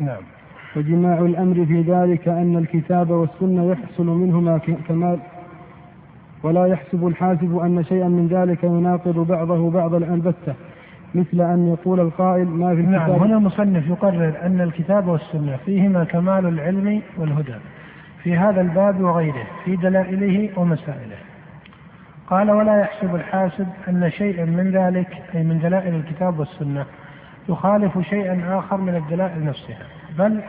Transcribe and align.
نعم. 0.00 0.22
وجماع 0.76 1.18
الأمر 1.18 1.66
في 1.66 1.82
ذلك 1.82 2.28
أن 2.28 2.56
الكتاب 2.56 3.10
والسنة 3.10 3.72
يحصل 3.72 4.06
منهما 4.06 4.58
كمال 4.88 5.18
ولا 6.42 6.66
يحسب 6.66 7.06
الحاسب 7.06 7.58
أن 7.58 7.84
شيئا 7.84 8.08
من 8.08 8.28
ذلك 8.28 8.64
يناقض 8.64 9.18
بعضه 9.18 9.70
بعضا 9.70 9.96
البتة 9.96 10.54
مثل 11.14 11.40
أن 11.40 11.68
يقول 11.68 12.00
القائل 12.00 12.46
ما 12.46 12.74
في 12.74 12.82
نعم، 12.82 12.94
الكتاب. 12.94 13.10
نعم 13.10 13.20
هنا 13.20 13.36
المصنف 13.36 13.88
يقرر 13.88 14.34
أن 14.42 14.60
الكتاب 14.60 15.08
والسنة 15.08 15.56
فيهما 15.66 16.04
كمال 16.04 16.46
العلم 16.46 17.02
والهدى 17.18 17.54
في 18.22 18.36
هذا 18.36 18.60
الباب 18.60 19.00
وغيره 19.00 19.46
في 19.64 19.76
دلائله 19.76 20.50
ومسائله. 20.56 21.16
قال 22.26 22.50
ولا 22.50 22.80
يحسب 22.80 23.14
الحاسب 23.14 23.66
أن 23.88 24.10
شيئا 24.10 24.44
من 24.44 24.70
ذلك 24.70 25.22
أي 25.34 25.42
من 25.42 25.58
دلائل 25.58 25.94
الكتاب 25.94 26.38
والسنة 26.38 26.86
يخالف 27.48 27.98
شيئا 27.98 28.58
آخر 28.58 28.76
من 28.76 28.96
الدلائل 28.96 29.44
نفسها. 29.44 29.86
بل 30.18 30.40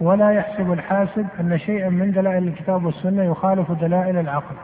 ولا 0.00 0.30
يحسب 0.30 0.72
الحاسب 0.72 1.26
أن 1.40 1.58
شيئا 1.58 1.88
من 1.88 2.12
دلائل 2.12 2.48
الكتاب 2.48 2.84
والسنة 2.84 3.22
يخالف 3.22 3.72
دلائل 3.72 4.18
العقل. 4.18 4.54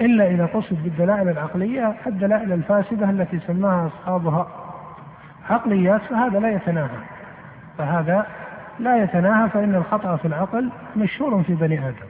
إلا 0.00 0.30
إذا 0.30 0.46
قصد 0.46 0.82
بالدلائل 0.84 1.28
العقلية 1.28 1.94
الدلائل 2.06 2.52
الفاسدة 2.52 3.10
التي 3.10 3.38
سماها 3.46 3.86
أصحابها 3.86 4.48
عقليات 5.50 6.00
فهذا 6.00 6.38
لا 6.38 6.50
يتناهى. 6.50 6.98
فهذا 7.78 8.26
لا 8.78 9.02
يتناهى 9.02 9.48
فإن 9.48 9.74
الخطأ 9.74 10.16
في 10.16 10.24
العقل 10.28 10.70
مشهور 10.96 11.42
في 11.42 11.54
بني 11.54 11.78
آدم. 11.78 12.08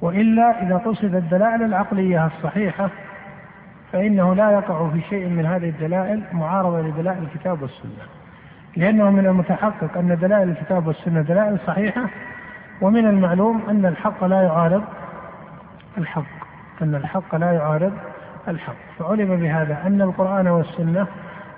وإلا 0.00 0.62
إذا 0.62 0.76
قصد 0.76 1.14
الدلائل 1.14 1.62
العقلية 1.62 2.26
الصحيحة 2.26 2.90
فإنه 3.94 4.34
لا 4.34 4.50
يقع 4.50 4.88
في 4.88 5.00
شيء 5.00 5.28
من 5.28 5.46
هذه 5.46 5.68
الدلائل 5.68 6.22
معارضة 6.32 6.80
لدلائل 6.80 7.22
الكتاب 7.22 7.62
والسنة. 7.62 8.04
لأنه 8.76 9.10
من 9.10 9.26
المتحقق 9.26 9.98
أن 9.98 10.18
دلائل 10.18 10.48
الكتاب 10.48 10.86
والسنة 10.86 11.20
دلائل 11.20 11.58
صحيحة 11.66 12.04
ومن 12.80 13.06
المعلوم 13.06 13.62
أن 13.68 13.86
الحق 13.86 14.24
لا 14.24 14.42
يعارض 14.42 14.82
الحق. 15.98 16.22
أن 16.82 16.94
الحق 16.94 17.34
لا 17.34 17.52
يعارض 17.52 17.92
الحق. 18.48 18.74
فعلم 18.98 19.36
بهذا 19.36 19.78
أن 19.86 20.02
القرآن 20.02 20.48
والسنة 20.48 21.06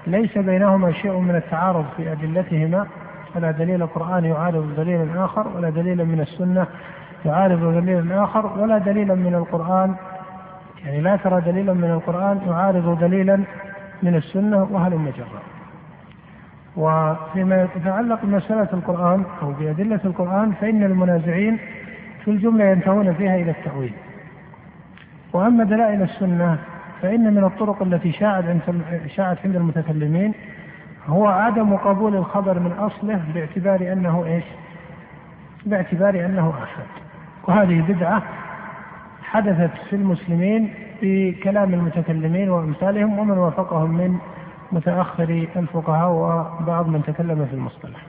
ليس 0.07 0.39
بينهما 0.39 0.93
شيء 0.93 1.19
من 1.19 1.37
التعارض 1.37 1.85
في 1.97 2.13
أدلتهما. 2.13 2.87
فلا 3.35 3.51
دليل 3.51 3.83
القرآن 3.83 4.25
يعارض 4.25 4.75
دليلا 4.77 5.25
آخر 5.25 5.49
ولا 5.57 5.71
دليل 5.71 6.05
من 6.05 6.21
السنة 6.21 6.67
يعارض 7.25 7.75
دليلا 7.75 8.25
آخر 8.25 8.47
ولا 8.59 8.79
دليلا 8.79 9.15
من 9.15 9.35
القرآن 9.35 9.95
يعني 10.85 11.01
لا 11.01 11.17
ترى 11.17 11.41
دليلا 11.41 11.73
من 11.73 11.91
القرآن 11.91 12.41
يعارض 12.47 12.99
دليلا 12.99 13.41
من 14.03 14.15
السنة 14.15 14.69
وهلم 14.71 15.13
جرا 15.17 15.43
وفيما 16.77 17.69
يتعلق 17.77 18.21
بمسألة 18.23 18.69
القرآن 18.73 19.25
أو 19.43 19.53
بأدلة 19.53 20.01
القرآن 20.05 20.53
فإن 20.53 20.83
المنازعين 20.83 21.59
في 22.25 22.31
الجملة 22.31 22.65
ينتهون 22.65 23.15
فيها 23.15 23.37
إلى 23.37 23.51
التأويل. 23.51 23.93
وأما 25.33 25.65
دلائل 25.65 26.03
السنة 26.03 26.59
فإن 27.03 27.35
من 27.35 27.45
الطرق 27.45 27.83
التي 27.83 28.13
شاعت 28.13 28.45
شاعت 29.17 29.39
عند 29.45 29.57
المتكلمين 29.57 30.35
هو 31.09 31.27
عدم 31.27 31.77
قبول 31.77 32.17
الخبر 32.17 32.59
من 32.59 32.73
أصله 32.73 33.21
باعتبار 33.35 33.93
أنه 33.93 34.25
إيش؟ 34.27 34.45
باعتبار 35.67 36.27
أنه 36.27 36.53
أحد 36.63 36.85
وهذه 37.49 37.81
بدعة 37.89 38.23
حدثت 39.37 39.71
في 39.91 39.97
المسلمين 39.97 40.75
بكلام 41.03 41.75
المتكلمين 41.75 42.51
وأمثالهم 42.51 43.19
ومن 43.19 43.39
وافقهم 43.39 43.91
من 43.91 44.19
متأخر 44.73 45.49
الفقهاء 45.57 46.11
وبعض 46.11 46.89
من 46.89 47.03
تكلم 47.03 47.47
في 47.47 47.55
المصطلح. 47.55 48.01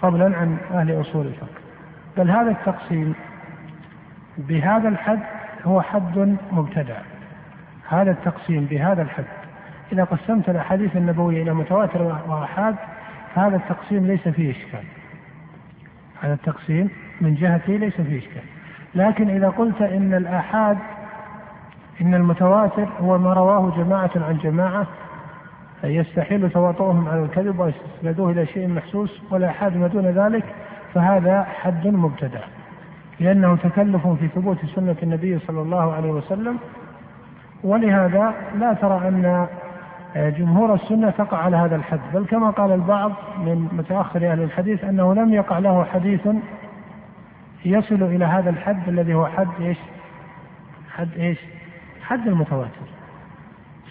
فضلا 0.00 0.36
عن 0.36 0.56
أهل 0.74 1.00
أصول 1.00 1.26
الفقه. 1.26 1.60
بل 2.16 2.30
هذا 2.30 2.50
التقسيم 2.50 3.14
بهذا 4.38 4.88
الحد 4.88 5.20
هو 5.64 5.82
حد 5.82 6.36
مبتدع. 6.52 6.98
هذا 7.88 8.10
التقسيم 8.10 8.64
بهذا 8.64 9.02
الحد. 9.02 9.24
إذا 9.92 10.04
قسمت 10.04 10.48
الأحاديث 10.48 10.96
النبوية 10.96 11.42
إلى 11.42 11.54
متواتر 11.54 12.02
وآحاد 12.28 12.76
فهذا 13.34 13.56
التقسيم 13.56 14.06
ليس 14.06 14.28
فيه 14.28 14.50
إشكال. 14.50 14.84
هذا 16.22 16.34
التقسيم 16.34 16.90
من 17.20 17.34
جهتي 17.34 17.78
ليس 17.78 18.00
فيه 18.00 18.18
إشكال. 18.18 18.59
لكن 18.94 19.30
إذا 19.30 19.48
قلت 19.48 19.82
إن 19.82 20.14
الآحاد 20.14 20.78
إن 22.00 22.14
المتواتر 22.14 22.88
هو 23.00 23.18
ما 23.18 23.32
رواه 23.32 23.72
جماعة 23.76 24.10
عن 24.16 24.38
جماعة 24.42 24.86
يستحيل 25.84 26.50
تواطؤهم 26.50 27.08
على 27.08 27.22
الكذب 27.22 27.60
ويستندوه 27.60 28.30
إلى 28.30 28.46
شيء 28.46 28.68
محسوس 28.68 29.22
والآحاد 29.30 29.76
ما 29.76 29.86
دون 29.86 30.06
ذلك 30.06 30.44
فهذا 30.94 31.42
حد 31.42 31.86
مبتدع 31.86 32.40
لأنه 33.20 33.56
تكلف 33.56 34.06
في 34.06 34.28
ثبوت 34.28 34.58
سنة 34.74 34.96
النبي 35.02 35.38
صلى 35.38 35.62
الله 35.62 35.94
عليه 35.94 36.10
وسلم 36.10 36.58
ولهذا 37.64 38.34
لا 38.58 38.72
ترى 38.72 39.08
أن 39.08 39.46
جمهور 40.16 40.74
السنة 40.74 41.10
تقع 41.10 41.38
على 41.38 41.56
هذا 41.56 41.76
الحد. 41.76 42.00
بل 42.14 42.26
كما 42.26 42.50
قال 42.50 42.72
البعض 42.72 43.12
من 43.38 43.68
متأخر 43.72 44.32
أهل 44.32 44.42
الحديث 44.42 44.84
أنه 44.84 45.14
لم 45.14 45.34
يقع 45.34 45.58
له 45.58 45.84
حديث 45.84 46.28
يصل 47.64 48.02
إلى 48.02 48.24
هذا 48.24 48.50
الحد 48.50 48.88
الذي 48.88 49.14
هو 49.14 49.26
حد 49.26 49.48
إيش؟ 49.60 49.78
حد 50.90 51.08
إيش؟ 51.18 51.38
حد 52.02 52.28
المتواتر. 52.28 52.90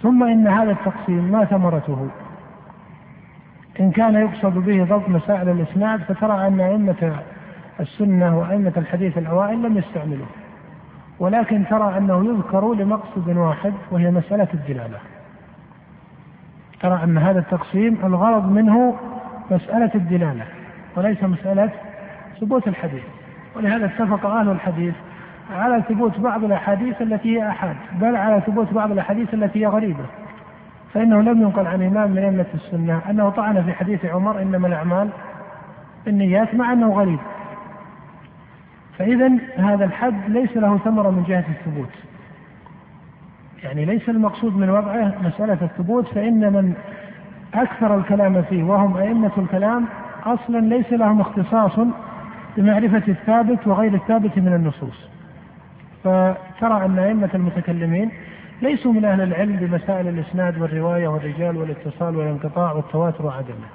ثم 0.02 0.24
إن 0.24 0.48
هذا 0.48 0.72
التقسيم 0.72 1.32
ما 1.32 1.46
ثمرته. 1.46 2.08
إن 3.80 3.92
كان 3.92 4.16
يقصد 4.16 4.58
به 4.58 4.84
ضبط 4.84 5.10
مسائل 5.10 5.50
الإسناد 5.50 6.00
فترى 6.00 6.48
أن 6.48 6.60
أئمة 6.60 7.20
السنة 7.80 8.40
وأئمة 8.40 8.74
الحديث 8.78 9.18
الأوائل 9.18 9.64
لم 9.64 9.78
يستعملوه. 9.78 10.28
ولكن 11.20 11.66
ترى 11.70 11.98
أنه 11.98 12.26
يذكر 12.26 12.74
لمقصد 12.74 13.30
واحد 13.38 13.74
وهي 13.92 14.12
مسألة 14.12 14.48
الدلالة. 14.54 14.98
ترى 16.82 17.04
أن 17.04 17.18
هذا 17.18 17.40
التقسيم 17.40 17.98
الغرض 18.04 18.52
منه 18.52 18.96
مسألة 19.52 19.92
الدلالة 19.96 20.46
وليس 20.96 21.24
مسألة 21.24 21.70
ثبوت 22.42 22.68
الحديث. 22.68 23.19
ولهذا 23.56 23.86
اتفق 23.86 24.26
أهل 24.26 24.50
الحديث 24.50 24.94
على 25.56 25.84
ثبوت 25.90 26.20
بعض 26.20 26.44
الأحاديث 26.44 27.02
التي 27.02 27.38
هي 27.38 27.50
أحاد 27.50 27.76
بل 28.02 28.16
على 28.16 28.42
ثبوت 28.42 28.74
بعض 28.74 28.92
الأحاديث 28.92 29.34
التي 29.34 29.62
هي 29.62 29.68
غريبة. 29.68 30.06
فإنه 30.94 31.22
لم 31.22 31.42
ينقل 31.42 31.68
عن 31.68 31.82
إمام 31.82 32.12
من 32.12 32.18
أئمة 32.18 32.46
السنة 32.54 33.02
أنه 33.10 33.30
طعن 33.30 33.64
في 33.64 33.74
حديث 33.74 34.06
عمر 34.06 34.42
إنما 34.42 34.68
الأعمال 34.68 35.10
بالنيات 36.06 36.56
مع 36.56 36.74
أنه 36.74 36.94
غريب. 36.94 37.20
فإذا 38.98 39.32
هذا 39.58 39.86
الحد 39.86 40.30
ليس 40.30 40.58
له 40.58 40.78
ثمرة 40.78 41.10
من 41.10 41.24
جهة 41.24 41.46
الثبوت. 41.50 41.94
يعني 43.64 43.86
ليس 43.86 44.10
المقصود 44.10 44.58
من 44.58 44.70
وضعه 44.70 45.14
مسألة 45.24 45.58
الثبوت 45.62 46.08
فإن 46.08 46.54
من 46.54 46.74
أكثر 47.54 47.98
الكلام 47.98 48.42
فيه 48.42 48.64
وهم 48.64 48.98
أئمة 48.98 49.32
الكلام 49.38 49.86
أصلا 50.26 50.60
ليس 50.60 50.94
لهم 50.94 51.22
اختصاص 51.22 51.80
بمعرفة 52.58 53.04
الثابت 53.08 53.68
وغير 53.68 53.94
الثابت 53.94 54.38
من 54.38 54.54
النصوص. 54.54 55.10
فترى 56.04 56.86
أن 56.86 57.00
أئمة 57.00 57.30
المتكلمين 57.34 58.12
ليسوا 58.62 58.94
من 58.94 59.06
أهل 59.06 59.22
العلم 59.22 59.56
بمسائل 59.56 60.08
الإسناد 60.08 60.62
والرواية 60.62 61.08
والرجال 61.08 61.58
والاتصال 61.58 62.16
والانقطاع 62.16 62.72
والتواتر 62.72 63.26
وعدمه. 63.26 63.68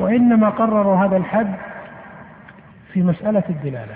وإنما 0.00 0.48
قرروا 0.48 0.96
هذا 0.96 1.16
الحد 1.16 1.54
في 2.92 3.02
مسألة 3.02 3.42
الدلالة. 3.48 3.94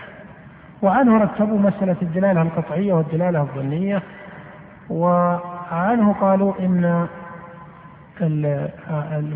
وعنه 0.83 1.19
رتبوا 1.19 1.59
مسألة 1.59 1.97
الدلالة 2.03 2.43
القطعية 2.43 2.93
والدلالة 2.93 3.41
الظنية. 3.41 4.03
وعنه 4.91 6.13
قالوا 6.21 6.53
إن 6.61 7.07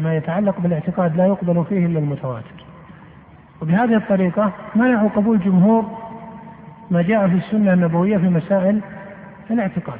ما 0.02 0.16
يتعلق 0.16 0.60
بالاعتقاد 0.60 1.16
لا 1.16 1.26
يقبل 1.26 1.64
فيه 1.68 1.86
إلا 1.86 1.98
المتواتر. 1.98 2.65
وبهذه 3.62 3.96
الطريقة 3.96 4.52
منعوا 4.74 5.08
قبول 5.08 5.38
جمهور 5.40 5.84
ما 6.90 7.02
جاء 7.02 7.28
في 7.28 7.34
السنة 7.34 7.72
النبوية 7.72 8.18
في 8.18 8.28
مسائل 8.28 8.80
الإعتقاد. 9.50 9.98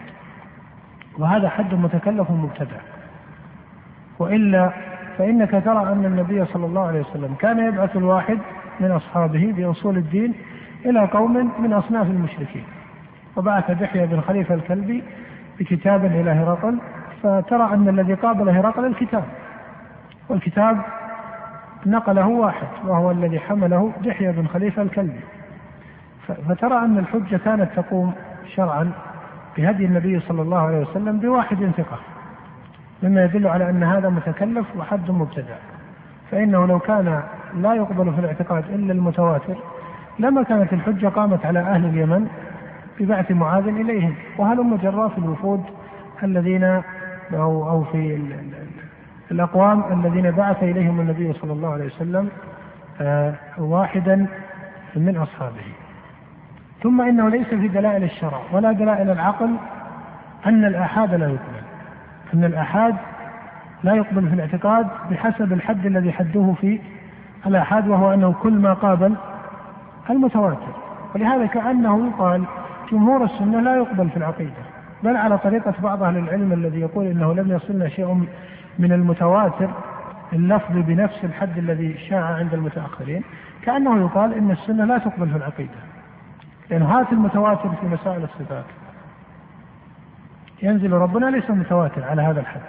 وهذا 1.19 1.49
حد 1.49 1.75
متكلف 1.75 2.31
مبتدع. 2.31 2.77
وإلا 4.19 4.73
فإنك 5.19 5.51
ترى 5.51 5.93
أن 5.93 6.05
النبي 6.05 6.45
صلى 6.45 6.67
الله 6.67 6.87
عليه 6.87 7.01
وسلم 7.01 7.35
كان 7.39 7.59
يبعث 7.59 7.97
الواحد 7.97 8.39
من 8.81 8.91
أصحابه 8.91 9.53
بأصول 9.57 9.97
الدين 9.97 10.35
إلى 10.85 11.01
قوم 11.01 11.53
من 11.59 11.73
أصناف 11.73 12.07
المشركين. 12.07 12.65
وبعث 13.37 13.71
دحية 13.71 14.05
بن 14.05 14.21
خليفة 14.21 14.55
الكلبي 14.55 15.03
بكتاب 15.59 16.05
إلى 16.05 16.31
هرقل 16.31 16.79
فترى 17.23 17.75
أن 17.75 17.89
الذي 17.89 18.15
قابل 18.15 18.49
هرقل 18.49 18.87
الكتاب. 18.87 19.25
والكتاب 20.29 20.79
نقله 21.87 22.27
واحد 22.27 22.67
وهو 22.87 23.11
الذي 23.11 23.41
حمله 23.41 23.93
دحية 24.05 24.31
بن 24.31 24.47
خليفة 24.47 24.83
الكلبي. 24.83 25.21
فترى 26.49 26.79
أن 26.79 26.99
الحجة 26.99 27.37
كانت 27.37 27.69
تقوم 27.77 28.13
شرعا 28.55 28.93
بهدي 29.57 29.85
النبي 29.85 30.21
صلى 30.21 30.43
الله 30.43 30.59
عليه 30.59 30.81
وسلم 30.81 31.19
بواحد 31.19 31.71
ثقة 31.77 31.99
مما 33.03 33.25
يدل 33.25 33.47
على 33.47 33.71
أن 33.71 33.83
هذا 33.83 34.09
متكلف 34.09 34.67
وحد 34.77 35.11
مبتدع. 35.11 35.57
فإنه 36.31 36.67
لو 36.67 36.79
كان 36.79 37.23
لا 37.55 37.75
يقبل 37.75 38.13
في 38.13 38.21
الاعتقاد 38.21 38.65
إلا 38.71 38.93
المتواتر 38.93 39.57
لما 40.19 40.43
كانت 40.43 40.73
الحجة 40.73 41.07
قامت 41.07 41.47
على 41.47 41.59
أهل 41.59 41.85
اليمن 41.85 42.29
ببعث 43.01 43.31
معاذ 43.31 43.69
إليهم 43.69 44.15
وهلم 44.39 44.77
جرى 44.77 45.11
في 45.11 45.19
الوفود 45.19 45.65
الذين 46.23 46.83
أو 47.35 47.71
أو 47.71 47.85
في 47.85 48.19
الأقوام 49.31 49.85
الذين 49.93 50.31
بعث 50.31 50.63
إليهم 50.63 51.01
النبي 51.01 51.33
صلى 51.33 51.53
الله 51.53 51.73
عليه 51.73 51.87
وسلم 51.87 52.29
آه، 53.01 53.35
واحدا 53.59 54.27
من 54.97 55.17
أصحابه. 55.17 55.65
ثم 56.83 57.01
إنه 57.01 57.29
ليس 57.29 57.47
في 57.47 57.69
دلائل 57.69 58.05
الشرع 58.05 58.41
ولا 58.53 58.73
دلائل 58.73 59.11
العقل 59.11 59.51
أن 60.47 60.65
الآحاد 60.65 61.15
لا 61.15 61.27
يقبل. 61.27 61.67
أن 62.35 62.45
الآحاد 62.45 62.95
لا 63.83 63.95
يقبل 63.95 64.29
في 64.29 64.35
الاعتقاد 64.35 64.87
بحسب 65.11 65.53
الحد 65.53 65.87
الذي 65.87 66.13
حدوه 66.13 66.55
في 66.55 66.81
الآحاد 67.47 67.89
وهو 67.89 68.15
أنه 68.15 68.33
كل 68.33 68.53
ما 68.53 68.73
قابل 68.73 69.15
المتواتر. 70.11 70.87
ولهذا 71.15 71.47
كأنه 71.47 72.07
يقال 72.07 72.45
جمهور 72.93 73.25
السنة 73.25 73.61
لا 73.61 73.77
يقبل 73.77 74.09
في 74.11 74.17
العقيدة 74.17 74.63
بل 75.03 75.17
على 75.17 75.39
طريقة 75.39 75.75
بعض 75.83 76.03
أهل 76.03 76.17
العلم 76.17 76.53
الذي 76.53 76.81
يقول 76.81 77.07
إنه 77.07 77.35
لم 77.35 77.53
يصلنا 77.53 77.89
شيء 77.89 78.27
من 78.79 78.93
المتواتر 78.93 79.71
اللفظ 80.33 80.73
بنفس 80.73 81.25
الحد 81.25 81.59
الذي 81.59 81.99
شاع 81.99 82.25
عند 82.25 82.55
المتأخرين 82.55 83.23
كأنه 83.63 84.01
يقال 84.01 84.35
إن 84.35 84.51
السنة 84.51 84.85
لا 84.85 84.99
تقبل 84.99 85.31
في 85.31 85.37
العقيدة 85.37 85.79
لأن 86.71 86.83
هات 86.83 87.13
المتواتر 87.13 87.69
في 87.81 87.87
مسائل 87.87 88.25
الصفات. 88.25 88.65
ينزل 90.63 90.93
ربنا 90.93 91.27
ليس 91.27 91.51
متواتر 91.51 92.05
على 92.05 92.23
هذا 92.23 92.41
الحد. 92.41 92.61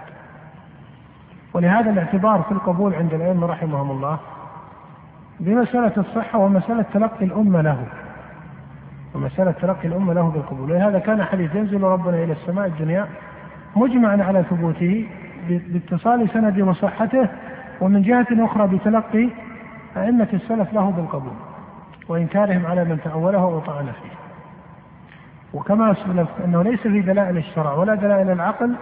ولهذا 1.54 1.90
الاعتبار 1.90 2.42
في 2.42 2.52
القبول 2.52 2.94
عند 2.94 3.14
الأئمة 3.14 3.48
رحمهم 3.48 3.92
الله 3.92 4.20
بمسألة 5.40 5.94
الصحة 5.98 6.40
ومسألة 6.40 6.86
تلقي 6.94 7.26
الأمة 7.26 7.62
له 7.62 7.86
ومسألة 9.16 9.52
تلقي 9.52 9.88
الأمة 9.88 10.14
له 10.14 10.30
بالقبول. 10.30 10.72
ولهذا 10.72 11.00
كان 11.00 11.24
حديث 11.24 11.56
ينزل 11.56 11.84
ربنا 11.84 12.24
إلى 12.24 12.34
السماء 12.34 12.68
الدنيا 12.68 13.08
مجمعا 13.76 14.24
على 14.24 14.44
ثبوته 14.44 15.08
باتصال 15.50 16.30
سنده 16.30 16.66
وصحته 16.66 17.28
ومن 17.82 18.02
جهة 18.02 18.28
أخرى 18.32 18.68
بتلقي 18.68 19.30
أئمة 19.98 20.28
السلف 20.34 20.74
له 20.74 20.92
بالقبول 20.92 21.34
وإنكارهم 22.08 22.66
على 22.66 22.84
من 22.84 23.00
تأوله 23.04 23.40
أو 23.40 23.60
طعن 23.60 23.86
فيه. 23.86 24.18
وكما 25.54 25.94
سلف 25.94 26.30
أنه 26.46 26.64
ليس 26.64 26.80
في 26.80 27.02
دلائل 27.02 27.38
الشرع 27.38 27.74
ولا 27.74 27.96
دلائل 27.96 28.30
العقل 28.30 28.76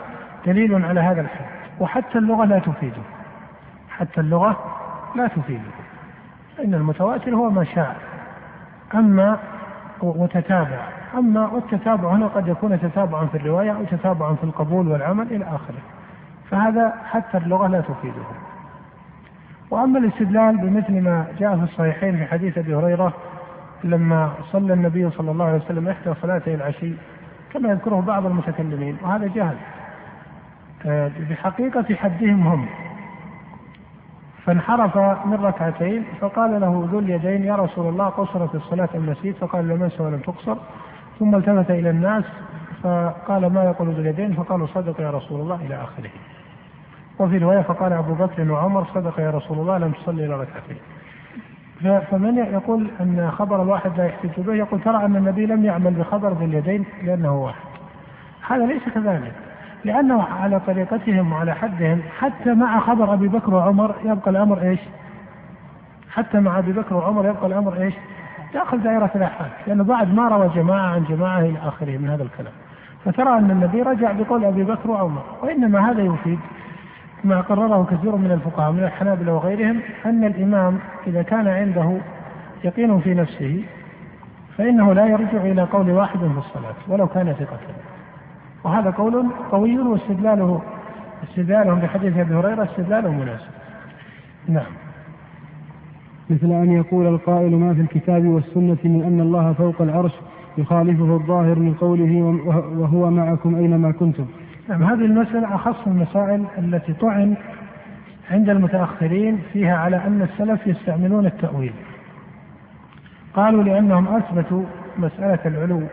دليل 0.45 0.85
على 0.85 0.99
هذا 0.99 1.21
الحد 1.21 1.45
وحتى 1.79 2.17
اللغة 2.17 2.45
لا 2.45 2.59
تفيده. 2.59 3.01
حتى 3.89 4.21
اللغة 4.21 4.57
لا 5.15 5.27
تفيده. 5.27 5.71
فإن 6.57 6.73
المتواتر 6.73 7.35
هو 7.35 7.49
ما 7.49 7.63
شاء. 7.63 7.95
أما 8.93 9.39
وتتابع. 10.01 10.87
أما 11.17 11.47
والتتابع 11.47 12.09
هنا 12.09 12.27
قد 12.27 12.47
يكون 12.47 12.79
تتابعا 12.79 13.25
في 13.25 13.37
الرواية 13.37 13.71
أو 13.71 13.83
تتابعا 13.83 14.35
في 14.35 14.43
القبول 14.43 14.87
والعمل 14.87 15.27
إلى 15.31 15.45
آخره. 15.45 15.81
فهذا 16.51 16.93
حتى 17.05 17.37
اللغة 17.37 17.67
لا 17.67 17.81
تفيده. 17.81 18.23
وأما 19.71 19.99
الاستدلال 19.99 20.57
بمثل 20.57 21.01
ما 21.01 21.25
جاء 21.39 21.57
في 21.57 21.63
الصحيحين 21.63 22.17
في 22.17 22.25
حديث 22.25 22.57
أبي 22.57 22.75
هريرة 22.75 23.13
لما 23.83 24.33
صلى 24.51 24.73
النبي 24.73 25.09
صلى 25.09 25.31
الله 25.31 25.45
عليه 25.45 25.57
وسلم 25.57 25.87
إحدى 25.87 26.13
صلاتي 26.21 26.55
العشي 26.55 26.93
كما 27.53 27.69
يذكره 27.69 28.01
بعض 28.01 28.25
المتكلمين 28.25 28.97
وهذا 29.03 29.27
جهل. 29.27 29.57
بحقيقة 31.29 31.95
حدهم 31.95 32.47
هم. 32.47 32.67
فانحرف 34.45 34.97
من 35.25 35.39
ركعتين 35.43 36.03
فقال 36.21 36.61
له 36.61 36.87
ذو 36.91 36.99
اليدين 36.99 37.43
يا 37.43 37.55
رسول 37.55 37.89
الله 37.89 38.05
قصرت 38.05 38.55
الصلاة 38.55 38.89
أم 38.95 39.13
فقال 39.39 39.67
لم 39.67 39.83
انس 39.83 40.01
ولم 40.01 40.19
تقصر. 40.19 40.55
ثم 41.19 41.35
التفت 41.35 41.71
إلى 41.71 41.89
الناس 41.89 42.23
فقال 42.83 43.53
ما 43.53 43.63
يقول 43.63 43.87
ذو 43.87 44.01
اليدين؟ 44.01 44.33
فقالوا 44.33 44.67
صدق 44.67 45.01
يا 45.01 45.11
رسول 45.11 45.41
الله 45.41 45.55
إلى 45.55 45.75
آخره. 45.75 46.09
وفي 47.19 47.37
رواية 47.37 47.61
فقال 47.61 47.93
أبو 47.93 48.13
بكر 48.13 48.51
وعمر 48.51 48.85
صدق 48.93 49.19
يا 49.19 49.31
رسول 49.31 49.59
الله 49.59 49.77
لم 49.77 49.91
تصلي 49.91 50.25
إلى 50.25 50.33
ركعتين. 50.33 50.77
فمن 52.11 52.37
يقول 52.37 52.87
أن 53.01 53.31
خبر 53.31 53.61
الواحد 53.61 53.97
لا 53.97 54.05
يحتج 54.05 54.39
به 54.39 54.53
يقول 54.53 54.81
ترى 54.81 55.05
أن 55.05 55.15
النبي 55.15 55.45
لم 55.45 55.65
يعمل 55.65 55.93
بخبر 55.93 56.33
ذي 56.33 56.45
اليدين 56.45 56.85
لأنه 57.03 57.43
واحد. 57.43 57.65
هذا 58.47 58.65
ليس 58.65 58.89
كذلك. 58.95 59.31
لأنه 59.83 60.23
على 60.23 60.59
طريقتهم 60.59 61.31
وعلى 61.31 61.55
حدهم 61.55 62.01
حتى 62.19 62.53
مع 62.53 62.79
خبر 62.79 63.13
أبي 63.13 63.27
بكر 63.27 63.53
وعمر 63.53 63.95
يبقى 64.05 64.31
الأمر 64.31 64.61
إيش؟ 64.61 64.79
حتى 66.11 66.39
مع 66.39 66.59
أبي 66.59 66.71
بكر 66.71 66.95
وعمر 66.95 67.25
يبقى 67.25 67.47
الأمر 67.47 67.81
إيش؟ 67.81 67.93
داخل 68.53 68.83
دائرة 68.83 69.11
الآحاد 69.15 69.49
لأنه 69.67 69.83
بعد 69.83 70.13
ما 70.13 70.27
روى 70.27 70.49
جماعة 70.55 70.87
عن 70.87 71.03
جماعة 71.03 71.39
إلى 71.39 71.59
آخره 71.63 71.97
من 71.97 72.09
هذا 72.09 72.23
الكلام. 72.23 72.53
فترى 73.05 73.37
أن 73.37 73.51
النبي 73.51 73.81
رجع 73.81 74.11
بقول 74.11 74.45
أبي 74.45 74.63
بكر 74.63 74.91
وعمر 74.91 75.23
وإنما 75.41 75.91
هذا 75.91 76.01
يفيد. 76.01 76.39
ما 77.25 77.41
قرره 77.41 77.85
كثير 77.91 78.15
من 78.15 78.31
الفقهاء 78.31 78.71
من 78.71 78.83
الحنابلة 78.83 79.33
وغيرهم 79.33 79.79
أن 80.05 80.23
الإمام 80.23 80.79
إذا 81.07 81.21
كان 81.21 81.47
عنده 81.47 81.97
يقين 82.63 82.99
في 82.99 83.13
نفسه 83.13 83.63
فإنه 84.57 84.93
لا 84.93 85.05
يرجع 85.05 85.41
إلى 85.41 85.61
قول 85.61 85.91
واحد 85.91 86.19
في 86.19 86.37
الصلاة 86.37 86.75
ولو 86.87 87.07
كان 87.07 87.33
ثقة 87.33 87.59
وهذا 88.63 88.89
قول 88.89 89.25
قوي 89.51 89.79
واستدلاله 89.79 90.61
استدلالهم 91.23 91.79
بحديث 91.79 92.17
أبي 92.17 92.35
هريرة 92.35 92.63
استدلال 92.63 93.11
مناسب. 93.11 93.47
نعم. 94.47 94.71
مثل 96.29 96.51
أن 96.51 96.71
يقول 96.71 97.07
القائل 97.07 97.55
ما 97.55 97.73
في 97.73 97.81
الكتاب 97.81 98.25
والسنة 98.25 98.77
من 98.83 99.03
أن 99.03 99.21
الله 99.21 99.53
فوق 99.53 99.81
العرش 99.81 100.11
يخالفه 100.57 101.15
الظاهر 101.15 101.59
من 101.59 101.73
قوله 101.73 102.39
وهو 102.79 103.09
معكم 103.11 103.55
أينما 103.55 103.91
كنتم. 103.91 104.25
نعم 104.69 104.83
هذه 104.83 105.05
المسألة 105.05 105.55
أخص 105.55 105.87
المسائل 105.87 106.45
التي 106.57 106.93
طعن 106.93 107.35
عند 108.31 108.49
المتأخرين 108.49 109.41
فيها 109.53 109.77
على 109.77 109.97
أن 109.97 110.21
السلف 110.21 110.67
يستعملون 110.67 111.25
التأويل. 111.25 111.73
قالوا 113.33 113.63
لأنهم 113.63 114.07
أثبتوا 114.07 114.63
مسألة 114.97 115.39
العلو 115.45 115.83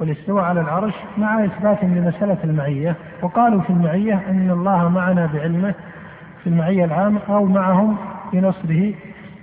والاستواء 0.00 0.44
على 0.44 0.60
العرش 0.60 0.94
مع 1.18 1.44
إثبات 1.44 1.84
لمسألة 1.84 2.38
المعية 2.44 2.96
وقالوا 3.22 3.60
في 3.60 3.70
المعية 3.70 4.22
أن 4.28 4.50
الله 4.50 4.88
معنا 4.88 5.26
بعلمه 5.26 5.74
في 6.42 6.46
المعية 6.46 6.84
العامة 6.84 7.20
أو 7.28 7.44
معهم 7.44 7.96
بنصره 8.32 8.94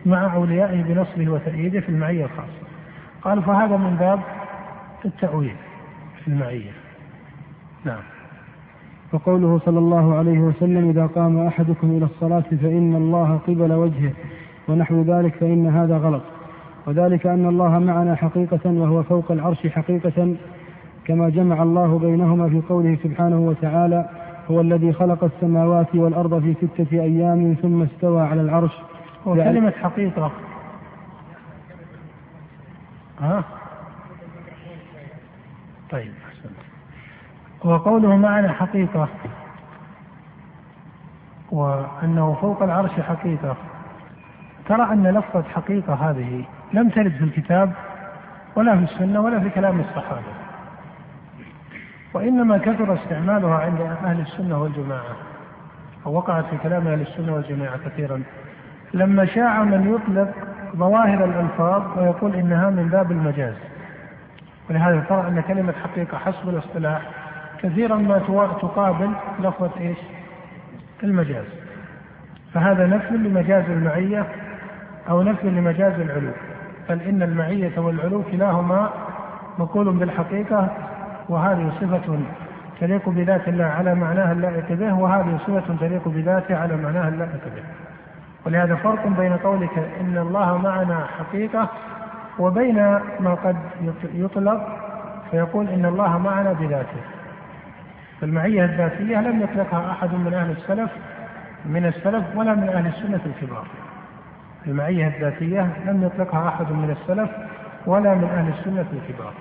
مع 0.06 0.34
أوليائه 0.34 0.84
بنصره 0.84 1.30
وتأييده 1.30 1.80
في 1.80 1.90
المعية 1.90 2.26
الخاصة. 2.26 2.66
قالوا 3.22 3.44
فهذا 3.44 3.78
من 3.78 3.96
باب 3.96 4.20
التأويل 5.06 5.56
في 6.24 6.28
المعية. 6.28 6.72
نعم. 7.86 8.15
وقوله 9.16 9.60
صلى 9.66 9.80
الله 9.80 10.16
عليه 10.16 10.40
وسلم 10.40 10.90
إذا 10.90 11.06
قام 11.06 11.48
أحدكم 11.48 11.92
إلى 11.98 12.06
الصلاة 12.06 12.44
فإن 12.62 12.96
الله 12.96 13.40
قبل 13.48 13.74
وجهه 13.74 14.14
ونحو 14.68 15.02
ذلك 15.02 15.36
فإن 15.36 15.68
هذا 15.68 15.98
غلط. 15.98 16.22
وذلك 16.88 17.28
أن 17.28 17.46
الله 17.46 17.80
معنا 17.80 18.16
حقيقة 18.16 18.72
وهو 18.72 19.04
فوق 19.04 19.32
العرش 19.32 19.68
حقيقة 19.68 20.36
كما 21.06 21.30
جمع 21.30 21.64
الله 21.64 22.00
بينهما 22.00 22.50
في 22.50 22.62
قوله 22.70 22.98
سبحانه 23.04 23.40
وتعالى 23.40 24.10
هو 24.52 24.62
الذي 24.62 24.94
خلق 24.94 25.24
السماوات 25.24 25.96
والأرض 25.96 26.42
في 26.42 26.54
ستة 26.54 27.02
أيام 27.02 27.56
ثم 27.62 27.82
استوى 27.82 28.22
على 28.22 28.42
العرش. 28.42 28.72
وكلمة 29.26 29.72
حقيقة. 29.72 30.32
ها؟ 33.20 33.44
طيب. 35.92 36.25
وقوله 37.66 38.16
معنا 38.16 38.52
حقيقة 38.52 39.08
وأنه 41.52 42.38
فوق 42.42 42.64
العرش 42.64 42.92
حقيقة. 42.92 43.56
ترى 44.68 44.84
أن 44.84 45.08
لفظة 45.08 45.44
حقيقة 45.44 45.94
هذه 45.94 46.44
لم 46.74 46.90
ترد 46.90 47.12
في 47.12 47.24
الكتاب 47.24 47.72
ولا 48.56 48.78
في 48.78 48.84
السنة 48.84 49.20
ولا 49.22 49.40
في 49.40 49.50
كلام 49.50 49.80
الصحابة 49.80 50.34
وإنما 52.14 52.58
كثر 52.58 52.94
استعمالها 52.94 53.56
عند 53.56 53.82
أهل 53.82 54.20
السنة 54.20 54.62
والجماعة 54.62 55.16
أو 56.06 56.14
وقعت 56.14 56.46
في 56.46 56.58
كلام 56.58 56.88
أهل 56.88 57.02
السنة 57.02 57.34
والجماعة 57.34 57.78
كثيرا. 57.78 58.24
لما 58.94 59.26
شاع 59.26 59.64
من 59.64 59.94
يطلق 59.94 60.34
ظواهر 60.76 61.26
الألفاظ 61.26 61.98
ويقول 61.98 62.36
إنها 62.36 62.70
من 62.70 62.90
باب 62.90 63.12
المجاز 63.12 63.56
ولهذا 64.70 65.06
ترى 65.10 65.28
أن 65.28 65.42
كلمة 65.42 65.74
حقيقة 65.84 66.18
حسب 66.18 66.50
الاصطلاح 66.50 67.25
كثيرا 67.66 67.96
ما 67.96 68.20
تقابل 68.62 69.12
لفظة 69.40 69.72
إيش؟ 69.80 69.98
المجاز. 71.04 71.46
فهذا 72.54 72.88
نفي 72.88 73.14
لمجاز 73.14 73.64
المعية 73.70 74.26
أو 75.10 75.22
نفي 75.22 75.50
لمجاز 75.50 76.00
العلو. 76.00 76.32
بل 76.90 77.02
إن 77.02 77.24
المعية 77.24 77.80
والعلو 77.80 78.24
كلاهما 78.32 78.90
مقول 79.60 79.94
بالحقيقة 79.94 80.70
وهذه 81.30 81.72
صفة 81.82 82.20
تليق 82.80 83.10
بذات 83.10 83.48
الله 83.48 83.66
على 83.66 83.96
معناها 83.96 84.32
اللائق 84.32 84.74
به 84.74 84.94
وهذه 84.94 85.38
صفة 85.48 85.76
تليق 85.80 86.08
بذاته 86.08 86.58
على 86.58 86.78
معناها 86.78 87.10
اللائق 87.10 87.44
به. 87.56 87.64
ولهذا 88.46 88.76
فرق 88.76 89.08
بين 89.08 89.38
قولك 89.38 89.78
إن 90.02 90.18
الله 90.18 90.58
معنا 90.58 91.06
حقيقة 91.20 91.70
وبين 92.40 92.76
ما 93.20 93.38
قد 93.44 93.56
يطلق 94.14 94.68
فيقول 95.32 95.68
إن 95.68 95.86
الله 95.86 96.18
معنا 96.18 96.54
بذاته. 96.54 97.15
فالمعية 98.26 98.66
الذاتية 98.66 99.22
لم 99.22 99.42
يطلقها 99.42 99.92
أحد 99.92 100.14
من 100.14 100.34
أهل 100.34 100.52
السلف 100.52 100.92
من 101.66 101.86
السلف 101.86 102.24
ولا 102.36 102.56
من 102.56 102.70
أهل 102.70 102.88
السنة 102.88 103.20
الكبار. 103.26 103.68
المعية 104.68 105.08
الذاتية 105.08 105.70
لم 105.86 106.04
يطلقها 106.04 106.48
أحد 106.48 106.72
من 106.72 106.98
السلف 107.02 107.30
ولا 107.86 108.16
من 108.16 108.24
أهل 108.24 108.54
السنة 108.60 108.86
الكبار. 108.94 109.34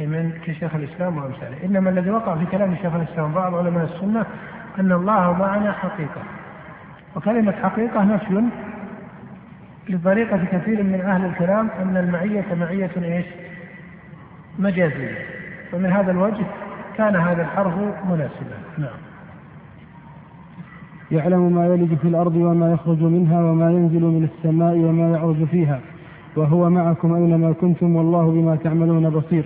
أي 0.00 0.06
من 0.06 0.32
كشيخ 0.44 0.74
الإسلام 0.74 1.16
وأمثاله. 1.16 1.64
إنما 1.64 1.90
الذي 1.90 2.10
وقع 2.10 2.34
في 2.34 2.46
كلام 2.46 2.76
شيخ 2.76 2.94
الإسلام 2.94 3.32
بعض 3.32 3.54
علماء 3.54 3.84
السنة 3.84 4.26
أن 4.80 4.92
الله 4.92 5.32
معنا 5.32 5.72
حقيقة. 5.72 6.22
وكلمة 7.16 7.52
حقيقة 7.52 8.04
نفي 8.04 8.42
لطريقة 9.88 10.44
كثير 10.52 10.82
من 10.82 11.00
أهل 11.00 11.24
الكلام 11.24 11.68
أن 11.82 11.96
المعية 11.96 12.54
معية 12.54 12.90
إيش؟ 13.02 13.26
مجازية. 14.58 15.18
فمن 15.72 15.92
هذا 15.92 16.10
الوجه 16.10 16.44
كان 16.96 17.16
هذا 17.16 17.42
الحرف 17.42 17.74
مناسبا. 18.10 18.56
نعم. 18.78 18.98
يعلم 21.10 21.52
ما 21.52 21.66
يلج 21.66 21.94
في 21.94 22.08
الأرض 22.08 22.36
وما 22.36 22.72
يخرج 22.72 23.02
منها 23.02 23.42
وما 23.42 23.70
ينزل 23.70 24.02
من 24.02 24.24
السماء 24.24 24.76
وما 24.76 25.10
يعرج 25.10 25.44
فيها. 25.44 25.80
وهو 26.36 26.70
معكم 26.70 27.14
أينما 27.14 27.52
كنتم 27.52 27.96
والله 27.96 28.30
بما 28.30 28.56
تعملون 28.56 29.10
بصير. 29.10 29.44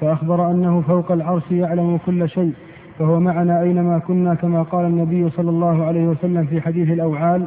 فأخبر 0.00 0.50
أنه 0.50 0.80
فوق 0.80 1.12
العرش 1.12 1.50
يعلم 1.50 1.98
كل 2.06 2.28
شيء. 2.28 2.52
فهو 2.98 3.20
معنا 3.20 3.62
أينما 3.62 3.98
كنا 3.98 4.34
كما 4.34 4.62
قال 4.62 4.86
النبي 4.86 5.30
صلى 5.30 5.50
الله 5.50 5.84
عليه 5.84 6.06
وسلم 6.06 6.46
في 6.46 6.60
حديث 6.60 6.90
الأوعال 6.90 7.46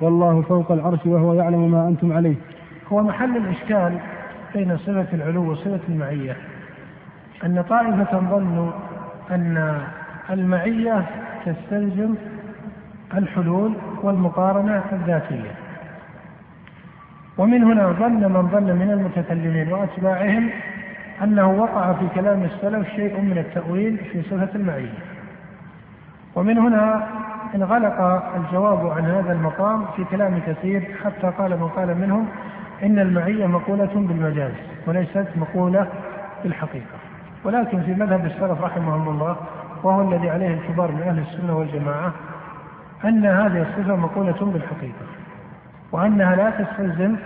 والله 0.00 0.42
فوق 0.42 0.72
العرش 0.72 1.06
وهو 1.06 1.34
يعلم 1.34 1.70
ما 1.70 1.88
أنتم 1.88 2.12
عليه. 2.12 2.34
هو 2.92 3.02
محل 3.02 3.36
الإشكال 3.36 3.98
بين 4.54 4.76
صفة 4.76 5.06
العلو 5.12 5.52
وصفة 5.52 5.80
المعية. 5.88 6.36
أن 7.44 7.64
طائفة 7.68 8.20
ظنوا 8.30 8.70
أن 9.30 9.80
المعية 10.30 11.06
تستلزم 11.46 12.14
الحلول 13.14 13.72
والمقارنة 14.02 14.82
الذاتية. 14.92 15.50
ومن 17.38 17.64
هنا 17.64 17.86
ظن 17.86 18.32
من 18.32 18.48
ظن 18.48 18.76
من 18.76 18.90
المتكلمين 18.90 19.72
وأتباعهم 19.72 20.50
أنه 21.22 21.50
وقع 21.50 21.92
في 21.92 22.08
كلام 22.14 22.42
السلف 22.42 22.88
شيء 22.88 23.20
من 23.20 23.38
التأويل 23.38 23.96
في 23.96 24.22
صفة 24.22 24.48
المعية. 24.54 24.98
ومن 26.34 26.58
هنا 26.58 27.06
انغلق 27.54 28.00
الجواب 28.36 28.86
عن 28.86 29.04
هذا 29.04 29.32
المقام 29.32 29.84
في 29.96 30.04
كلام 30.04 30.40
كثير 30.46 30.94
حتى 31.04 31.32
قال 31.38 31.50
من 31.60 31.68
قال 31.68 31.98
منهم 31.98 32.28
إن 32.82 32.98
المعية 32.98 33.46
مقولة 33.46 33.90
بالمجاز 33.94 34.52
وليست 34.86 35.26
مقولة 35.36 35.86
بالحقيقة. 36.42 37.15
ولكن 37.46 37.82
في 37.82 37.94
مذهب 37.94 38.26
السلف 38.26 38.60
رحمهم 38.60 39.08
الله 39.08 39.36
وهو 39.82 40.12
الذي 40.12 40.30
عليه 40.30 40.54
الكبار 40.54 40.92
من 40.92 41.02
أهل 41.02 41.18
السنة 41.18 41.58
والجماعة 41.58 42.12
أن 43.04 43.26
هذه 43.26 43.62
الصفة 43.62 43.96
مقولة 43.96 44.32
بالحقيقة 44.40 45.06
وأنها 45.92 46.36
لا 46.36 46.50
تستلزم 46.50 47.16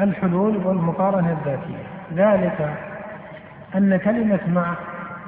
الحلول 0.00 0.56
والمقارنة 0.56 1.32
الذاتية. 1.32 1.82
ذلك 2.14 2.74
أن 3.74 3.96
كلمة 3.96 4.40
مع 4.48 4.74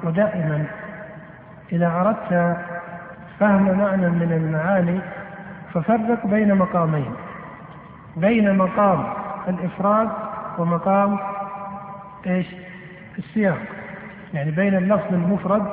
ودائما 0.03 0.65
إذا 1.71 1.87
أردت 1.87 2.57
فهم 3.39 3.77
معنى 3.77 4.09
من 4.09 4.31
المعاني 4.31 4.99
ففرق 5.73 6.27
بين 6.27 6.55
مقامين. 6.55 7.13
بين 8.15 8.57
مقام 8.57 9.03
الإفراد 9.47 10.09
ومقام 10.57 11.17
إيش؟ 12.27 12.47
السياق. 13.17 13.57
يعني 14.37 14.51
بين 14.51 14.75
اللفظ 14.75 15.13
المفرد 15.13 15.65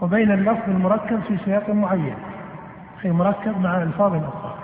وبين 0.00 0.32
اللفظ 0.32 0.68
المركب 0.68 1.20
في 1.20 1.38
سياق 1.44 1.70
معين 1.70 2.14
أي 3.04 3.12
مركب 3.12 3.60
مع 3.60 3.82
ألفاظ 3.82 4.14
أخرى. 4.14 4.54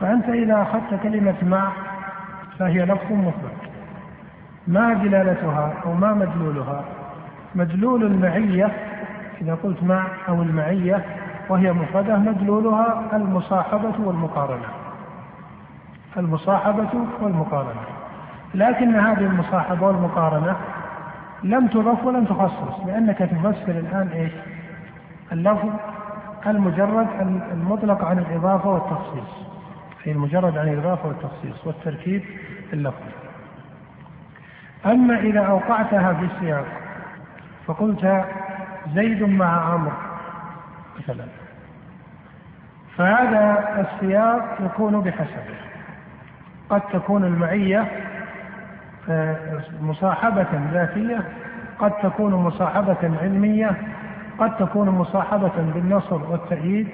فأنت 0.00 0.28
إذا 0.28 0.62
أخذت 0.62 1.02
كلمة 1.02 1.34
مع 1.42 1.72
فهي 2.58 2.84
لفظ 2.84 3.12
مفرد. 3.12 3.58
ما 4.66 4.94
دلالتها 4.94 5.72
أو 5.84 5.94
ما 5.94 6.14
مدلولها؟ 6.14 6.84
مدلول 7.54 8.02
المعية 8.02 8.72
إذا 9.40 9.54
قلت 9.54 9.82
مع 9.82 10.06
أو 10.28 10.42
المعية 10.42 11.04
وهي 11.48 11.72
مفردة 11.72 12.16
مدلولها 12.16 13.02
المصاحبة 13.12 13.94
والمقارنة. 13.98 14.68
المصاحبة 16.16 16.90
والمقارنة. 17.20 17.80
لكن 18.54 18.94
هذه 18.94 19.26
المصاحبة 19.26 19.86
والمقارنة 19.86 20.56
لم 21.44 21.66
تضف 21.66 22.04
ولم 22.04 22.24
تخصص 22.24 22.86
لأنك 22.86 23.18
تفسر 23.18 23.78
الآن 23.78 24.08
إيش؟ 24.08 24.32
اللفظ 25.32 25.70
المجرد 26.46 27.06
المطلق 27.52 28.04
عن 28.04 28.18
الإضافة 28.18 28.68
والتخصيص. 28.70 29.46
أي 30.06 30.12
المجرد 30.12 30.58
عن 30.58 30.68
الإضافة 30.68 31.08
والتخصيص 31.08 31.66
والتركيب 31.66 32.22
اللفظي. 32.72 33.12
أما 34.86 35.20
إذا 35.20 35.40
أوقعتها 35.40 36.12
في 36.12 36.24
السياق 36.24 36.64
فقلت 37.66 38.24
زيد 38.94 39.22
مع 39.22 39.72
عمرو 39.72 39.92
مثلا. 40.98 41.26
فهذا 42.96 43.68
السياق 43.80 44.58
يكون 44.60 45.00
بحسبه. 45.00 45.56
قد 46.70 46.80
تكون 46.80 47.24
المعية 47.24 47.88
مصاحبة 49.80 50.46
ذاتية 50.72 51.20
قد 51.78 51.92
تكون 52.02 52.34
مصاحبة 52.34 53.18
علمية 53.22 53.70
قد 54.38 54.56
تكون 54.56 54.88
مصاحبة 54.88 55.52
بالنصر 55.74 56.30
والتأييد 56.30 56.88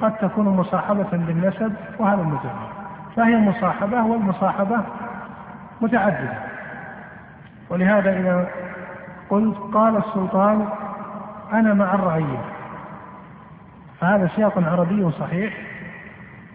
قد 0.00 0.16
تكون 0.16 0.48
مصاحبة 0.48 1.08
بالنسب 1.12 1.72
وهذا 1.98 2.20
المجرد 2.20 2.50
فهي 3.16 3.36
مصاحبة 3.36 4.02
والمصاحبة 4.06 4.76
متعددة. 5.80 6.38
ولهذا 7.70 8.18
إذا 8.18 8.48
قلت 9.30 9.56
قال 9.74 9.96
السلطان 9.96 10.68
أنا 11.52 11.74
مع 11.74 11.94
الرعية 11.94 12.38
فهذا 14.00 14.30
سياق 14.36 14.58
عربي 14.58 15.10
صحيح 15.10 15.54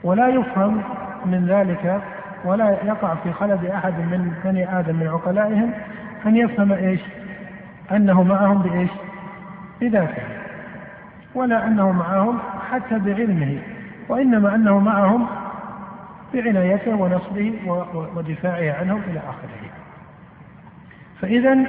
ولا 0.03 0.27
يفهم 0.27 0.81
من 1.25 1.45
ذلك 1.45 2.01
ولا 2.45 2.69
يقع 2.69 3.15
في 3.15 3.33
خلد 3.33 3.65
أحد 3.65 3.93
من 3.93 4.35
بني 4.43 4.79
آدم 4.79 4.95
من 4.95 5.07
عقلائهم 5.07 5.71
أن 6.25 6.35
يفهم 6.35 6.71
إيش؟ 6.71 7.01
أنه 7.91 8.23
معهم 8.23 8.61
بإيش؟ 8.61 8.89
بذاته. 9.81 10.23
ولا 11.35 11.67
أنه 11.67 11.91
معهم 11.91 12.39
حتى 12.71 12.99
بعلمه 12.99 13.57
وإنما 14.09 14.55
أنه 14.55 14.79
معهم 14.79 15.27
بعنايته 16.33 16.95
ونصره 16.95 17.51
ودفاعه 18.15 18.75
عنهم 18.79 19.01
إلى 19.07 19.19
آخره. 19.19 19.69
فإذا 21.21 21.65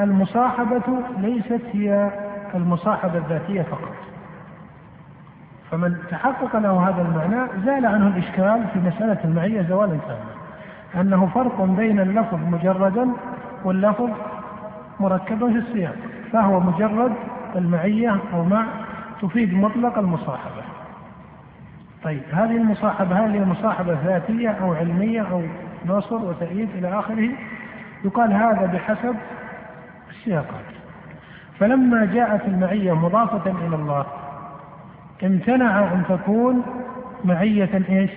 المصاحبة 0.00 1.02
ليست 1.18 1.62
هي 1.72 2.10
المصاحبة 2.54 3.18
الذاتية 3.18 3.62
فقط. 3.62 4.11
فمن 5.72 5.96
تحقق 6.10 6.56
له 6.56 6.88
هذا 6.88 7.02
المعنى 7.02 7.64
زال 7.64 7.86
عنه 7.86 8.06
الإشكال 8.06 8.64
في 8.72 8.78
مسألة 8.78 9.18
المعية 9.24 9.62
زوالا 9.62 9.98
تاما 10.06 10.32
أنه 11.00 11.26
فرق 11.26 11.62
بين 11.62 12.00
اللفظ 12.00 12.38
مجردا 12.38 13.08
واللفظ 13.64 14.10
مركب 15.00 15.52
في 15.52 15.58
السياق. 15.58 15.94
فهو 16.32 16.60
مجرد 16.60 17.12
المعية 17.56 18.18
أو 18.34 18.44
مع 18.44 18.66
تفيد 19.22 19.54
مطلق 19.54 19.98
المصاحبة. 19.98 20.62
طيب 22.04 22.22
هذه 22.32 22.56
المصاحبة 22.56 23.26
هل 23.26 23.30
هي 23.30 23.44
مصاحبة 23.44 23.98
ذاتية 24.04 24.50
أو 24.50 24.74
علمية 24.74 25.22
أو 25.32 25.42
نصر 25.86 26.16
وتأييد 26.16 26.68
إلى 26.74 26.98
آخره 26.98 27.28
يقال 28.04 28.32
هذا 28.32 28.66
بحسب 28.66 29.16
السياقات. 30.10 30.64
فلما 31.58 32.04
جاءت 32.04 32.44
المعية 32.44 32.92
مضافة 32.92 33.50
إلى 33.50 33.76
الله 33.76 34.06
امتنع 35.24 35.80
أن 35.92 36.02
تكون 36.08 36.62
معية 37.24 37.84
إيش؟ 37.88 38.10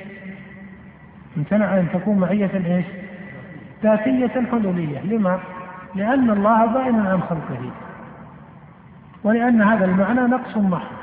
امتنع 1.38 1.78
أن 1.80 1.88
تكون 1.94 2.20
معية 2.20 2.76
إيش؟ 2.76 2.86
ذاتية 3.84 4.42
حلولية 4.52 5.00
لما؟ 5.00 5.40
لأن 5.96 6.30
الله 6.30 6.66
بائن 6.66 7.00
عن 7.06 7.22
خلقه 7.22 7.72
ولأن 9.24 9.62
هذا 9.62 9.86
المعنى 9.86 10.22
نقص 10.22 10.58
محض 10.58 10.96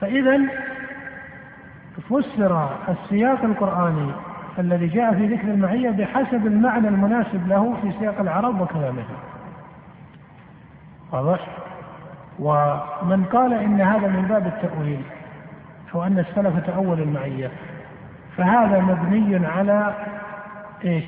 فإذا 0.00 0.40
فسر 2.08 2.70
السياق 2.88 3.44
القرآني 3.44 4.12
الذي 4.58 4.86
جاء 4.86 5.14
في 5.14 5.26
ذكر 5.26 5.48
المعية 5.48 5.90
بحسب 5.90 6.46
المعنى 6.46 6.88
المناسب 6.88 7.48
له 7.48 7.76
في 7.82 7.92
سياق 7.98 8.20
العرب 8.20 8.60
وكلامهم 8.60 9.16
واضح؟ 11.12 11.48
ومن 12.42 13.24
قال 13.32 13.52
إن 13.52 13.80
هذا 13.80 14.08
من 14.08 14.22
باب 14.22 14.46
التأويل 14.46 15.02
أو 15.94 16.02
أن 16.02 16.18
السلف 16.18 16.66
تأول 16.66 17.00
المعية 17.00 17.50
فهذا 18.36 18.80
مبني 18.80 19.46
على 19.46 19.94
إيش؟ 20.84 21.04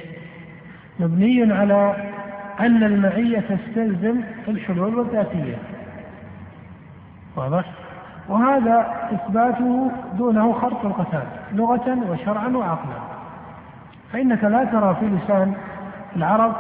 مبني 1.00 1.52
على 1.52 1.94
أن 2.60 2.82
المعية 2.82 3.40
تستلزم 3.40 4.20
الحلول 4.48 4.94
والذاتية 4.94 5.56
واضح؟ 7.36 7.64
وهذا 8.28 8.86
إثباته 9.12 9.90
دونه 10.18 10.52
خرق 10.52 10.84
القتال 10.84 11.26
لغة 11.52 11.98
وشرعا 12.10 12.48
وعقلا 12.48 12.96
فإنك 14.12 14.44
لا 14.44 14.64
ترى 14.64 14.96
في 15.00 15.06
لسان 15.06 15.54
العرب 16.16 16.52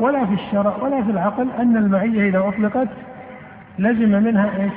ولا 0.00 0.26
في 0.26 0.34
الشرع 0.34 0.76
ولا 0.82 1.02
في 1.02 1.10
العقل 1.10 1.48
أن 1.58 1.76
المعية 1.76 2.28
إذا 2.28 2.48
أطلقت 2.48 2.88
لزم 3.78 4.22
منها 4.22 4.50
إيش؟ 4.56 4.72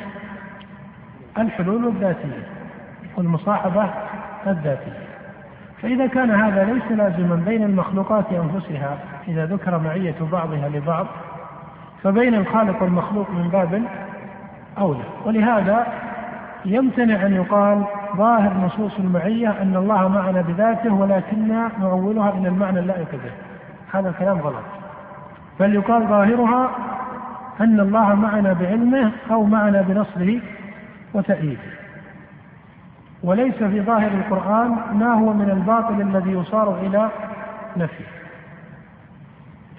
الحلول 1.37 1.87
الذاتية 1.87 2.43
والمصاحبة 3.17 3.89
الذاتية. 4.47 5.05
فإذا 5.81 6.07
كان 6.07 6.31
هذا 6.31 6.63
ليس 6.63 6.91
لازما 6.91 7.35
بين 7.35 7.63
المخلوقات 7.63 8.25
أنفسها 8.31 8.97
إذا 9.27 9.45
ذكر 9.45 9.77
معية 9.77 10.15
بعضها 10.31 10.69
لبعض 10.69 11.07
فبين 12.03 12.35
الخالق 12.35 12.81
والمخلوق 12.83 13.29
من 13.29 13.49
باب 13.49 13.83
أولى. 14.77 15.03
ولهذا 15.25 15.87
يمتنع 16.65 17.25
أن 17.25 17.33
يقال 17.33 17.83
ظاهر 18.17 18.53
نصوص 18.53 18.99
المعية 18.99 19.61
أن 19.61 19.75
الله 19.75 20.07
معنا 20.07 20.41
بذاته 20.41 20.93
ولكننا 20.93 21.71
نؤولها 21.79 22.29
إلى 22.29 22.47
المعنى 22.47 22.79
اللائق 22.79 23.11
به. 23.11 23.31
هذا 23.99 24.09
الكلام 24.09 24.37
غلط. 24.37 24.63
بل 25.59 25.75
يقال 25.75 26.07
ظاهرها 26.07 26.69
أن 27.61 27.79
الله 27.79 28.15
معنا 28.15 28.53
بعلمه 28.53 29.11
أو 29.31 29.43
معنا 29.43 29.81
بنصره 29.81 30.41
وتأييده. 31.13 31.75
وليس 33.23 33.55
في 33.55 33.81
ظاهر 33.81 34.11
القرآن 34.11 34.69
ما 34.93 35.13
هو 35.13 35.33
من 35.33 35.49
الباطل 35.49 36.01
الذي 36.01 36.31
يصار 36.31 36.79
إلى 36.79 37.09
نفيه. 37.77 38.05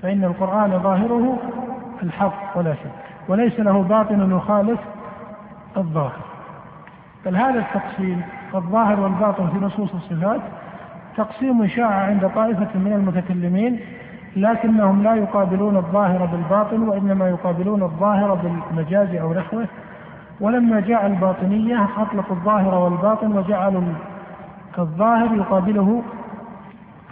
فإن 0.03 0.25
القرآن 0.25 0.79
ظاهره 0.79 1.39
الحق 2.03 2.59
ولا 2.59 2.75
شك. 2.75 2.91
وليس 3.29 3.61
له 3.61 3.83
باطن 3.83 4.37
يخالف 4.37 4.81
الظاهر. 5.77 6.25
بل 7.27 7.37
هذا 7.37 7.59
التقسيم 7.59 8.23
الظاهر 8.55 9.01
والباطن 9.01 9.49
في 9.49 9.57
نصوص 9.65 9.95
الصفات 9.95 10.41
تقسيم 11.17 11.67
شاع 11.67 11.91
عند 11.91 12.31
طائفة 12.35 12.79
من 12.79 12.93
المتكلمين 12.93 13.81
لكنهم 14.37 15.03
لا 15.03 15.15
يقابلون 15.15 15.77
الظاهر 15.77 16.27
بالباطن 16.27 16.89
وإنما 16.89 17.29
يقابلون 17.29 17.83
الظاهر 17.83 18.35
بالمجاز 18.35 19.15
أو 19.15 19.35
نحوه. 19.35 19.67
ولما 20.41 20.81
جاء 20.81 21.07
الباطنية 21.07 21.89
أطلقوا 21.97 22.37
الظاهر 22.37 22.75
والباطن 22.75 23.33
وجعلوا 23.33 23.83
الظاهر 24.79 25.35
يقابله 25.35 26.03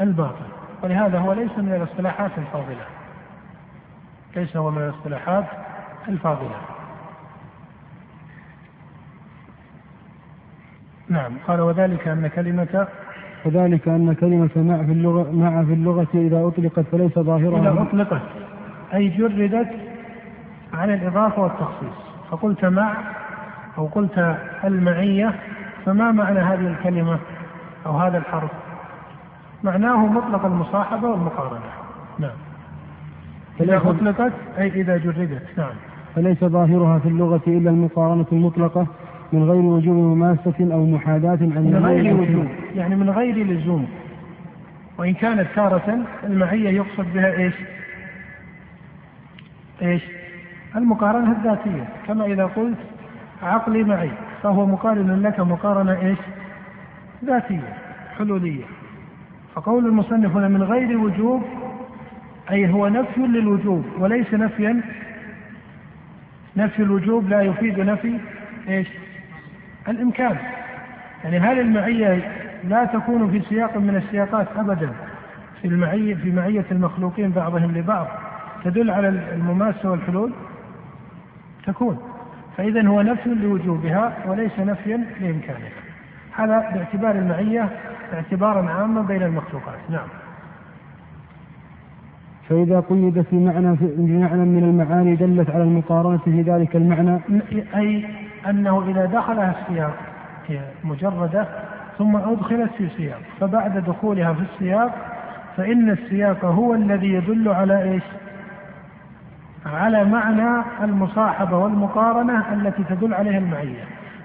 الباطن. 0.01 0.47
ولهذا 0.83 1.19
هو 1.19 1.33
ليس 1.33 1.59
من 1.59 1.75
الاصطلاحات 1.75 2.31
الفاضلة. 2.39 2.85
ليس 4.37 4.57
هو 4.57 4.71
من 4.71 4.83
الاصطلاحات 4.83 5.45
الفاضلة. 6.09 6.57
نعم 11.09 11.33
قال 11.49 11.61
وذلك 11.61 12.09
أن 12.09 12.27
كلمة 12.27 12.87
وذلك 13.47 13.89
أن 13.89 14.13
كلمة 14.13 14.51
مع 14.57 14.77
في 14.77 14.93
اللغة 14.93 15.31
مع 15.33 15.65
في 15.65 15.73
اللغة 15.73 16.07
إذا 16.15 16.47
أطلقت 16.47 16.85
فليس 16.93 17.19
ظاهرها. 17.19 17.61
إذا 17.61 17.83
أطلقت 17.83 18.23
أي 18.95 19.09
جردت 19.09 19.71
عن 20.75 20.91
الإضافة 20.91 21.43
والتخصيص. 21.43 22.05
فقلت 22.31 22.65
مع 22.65 22.97
أو 23.79 23.87
قلت 23.87 24.37
المعية 24.65 25.35
فما 25.87 26.13
معنى 26.13 26.41
هذه 26.41 26.67
الكلمة 26.67 27.19
أو 27.87 27.97
هذا 27.99 28.19
الحرف؟ 28.19 28.51
معناه 29.65 30.07
مطلق 30.07 30.45
المصاحبة 30.45 31.09
والمقارنة. 31.09 31.61
نعم. 32.19 32.31
إذا 33.61 33.77
أطلقت 33.77 34.33
أي 34.59 34.81
إذا 34.81 34.97
جردت. 34.97 35.43
نعم. 35.59 35.75
فليس 36.15 36.45
ظاهرها 36.45 36.99
في 36.99 37.09
اللغة 37.09 37.43
إلا 37.47 37.71
المقارنة 37.71 38.27
المطلقة. 38.33 38.87
من 39.35 39.51
غير 39.51 39.61
وجوب 39.61 39.97
مماسة 39.97 40.75
أو 40.75 40.87
محاذاة 40.87 41.39
عن 41.41 41.65
من 41.65 41.87
غير 41.87 42.17
وجوب 42.17 42.47
يعني 42.77 42.97
من 42.97 43.11
غير 43.11 43.47
لزوم 43.47 43.87
وإن 44.99 45.15
كانت 45.15 45.47
تارة 45.55 46.07
المعية 46.25 46.69
يقصد 46.69 47.07
بها 47.15 47.37
إيش؟ 47.39 47.55
إيش؟ 49.83 50.03
المقارنة 50.77 51.33
الذاتية 51.33 51.89
كما 52.07 52.25
إذا 52.25 52.45
قلت 52.45 52.79
عقلي 53.43 53.83
معي 53.85 54.11
فهو 54.43 54.67
مقارن 54.67 55.23
لك 55.23 55.41
مقارنة 55.41 56.01
إيش؟ 56.01 56.19
ذاتية 57.25 57.75
حلولية 58.19 58.65
فقول 59.55 59.87
المصنف 59.87 60.37
هنا 60.37 60.49
من 60.49 60.63
غير 60.63 60.99
وجوب 60.99 61.43
أي 62.51 62.73
هو 62.73 62.89
نفي 62.89 63.21
للوجوب 63.21 63.85
وليس 63.99 64.35
نفيا 64.35 64.81
نفي 66.57 66.83
الوجوب 66.83 67.29
لا 67.29 67.41
يفيد 67.41 67.81
نفي 67.81 68.19
إيش؟ 68.69 68.89
الإمكان. 69.89 70.37
يعني 71.25 71.39
هل 71.39 71.61
المعية 71.61 72.33
لا 72.69 72.85
تكون 72.85 73.31
في 73.31 73.41
سياق 73.41 73.77
من 73.77 73.97
السياقات 73.97 74.47
ابدا؟ 74.57 74.91
في 75.63 75.69
المعية 75.69 76.15
في 76.15 76.31
معية 76.31 76.65
المخلوقين 76.71 77.31
بعضهم 77.31 77.77
لبعض 77.77 78.07
تدل 78.65 78.91
على 78.91 79.09
المماسة 79.09 79.91
والحلول؟ 79.91 80.33
تكون. 81.67 81.99
فإذا 82.57 82.87
هو 82.89 83.03
نفي 83.03 83.29
لوجوبها 83.29 84.13
وليس 84.27 84.59
نفيا 84.59 85.05
لإمكانها. 85.21 85.71
هذا 86.37 86.71
باعتبار 86.75 87.11
المعية 87.11 87.69
اعتبارا 88.15 88.71
عاما 88.71 89.03
بين 89.03 89.23
المخلوقات. 89.23 89.79
نعم. 89.91 90.09
فإذا 92.49 92.81
قيد 92.81 93.23
في 93.23 93.37
معنى 93.37 93.77
في 93.77 93.95
معنى 93.99 94.45
من 94.45 94.65
المعاني 94.65 95.17
دلت 95.17 95.51
على 95.51 95.63
المقارنة 95.63 96.19
في 96.19 96.43
ذلك 96.43 96.77
المعنى. 96.77 97.21
أي 97.75 98.05
أنه 98.51 98.85
إذا 98.89 99.07
دخلها 99.07 99.55
السياق 99.61 99.95
هي 100.49 100.61
مجردة 100.85 101.47
ثم 101.99 102.17
أدخلت 102.17 102.71
في 102.79 102.89
سياق. 102.97 103.21
فبعد 103.41 103.79
دخولها 103.79 104.33
في 104.33 104.41
السياق 104.41 104.93
فإن 105.57 105.91
السياق 105.91 106.45
هو 106.45 106.75
الذي 106.75 107.13
يدل 107.13 107.49
على 107.49 107.83
إيش؟ 107.83 108.03
على 109.67 110.05
معنى 110.05 110.65
المصاحبة 110.83 111.59
والمقارنة 111.59 112.53
التي 112.53 112.85
تدل 112.85 113.15
عليها 113.15 113.39
المعية. 113.39 113.85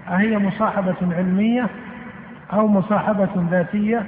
أهي 0.10 0.38
مصاحبة 0.38 0.96
علمية 1.02 1.68
أو 2.54 2.68
مصاحبة 2.68 3.30
ذاتية 3.52 4.04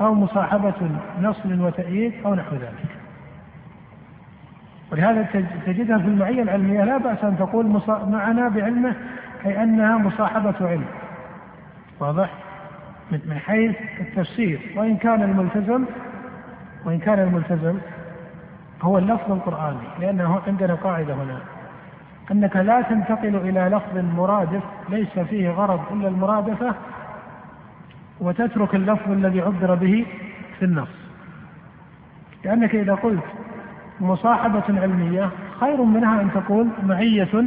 أو 0.00 0.14
مصاحبة 0.14 0.90
نصل 1.22 1.60
وتأييد 1.60 2.12
أو 2.26 2.34
نحو 2.34 2.56
ذلك. 2.56 2.98
ولهذا 4.92 5.26
تجدها 5.66 5.98
في 5.98 6.04
المعية 6.04 6.42
العلمية 6.42 6.84
لا 6.84 6.98
بأس 6.98 7.24
أن 7.24 7.38
تقول 7.38 7.80
معنا 7.88 8.48
بعلمه 8.48 8.94
أي 9.46 9.62
أنها 9.62 9.98
مصاحبة 9.98 10.54
علم. 10.60 10.84
واضح؟ 12.00 12.30
من 13.10 13.38
حيث 13.38 13.76
التفسير. 14.00 14.60
وإن 14.76 14.96
كان 14.96 15.22
الملتزم 15.22 15.84
وإن 16.84 16.98
كان 16.98 17.18
الملتزم 17.18 17.78
هو 18.82 18.98
اللفظ 18.98 19.32
القرآني 19.32 19.88
لأنه 20.00 20.40
عندنا 20.46 20.74
قاعدة 20.74 21.14
هنا. 21.14 21.38
أنك 22.32 22.56
لا 22.56 22.82
تنتقل 22.82 23.36
إلى 23.36 23.60
لفظ 23.60 23.98
مرادف 24.16 24.62
ليس 24.88 25.18
فيه 25.18 25.50
غرض 25.50 25.80
إلا 25.92 26.08
المرادفة 26.08 26.74
وتترك 28.20 28.74
اللفظ 28.74 29.10
الذي 29.10 29.40
عبر 29.40 29.74
به 29.74 30.06
في 30.58 30.64
النص. 30.64 30.88
لأنك 32.44 32.74
إذا 32.74 32.94
قلت 32.94 33.24
مصاحبة 34.00 34.80
علمية 34.80 35.30
خير 35.60 35.82
منها 35.82 36.20
أن 36.20 36.30
تقول 36.32 36.68
معية 36.82 37.44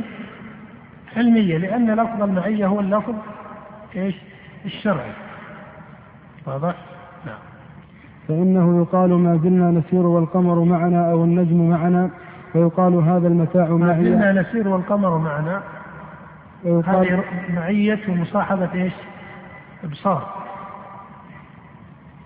علمية 1.17 1.57
لأن 1.57 1.91
لفظ 1.91 2.23
المعية 2.23 2.67
هو 2.67 2.79
اللفظ 2.79 3.15
إيش؟ 3.95 4.15
الشرعي 4.65 5.11
واضح؟ 6.45 6.75
نعم 7.25 7.39
فإنه 8.27 8.81
يقال 8.81 9.09
ما 9.13 9.37
زلنا 9.37 9.71
نسير 9.71 10.05
والقمر 10.05 10.63
معنا 10.63 11.11
أو 11.11 11.23
النجم 11.23 11.69
معنا 11.69 12.09
ويقال 12.55 12.93
هذا 12.93 13.27
المتاع 13.27 13.69
معي 13.69 13.77
ما 13.77 14.03
زلنا 14.03 14.41
نسير 14.41 14.67
والقمر 14.67 15.17
معنا 15.17 15.61
هذه 16.65 17.23
معية 17.49 17.99
ومصاحبة 18.09 18.69
إيش؟ 18.73 18.93
إبصار 19.83 20.27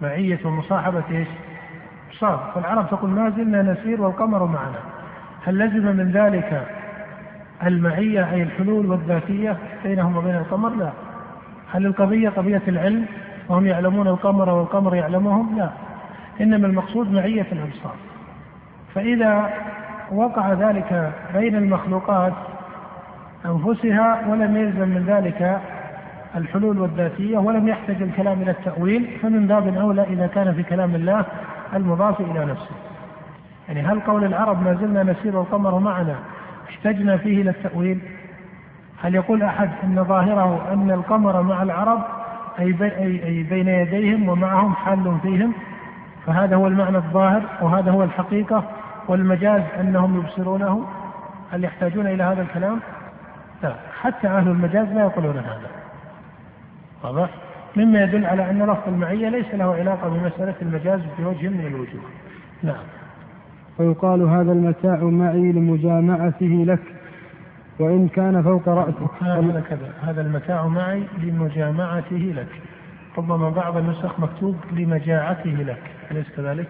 معية 0.02 0.40
ومصاحبة 0.46 1.04
إيش؟ 1.12 1.28
إبصار 2.10 2.52
فالعرب 2.56 2.90
تقول 2.90 3.10
ما 3.10 3.30
زلنا 3.30 3.62
نسير 3.62 4.02
والقمر 4.02 4.46
معنا 4.46 4.80
هل 5.44 5.60
لزم 5.60 5.98
من 5.98 6.12
ذلك 6.12 6.68
المعية 7.64 8.32
أي 8.32 8.44
الحلول 8.44 8.86
والذاتية 8.86 9.58
بينهم 9.84 10.18
وبين 10.18 10.36
القمر؟ 10.36 10.70
لا 10.70 10.92
هل 11.72 11.86
القضية 11.86 12.30
قضية 12.30 12.62
العلم 12.68 13.06
وهم 13.50 13.66
يعلمون 13.66 14.08
القمر 14.08 14.50
والقمر 14.50 14.96
يعلمهم؟ 14.96 15.58
لا 15.58 15.70
إنما 16.42 16.68
المقصود 16.68 17.12
معية 17.12 17.48
الأبصار 17.52 17.96
فإذا 18.96 19.50
وقع 20.12 20.54
ذلك 20.54 21.12
بين 21.34 21.56
المخلوقات 21.56 22.34
أنفسها 23.46 24.22
ولم 24.30 24.58
يلزم 24.58 24.90
من 24.90 25.06
ذلك 25.08 25.62
الحلول 26.36 26.80
والذاتية 26.80 27.38
ولم 27.38 27.68
يحتج 27.68 28.02
الكلام 28.02 28.42
إلى 28.42 28.52
التأويل 28.52 29.18
فمن 29.22 29.48
باب 29.48 29.78
أولى 29.78 30.04
إذا 30.04 30.28
كان 30.28 30.54
في 30.54 30.64
كلام 30.64 30.96
الله 30.96 31.26
المضاف 31.74 32.22
إلى 32.22 32.46
نفسه 32.46 32.76
يعني 33.68 33.82
هل 33.82 34.00
قول 34.00 34.24
العرب 34.24 34.64
ما 34.64 34.74
زلنا 34.74 35.04
نسير 35.04 35.42
القمر 35.42 35.80
معنا 35.80 36.16
احتجنا 36.70 37.18
فيه 37.18 37.42
إلى 37.42 37.50
التأويل. 37.50 38.00
هل 39.04 39.16
يقول 39.16 39.44
أحد 39.44 39.70
أن 39.84 40.04
ظاهره 40.04 40.74
أن 40.74 40.92
القمر 40.92 41.42
مع 41.42 41.64
العرب 41.64 42.04
أي, 42.60 42.76
أي 43.26 43.44
بين 43.44 43.68
يديهم 43.68 44.30
ومعهم 44.30 44.74
حال 44.74 45.18
فيهم؟ 45.22 45.54
فهذا 46.26 46.56
هو 46.56 46.68
المعنى 46.68 46.98
الظاهر 46.98 47.42
وهذا 47.62 47.92
هو 47.92 48.04
الحقيقة 48.04 48.64
والمجاز 49.08 49.62
أنهم 49.80 50.20
يبصرونه. 50.20 50.86
هل 51.52 51.64
يحتاجون 51.64 52.08
إلى 52.08 52.24
هذا 52.24 52.42
الكلام؟ 52.42 52.80
لا 53.64 53.76
حتى 54.02 54.28
أهل 54.28 54.48
المجاز 54.48 54.88
لا 54.88 55.02
يقولون 55.02 55.38
هذا. 55.38 55.70
واضح؟ 57.04 57.30
مما 57.76 58.04
يدل 58.04 58.26
على 58.26 58.50
أن 58.50 58.64
لفظ 58.64 58.88
المعية 58.88 59.30
ليس 59.30 59.54
له 59.54 59.76
علاقة 59.76 60.10
بمسألة 60.10 60.56
المجاز 60.62 61.02
بوجه 61.20 61.48
من 61.48 61.68
الوجوه. 61.68 62.02
نعم. 62.64 62.84
ويقال 63.80 64.22
هذا 64.22 64.52
المتاع 64.52 65.04
معي 65.04 65.52
لمجامعته 65.52 66.64
لك 66.68 66.80
وإن 67.80 68.08
كان 68.08 68.44
فوق 68.44 68.70
رأسك. 68.70 69.22
هذا 69.22 69.64
كذا 69.70 69.94
هذا 70.02 70.22
المتاع 70.22 70.68
معي 70.68 71.04
لمجامعته 71.24 72.34
لك. 72.36 72.62
ربما 73.18 73.50
بعض 73.50 73.78
النسخ 73.78 74.20
مكتوب 74.20 74.56
لمجاعته 74.72 75.50
لك 75.50 75.82
أليس 76.12 76.26
كذلك؟ 76.38 76.68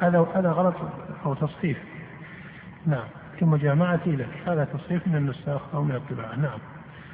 هذا 0.00 0.26
هذا 0.34 0.50
غلط 0.50 0.74
أو 1.26 1.34
تصحيف 1.34 1.78
نعم 2.86 3.06
لمجامعته 3.42 4.10
لك. 4.10 4.28
هذا 4.46 4.64
تصحيف 4.64 5.08
من 5.08 5.16
النساخ 5.16 5.74
أو 5.74 5.84
من 5.84 5.94
الطباعة. 5.94 6.36
نعم. 6.36 6.58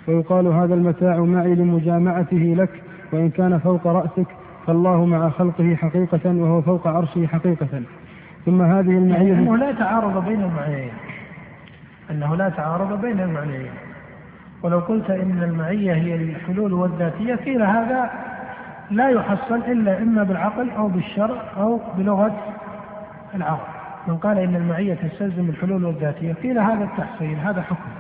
ويقال 0.09 0.47
هذا 0.47 0.75
المتاع 0.75 1.19
معي 1.19 1.55
لمجامعته 1.55 2.55
لك 2.59 2.83
وإن 3.13 3.31
كان 3.31 3.59
فوق 3.59 3.87
رأسك 3.87 4.27
فالله 4.67 5.05
مع 5.05 5.31
خلقه 5.31 5.75
حقيقة 5.75 6.21
وهو 6.25 6.63
فوق 6.63 6.87
عرشه 6.87 7.27
حقيقة. 7.27 7.83
ثم 8.47 8.63
هذه 8.63 8.91
المعية. 8.91 9.33
يعني 9.33 9.33
أنه 9.33 9.57
لا 9.57 9.73
تعارض 9.73 10.25
بين 10.25 10.43
المعنيين 10.43 10.93
أنه 12.11 12.37
لا 12.37 12.49
تعارض 12.49 13.01
بين 13.01 13.21
المعنيين 13.21 13.71
ولو 14.63 14.79
قلت 14.79 15.11
إن 15.11 15.43
المعية 15.43 15.95
هي 15.95 16.15
الحلول 16.15 16.73
والذاتية 16.73 17.35
قيل 17.35 17.63
هذا 17.63 18.11
لا 18.91 19.11
يحصل 19.11 19.57
إلا 19.57 20.03
إما 20.03 20.23
بالعقل 20.23 20.71
أو 20.71 20.89
بالشرع 20.89 21.43
أو 21.57 21.81
بلغة 21.99 22.55
العرب. 23.35 23.67
من 24.07 24.17
قال 24.17 24.39
إن 24.39 24.57
المعية 24.57 24.95
تستلزم 24.95 25.49
الحلول 25.49 25.85
والذاتية 25.85 26.33
قيل 26.33 26.59
هذا 26.59 26.85
التحصيل 26.85 27.39
هذا 27.39 27.63
حكم. 27.63 27.91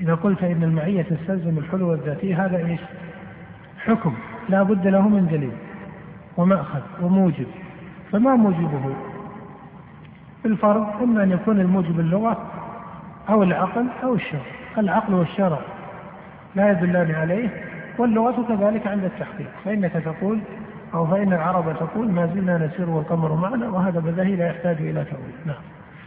إذا 0.00 0.14
قلت 0.14 0.42
إن 0.42 0.62
المعية 0.62 1.02
تستلزم 1.02 1.58
الحلول 1.58 1.82
والذاتية 1.82 2.44
هذا 2.44 2.56
إيش؟ 2.56 2.80
حكم. 3.84 4.14
لا 4.48 4.62
بد 4.62 4.86
له 4.86 5.08
من 5.08 5.26
دليل 5.26 5.52
ومأخذ 6.36 6.80
وموجب. 7.02 7.46
فما 8.12 8.36
موجبه؟ 8.36 9.07
الفرض 10.44 10.86
إما 11.02 11.22
أن 11.22 11.30
يكون 11.30 11.60
الموجب 11.60 12.00
اللغة 12.00 12.36
أو 13.28 13.42
العقل 13.42 13.86
أو 14.02 14.14
الشرع. 14.14 14.40
العقل 14.78 15.14
والشرع 15.14 15.58
لا 16.54 16.70
يدلان 16.70 17.14
عليه 17.14 17.48
واللغة 17.98 18.44
كذلك 18.48 18.86
عند 18.86 19.04
التحقيق. 19.04 19.48
فإنك 19.64 19.92
تقول 19.92 20.38
أو 20.94 21.06
فإن 21.06 21.32
العرب 21.32 21.64
تقول 21.80 22.12
ما 22.12 22.26
زلنا 22.26 22.66
نسير 22.66 22.90
والقمر 22.90 23.34
معنا 23.34 23.68
وهذا 23.68 24.00
بدهي 24.00 24.36
لا 24.36 24.46
يحتاج 24.46 24.76
إلى 24.76 25.04
تأويل. 25.04 25.34
نعم. 25.46 25.56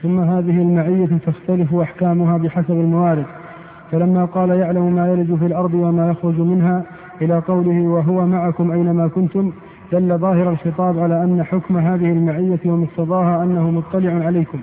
ثم 0.04 0.20
هذه 0.20 0.62
المعية 0.62 1.18
تختلف 1.26 1.76
أحكامها 1.76 2.38
بحسب 2.38 2.72
الموارد. 2.72 3.26
فلما 3.92 4.26
قال 4.26 4.50
يعلم 4.50 4.96
ما 4.96 5.08
يلج 5.08 5.36
في 5.36 5.46
الأرض 5.46 5.74
وما 5.74 6.10
يخرج 6.10 6.40
منها 6.40 6.84
إلى 7.22 7.40
قوله 7.40 7.82
وهو 7.82 8.26
معكم 8.26 8.72
أينما 8.72 9.08
كنتم 9.08 9.52
دل 9.92 10.18
ظاهر 10.18 10.50
الخطاب 10.50 11.00
على 11.00 11.24
أن 11.24 11.44
حكم 11.44 11.78
هذه 11.78 12.12
المعية 12.12 12.60
ومقتضاها 12.66 13.44
أنه 13.44 13.72
مطلع 13.72 14.26
عليكم 14.26 14.60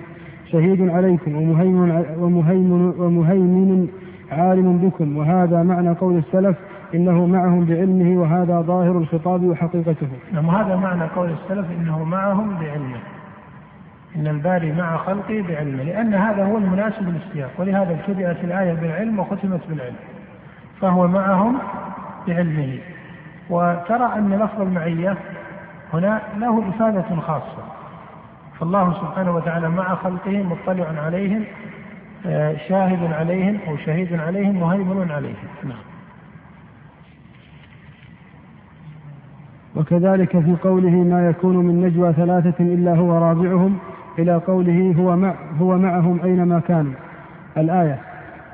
شهيد 0.51 0.89
عليكم 0.89 1.35
ومهيمن 1.35 2.05
ومهيمن 2.19 2.93
ومهيمن 2.99 3.87
عالم 4.31 4.77
بكم. 4.77 5.17
وهذا 5.17 5.63
معنى 5.63 5.89
قول 5.89 6.17
السلف 6.17 6.57
إنه 6.95 7.25
معهم 7.25 7.65
بعلمه 7.65 8.21
وهذا 8.21 8.61
ظاهر 8.61 8.97
الخطاب 8.97 9.43
وحقيقته. 9.43 10.07
نعم 10.33 10.49
هذا 10.49 10.75
معنى 10.75 11.03
قول 11.15 11.29
السلف 11.29 11.65
إنه 11.79 12.03
معهم 12.03 12.49
بعلمه. 12.49 12.99
إن 14.15 14.27
الباري 14.27 14.71
مع 14.71 14.97
خلقه 14.97 15.43
بعلمه 15.49 15.83
لأن 15.83 16.13
هذا 16.13 16.45
هو 16.45 16.57
المناسب 16.57 17.09
للسياق 17.09 17.49
ولهذا 17.57 17.91
ابتدأت 17.99 18.43
الآية 18.43 18.73
بالعلم 18.73 19.19
وختمت 19.19 19.61
بالعلم. 19.69 19.95
فهو 20.81 21.07
معهم 21.07 21.57
بعلمه. 22.27 22.77
وترى 23.49 24.13
أن 24.15 24.33
لفظ 24.33 24.61
المعية 24.61 25.17
هنا 25.93 26.21
له 26.37 26.69
إفادة 26.69 27.15
خاصة. 27.27 27.63
فالله 28.59 28.93
سبحانه 28.93 29.35
وتعالى 29.35 29.69
مع 29.69 29.95
خلقه 29.95 30.43
مطلع 30.43 31.01
عليهم 31.05 31.43
آه، 32.25 32.55
شاهد 32.69 33.13
عليهم 33.13 33.57
أو 33.67 33.77
شهيد 33.77 34.19
عليهم 34.19 34.59
مهيمن 34.59 35.11
عليهم. 35.11 35.47
نعم. 35.63 35.77
وكذلك 39.75 40.39
في 40.39 40.55
قوله 40.63 40.89
ما 40.89 41.29
يكون 41.29 41.57
من 41.57 41.81
نجوى 41.81 42.13
ثلاثة 42.13 42.63
إلا 42.63 42.95
هو 42.95 43.17
رابعهم 43.17 43.77
إلى 44.19 44.35
قوله 44.35 44.95
هو 44.97 45.15
مع 45.15 45.33
هو 45.61 45.77
معهم 45.77 46.19
أينما 46.23 46.59
كانوا. 46.59 46.93
الآية 47.57 47.99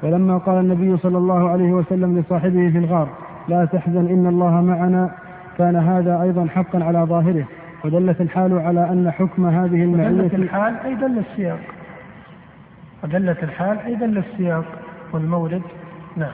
ولما 0.03 0.37
قال 0.37 0.57
النبي 0.59 0.97
صلى 0.97 1.17
الله 1.17 1.49
عليه 1.49 1.73
وسلم 1.73 2.19
لصاحبه 2.19 2.69
في 2.69 2.77
الغار 2.77 3.09
لا 3.47 3.65
تحزن 3.65 4.07
إن 4.07 4.27
الله 4.27 4.61
معنا. 4.61 5.11
كان 5.57 5.75
هذا 5.75 6.21
أيضا 6.21 6.47
حقا 6.47 6.83
على 6.83 6.99
ظاهره. 6.99 7.45
ودلت 7.85 8.21
الحال 8.21 8.59
على 8.59 8.89
أن 8.89 9.11
حكم 9.11 9.45
هذه 9.45 9.83
المعية 9.83 10.09
ودلت 10.09 10.33
الحال 10.33 10.75
أي 10.85 10.95
دل 10.95 11.17
السياق. 11.17 11.59
ودلت 13.03 13.43
الحال 13.43 13.79
أي 13.79 13.95
دل 13.95 14.17
السياق 14.17 14.65
والمورد. 15.13 15.61
نعم. 16.17 16.33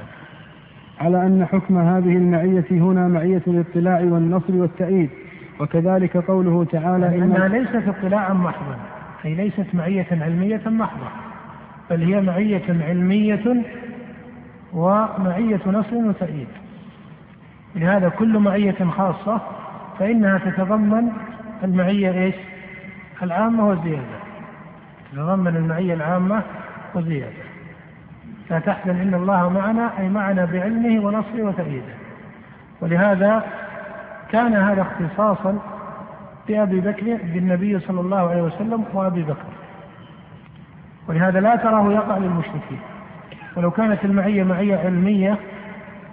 على 1.01 1.25
أن 1.25 1.45
حكم 1.45 1.77
هذه 1.77 2.17
المعية 2.17 2.65
هنا 2.71 3.07
معية 3.07 3.41
الاطلاع 3.47 3.99
والنصر 3.99 4.55
والتأييد. 4.55 5.09
وكذلك 5.59 6.17
قوله 6.17 6.63
تعالى 6.63 7.05
يعني 7.05 7.23
إنها 7.23 7.47
ليست 7.47 7.87
اطلاعا 7.87 8.33
محضا. 8.33 8.75
أي 9.25 9.35
ليست 9.35 9.67
معية 9.73 10.07
علمية 10.11 10.61
محضة 10.65 11.07
بل 11.89 12.03
هي 12.03 12.21
معية 12.21 12.83
علمية 12.89 13.63
ومعية 14.73 15.59
نصر 15.67 15.95
وتأييد. 15.95 16.47
لهذا 17.75 18.09
كل 18.09 18.39
معية 18.39 18.85
خاصة 18.97 19.41
فإنها 19.99 20.37
تتضمن 20.37 21.11
المعية 21.63 22.11
إيش؟ 22.11 22.35
العامة 23.23 23.67
والزيادة. 23.67 24.19
تتضمن 25.11 25.55
المعية 25.55 25.93
العامة 25.93 26.41
والزيادة. 26.95 27.43
لا 28.49 28.59
تحزن 28.59 28.95
إن 28.95 29.13
الله 29.13 29.49
معنا 29.49 29.99
أي 29.99 30.09
معنا 30.09 30.45
بعلمه 30.45 31.05
ونصره 31.05 31.43
وتأييده. 31.43 31.93
ولهذا 32.81 33.43
كان 34.31 34.53
هذا 34.53 34.81
اختصاصا 34.81 35.59
بأبي 36.47 36.79
بكر 36.79 37.17
بالنبي 37.33 37.79
صلى 37.79 38.01
الله 38.01 38.29
عليه 38.29 38.41
وسلم 38.41 38.85
وأبي 38.93 39.23
بكر. 39.23 39.51
ولهذا 41.07 41.39
لا 41.39 41.55
تراه 41.55 41.91
يقع 41.91 42.17
للمشركين. 42.17 42.79
ولو 43.57 43.71
كانت 43.71 44.05
المعية 44.05 44.43
معية 44.43 44.77
علمية 44.77 45.37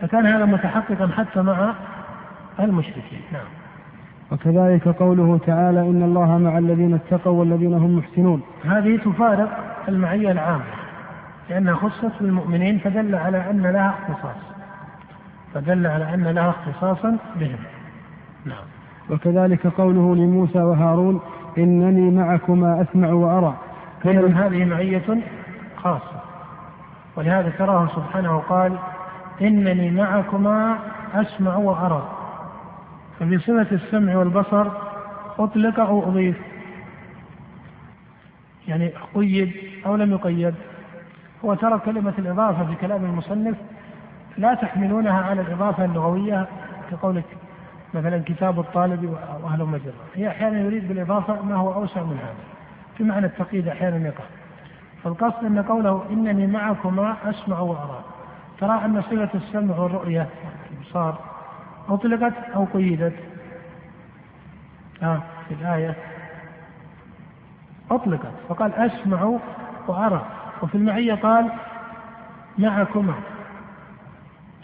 لكان 0.02 0.26
هذا 0.26 0.44
متحققا 0.44 1.08
حتى 1.16 1.42
مع 1.42 1.74
المشركين. 2.60 3.20
نعم. 3.32 3.46
وكذلك 4.32 4.88
قوله 4.88 5.38
تعالى 5.46 5.80
إن 5.80 6.02
الله 6.02 6.38
مع 6.38 6.58
الذين 6.58 6.94
اتقوا 6.94 7.40
والذين 7.40 7.74
هم 7.74 7.96
محسنون. 7.98 8.42
هذه 8.64 8.96
تفارق 8.96 9.48
المعية 9.88 10.30
العامة 10.30 10.64
لأنها 11.50 11.74
خصت 11.74 12.12
بالمؤمنين 12.20 12.78
فدل 12.78 13.14
على 13.14 13.50
أن 13.50 13.62
لها 13.62 13.94
اختصاص. 13.98 14.42
فدل 15.54 15.86
على 15.86 16.14
أن 16.14 16.24
لها 16.24 16.50
اختصاصا 16.50 17.16
بهم. 17.36 17.58
نعم. 18.44 18.64
وكذلك 19.10 19.66
قوله 19.66 20.16
لموسى 20.16 20.58
وهارون 20.58 21.20
إنني 21.58 22.10
معكما 22.10 22.82
أسمع 22.82 23.12
وأرى. 23.12 23.54
إذا 24.04 24.46
هذه 24.46 24.64
معية 24.64 25.22
خاصة. 25.76 26.20
ولهذا 27.16 27.52
تراه 27.58 27.88
سبحانه 27.96 28.38
قال 28.38 28.78
إنني 29.42 29.90
معكما 29.90 30.78
أسمع 31.14 31.56
وأرى. 31.56 32.08
ففي 33.20 33.38
صفة 33.38 33.66
السمع 33.72 34.16
والبصر 34.16 34.66
أطلق 35.38 35.80
أو 35.80 36.08
أضيف. 36.08 36.36
يعني 38.68 38.92
قيد 39.14 39.52
أو 39.86 39.96
لم 39.96 40.12
يقيد. 40.12 40.54
هو 41.44 41.54
ترى 41.54 41.78
كلمة 41.78 42.14
الإضافة 42.18 42.64
في 42.64 42.74
كلام 42.74 43.04
المصنف 43.04 43.56
لا 44.38 44.54
تحملونها 44.54 45.20
على 45.22 45.40
الإضافة 45.40 45.84
اللغوية 45.84 46.46
كقولك 46.90 47.24
مثلا 47.94 48.22
كتاب 48.26 48.60
الطالب 48.60 49.16
وأهل 49.42 49.64
مجرى 49.64 49.92
هي 50.14 50.28
أحيانا 50.28 50.60
يريد 50.60 50.88
بالإضافة 50.88 51.42
ما 51.42 51.54
هو 51.54 51.74
أوسع 51.74 52.02
من 52.02 52.16
هذا. 52.16 52.44
في 52.96 53.04
معنى 53.04 53.26
التقييد 53.26 53.68
أحيانا 53.68 54.08
يقع. 54.08 54.24
فالقصد 55.04 55.44
أن 55.44 55.62
قوله 55.62 56.02
إنني 56.10 56.46
معكما 56.46 57.16
أسمع 57.24 57.60
وأرى. 57.60 58.04
ترى 58.60 58.84
أن 58.84 59.02
صلة 59.10 59.28
السمع 59.34 59.76
والرؤية 59.76 60.28
الابصار 60.70 61.18
اطلقت 61.88 62.34
أو 62.54 62.64
قيدت؟ 62.64 63.14
آه 65.02 65.22
في 65.48 65.54
الآية. 65.54 65.94
أطلقت. 67.90 68.32
فقال 68.48 68.74
أسمع 68.74 69.38
وأرى. 69.86 70.26
وفي 70.62 70.74
المعية 70.74 71.14
قال 71.14 71.50
معكما. 72.58 73.14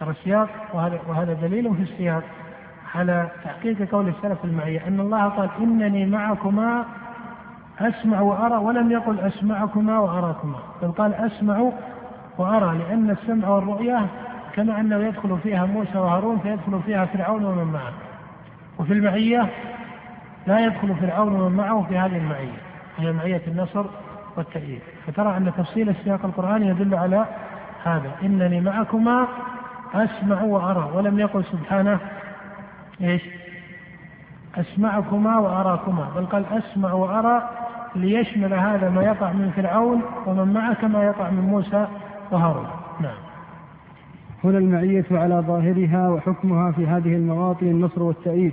ترى 0.01 0.11
السياق 0.11 0.49
وهذا 0.73 1.01
وهذا 1.09 1.33
دليل 1.33 1.75
في 1.75 1.83
السياق 1.83 2.23
على 2.95 3.29
تحقيق 3.45 3.91
قول 3.91 4.09
السلف 4.09 4.45
المعية. 4.45 4.89
أن 4.89 5.01
الله 5.01 5.29
قال 5.29 5.51
إنني 5.59 6.07
معكما 6.07 6.85
أسمع 7.81 8.21
وأرى 8.21 8.57
ولم 8.57 8.91
يقل 8.91 9.21
أسمعكما 9.21 9.99
وأراكما. 9.99 10.59
بل 10.83 10.93
قال 10.93 11.15
أسمع 11.15 11.71
وأرى 12.39 12.79
لأن 12.79 13.11
السمع 13.11 13.49
والرؤية 13.49 14.07
كما 14.55 14.81
أنه 14.81 14.97
يدخل 14.97 15.39
فيها 15.43 15.67
موسى 15.67 15.99
وهارون 15.99 16.39
فيدخل 16.39 16.81
فيها 16.87 17.05
فرعون 17.05 17.45
ومن 17.45 17.73
معه. 17.73 17.93
وفي 18.79 18.93
المعية 18.93 19.51
لا 20.47 20.65
يدخل 20.65 20.95
فرعون 20.95 21.41
ومن 21.41 21.57
معه 21.57 21.87
في 21.89 21.99
هذه 21.99 22.17
المعية 22.17 22.59
هي 22.97 23.13
معية 23.13 23.43
النصر 23.47 23.85
والتأييد. 24.37 24.81
فترى 25.07 25.37
أن 25.37 25.53
تفصيل 25.57 25.89
السياق 25.89 26.25
القرآني 26.25 26.69
يدل 26.69 26.95
على 26.95 27.27
هذا. 27.85 28.11
إنني 28.23 28.61
معكما 28.61 29.27
أسمع 29.95 30.43
وأرى 30.43 30.91
ولم 30.95 31.19
يقل 31.19 31.45
سبحانه 31.45 31.99
إيش؟ 33.01 33.23
أسمعكما 34.57 35.39
وأراكما 35.39 36.09
بل 36.17 36.27
قال 36.27 36.45
أسمع 36.47 36.93
وأرى 36.93 37.51
ليشمل 37.95 38.55
هذا 38.55 38.91
ما 38.91 39.03
يقع 39.03 39.33
من 39.33 39.53
فرعون 39.57 40.03
ومن 40.27 40.53
معه 40.53 40.75
كما 40.75 41.05
يقع 41.05 41.31
من 41.31 41.41
موسى 41.41 41.87
وهارون 42.31 42.67
نعم. 43.01 43.17
هنا 44.45 44.59
المعية 44.59 45.05
على 45.11 45.45
ظاهرها 45.47 46.09
وحكمها 46.09 46.73
في 46.73 46.87
هذه 46.87 47.17
المواطن 47.17 47.67
النصر 47.67 48.03
والتأييد. 48.03 48.53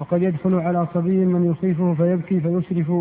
وقد 0.00 0.22
يدخل 0.22 0.54
على 0.54 0.86
صبي 0.94 1.24
من 1.24 1.50
يخيفه 1.50 1.94
فيبكي 1.94 2.40
فيشرف 2.40 2.92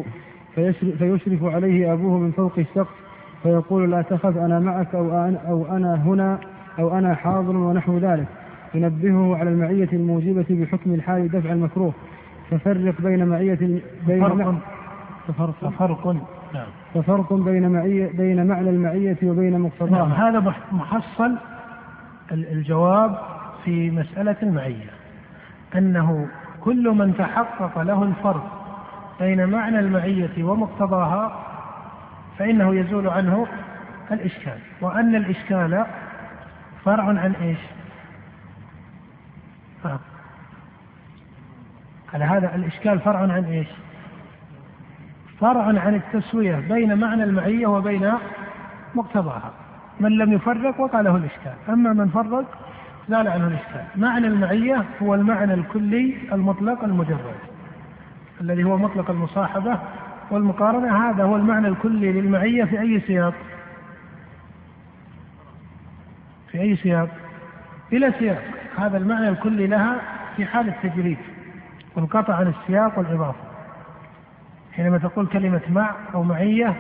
فيشرف, 0.56 0.97
فيشرف 0.97 1.43
عليه 1.43 1.93
أبوه 1.93 2.17
من 2.17 2.32
فوق 2.32 2.52
السقف 2.58 2.95
فيقول 3.43 3.91
لا 3.91 4.02
تخف 4.02 4.38
أنا 4.38 4.60
معك 4.60 4.95
أو 4.95 5.12
أنا, 5.12 5.39
أو 5.47 5.65
أنا 5.65 5.95
هنا 5.95 6.39
أو 6.80 6.97
أنا 6.97 7.15
حاضر 7.15 7.58
ونحو 7.58 7.97
ذلك. 7.97 8.28
ينبهه 8.73 9.38
على 9.38 9.49
المعية 9.49 9.89
الموجبة 9.93 10.45
بحكم 10.49 10.93
الحال 10.93 11.32
دفع 11.32 11.52
المكروه. 11.52 11.93
ففرق 12.52 13.02
بين 13.02 13.26
معية 13.28 13.82
بين 14.08 14.23
فرق 14.30 14.56
ففرق. 15.28 16.06
نعم. 16.54 16.83
ففرق 16.94 17.34
بين 17.34 17.70
معية 17.70 18.12
بين 18.18 18.48
معنى 18.48 18.70
المعية 18.70 19.18
وبين 19.24 19.60
مقتضاها 19.60 20.08
نعم 20.08 20.12
هذا 20.12 20.54
محصل 20.72 21.38
الجواب 22.32 23.20
في 23.64 23.92
مسألة 23.92 24.36
المعية 24.44 24.90
أنه 25.76 26.28
كل 26.62 26.90
من 26.90 27.18
تحقق 27.18 27.82
له 27.82 28.04
الفرق 28.04 28.64
بين 29.20 29.50
معنى 29.50 29.80
المعية 29.80 30.44
ومقتضاها 30.44 31.40
فإنه 32.38 32.76
يزول 32.76 33.08
عنه 33.08 33.48
الإشكال 34.12 34.58
وأن 34.82 35.16
الإشكال 35.16 35.86
فرع 36.86 37.04
عن 37.04 37.34
إيش؟ 37.42 37.60
على 42.14 42.26
هذا 42.26 42.56
الإشكال 42.56 43.00
فرع 43.00 43.20
عن 43.20 43.46
إيش؟ 43.46 43.68
فرع 45.44 45.64
عن 45.64 45.96
التسوية 45.96 46.56
بين 46.56 46.98
معنى 46.98 47.24
المعية 47.24 47.68
وبين 47.68 48.12
مقتضاها. 48.96 49.52
من 50.00 50.12
لم 50.12 50.34
يفرق 50.34 50.80
وقع 50.80 51.02
له 51.02 51.16
الإشكال. 51.16 51.54
أما 51.70 51.94
من 51.94 52.10
فرق 52.10 52.46
زال 53.10 53.28
عنه 53.28 53.48
الإشكال. 53.48 53.86
معنى 53.96 54.28
المعية 54.28 54.86
هو 55.02 55.16
المعنى 55.16 55.54
الكلي 55.54 56.16
المطلق 56.32 56.84
المجرد 56.84 57.36
الذي 58.42 58.64
هو 58.64 58.78
مطلق 58.78 59.10
المصاحبة 59.10 59.80
والمقارنة. 60.32 61.10
هذا 61.10 61.24
هو 61.24 61.36
المعنى 61.36 61.68
الكلي 61.68 62.12
للمعية 62.12 62.64
في 62.64 62.80
أي 62.82 63.00
سياق؟ 63.00 63.34
في 66.52 66.62
أي 66.62 66.76
سياق؟ 66.76 67.10
إلى 67.94 68.14
سياق. 68.20 68.44
هذا 68.78 68.98
المعنى 68.98 69.30
الكلي 69.30 69.68
لها 69.68 69.96
في 70.36 70.46
حال 70.46 70.68
التجريد 70.68 71.18
والقطع 71.96 72.36
عن 72.36 72.48
السياق 72.48 73.00
والإضافة. 73.00 73.53
حينما 74.76 74.98
تقول 74.98 75.28
كلمة 75.28 75.62
مع 75.70 75.96
أو 76.14 76.24
معية 76.24 76.76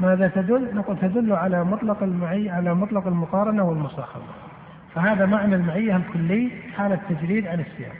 ماذا 0.00 0.28
تدل؟ 0.28 0.74
نقول 0.74 0.98
تدل 0.98 1.32
على 1.32 1.64
مطلق 1.64 2.02
المعية 2.02 2.52
على 2.52 2.74
مطلق 2.74 3.06
المقارنة 3.06 3.62
والمصاحبة 3.62 4.24
فهذا 4.94 5.26
معنى 5.26 5.54
المعية 5.54 5.96
الكلي 5.96 6.50
حال 6.76 6.92
التجريد 6.92 7.46
عن 7.46 7.60
السياق 7.60 7.96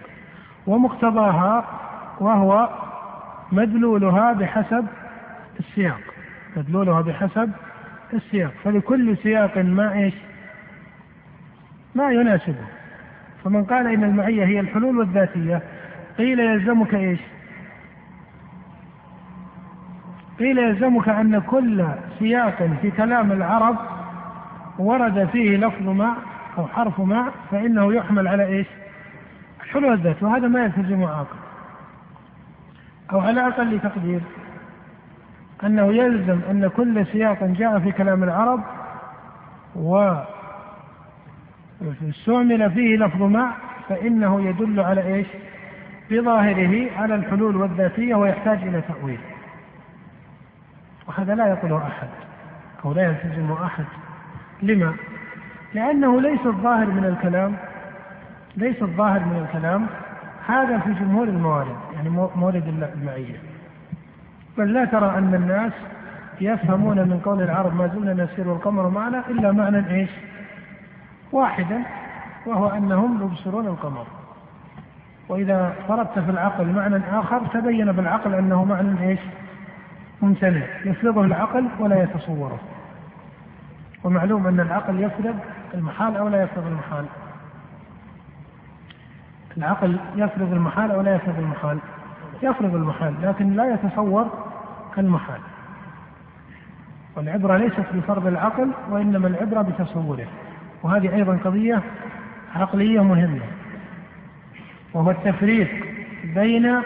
ومقتضاها 0.66 1.64
وهو 2.20 2.68
مدلولها 3.52 4.32
بحسب 4.32 4.86
السياق 5.60 6.00
مدلولها 6.56 7.00
بحسب 7.00 7.50
السياق 8.14 8.52
فلكل 8.64 9.16
سياق 9.16 9.58
ما 9.58 9.92
إيش؟ 9.92 10.14
ما 11.94 12.10
يناسبه 12.10 12.66
فمن 13.44 13.64
قال 13.64 13.86
إن 13.86 14.04
المعية 14.04 14.44
هي 14.44 14.60
الحلول 14.60 14.98
والذاتية 14.98 15.62
قيل 16.18 16.40
يلزمك 16.40 16.94
إيش؟ 16.94 17.20
قيل 20.38 20.58
يلزمك 20.58 21.08
أن 21.08 21.38
كل 21.38 21.86
سياق 22.18 22.70
في 22.82 22.90
كلام 22.90 23.32
العرب 23.32 23.76
ورد 24.78 25.28
فيه 25.32 25.56
لفظ 25.56 25.88
مع 25.88 26.16
أو 26.58 26.66
حرف 26.66 27.00
مع 27.00 27.28
فإنه 27.50 27.94
يحمل 27.94 28.28
على 28.28 28.46
إيش؟ 28.46 28.66
الحلول 29.64 29.84
والذات 29.84 30.22
وهذا 30.22 30.48
ما 30.48 30.64
يلتزم 30.64 31.04
عاقل 31.04 31.36
أو 33.12 33.20
على 33.20 33.48
أقل 33.48 33.80
تقدير 33.80 34.20
أنه 35.64 35.92
يلزم 35.92 36.40
أن 36.50 36.70
كل 36.76 37.06
سياق 37.06 37.44
جاء 37.44 37.78
في 37.78 37.92
كلام 37.92 38.24
العرب 38.24 38.60
و 39.76 40.14
استعمل 42.08 42.70
فيه 42.70 42.96
لفظ 42.96 43.22
مع 43.22 43.52
فإنه 43.88 44.48
يدل 44.48 44.80
على 44.80 45.14
إيش؟ 45.14 45.26
بظاهره 46.10 46.90
على 46.96 47.14
الحلول 47.14 47.56
والذاتية 47.56 48.14
ويحتاج 48.14 48.58
إلى 48.62 48.80
تأويل. 48.80 49.18
وهذا 51.08 51.34
لا 51.34 51.46
يقوله 51.46 51.86
أحد 51.86 52.08
أو 52.84 52.92
لا 52.92 53.02
يلتزم 53.02 53.52
أحد 53.52 53.84
لما؟ 54.62 54.94
لأنه 55.74 56.20
ليس 56.20 56.46
الظاهر 56.46 56.86
من 56.86 57.04
الكلام 57.04 57.56
ليس 58.56 58.82
الظاهر 58.82 59.20
من 59.20 59.46
الكلام 59.46 59.86
هذا 60.46 60.78
في 60.78 60.92
جمهور 60.92 61.28
الموارد 61.28 61.76
يعني 61.94 62.08
مورد 62.36 62.88
المعية 62.94 63.36
بل 64.58 64.72
لا 64.72 64.84
ترى 64.84 65.18
أن 65.18 65.34
الناس 65.34 65.72
يفهمون 66.40 66.96
من 66.96 67.20
قول 67.24 67.42
العرب 67.42 67.76
ما 67.76 67.86
زلنا 67.86 68.24
نسير 68.24 68.48
والقمر 68.48 68.88
معنا 68.88 69.22
إلا 69.28 69.52
معنى 69.52 69.94
إيش؟ 69.94 70.10
واحدا 71.32 71.82
وهو 72.46 72.68
أنهم 72.68 73.22
يبصرون 73.22 73.66
القمر 73.66 74.06
وإذا 75.28 75.74
فرضت 75.88 76.18
في 76.18 76.30
العقل 76.30 76.66
معنى 76.66 77.00
آخر 77.12 77.46
تبين 77.46 77.92
بالعقل 77.92 78.34
أنه 78.34 78.64
معنى 78.64 79.08
إيش؟ 79.08 79.20
ممتنع 80.22 80.62
يفرضه 80.84 81.24
العقل 81.24 81.68
ولا 81.78 82.02
يتصوره. 82.02 82.58
ومعلوم 84.04 84.46
أن 84.46 84.60
العقل 84.60 85.00
يفرض 85.00 85.34
المحال 85.74 86.16
أو 86.16 86.28
لا 86.28 86.42
يفرض 86.42 86.66
المحال. 86.66 87.04
العقل 89.56 89.98
يفرض 90.16 90.52
المحال 90.52 90.90
أو 90.90 91.00
لا 91.00 91.14
يفرض 91.14 91.38
المحال. 91.38 91.78
يفرض 92.42 92.74
المحال 92.74 93.14
لكن 93.22 93.52
لا 93.52 93.74
يتصور 93.74 94.30
المحال 94.98 95.40
والعبرة 97.16 97.56
ليست 97.56 97.86
بفرض 97.94 98.26
العقل 98.26 98.70
وإنما 98.90 99.28
العبرة 99.28 99.62
بتصوره. 99.62 100.26
وهذه 100.82 101.14
أيضا 101.14 101.38
قضية 101.44 101.82
عقلية 102.56 103.00
مهمة. 103.00 103.44
وهو 104.94 105.10
التفريق 105.10 105.68
بين 106.24 106.82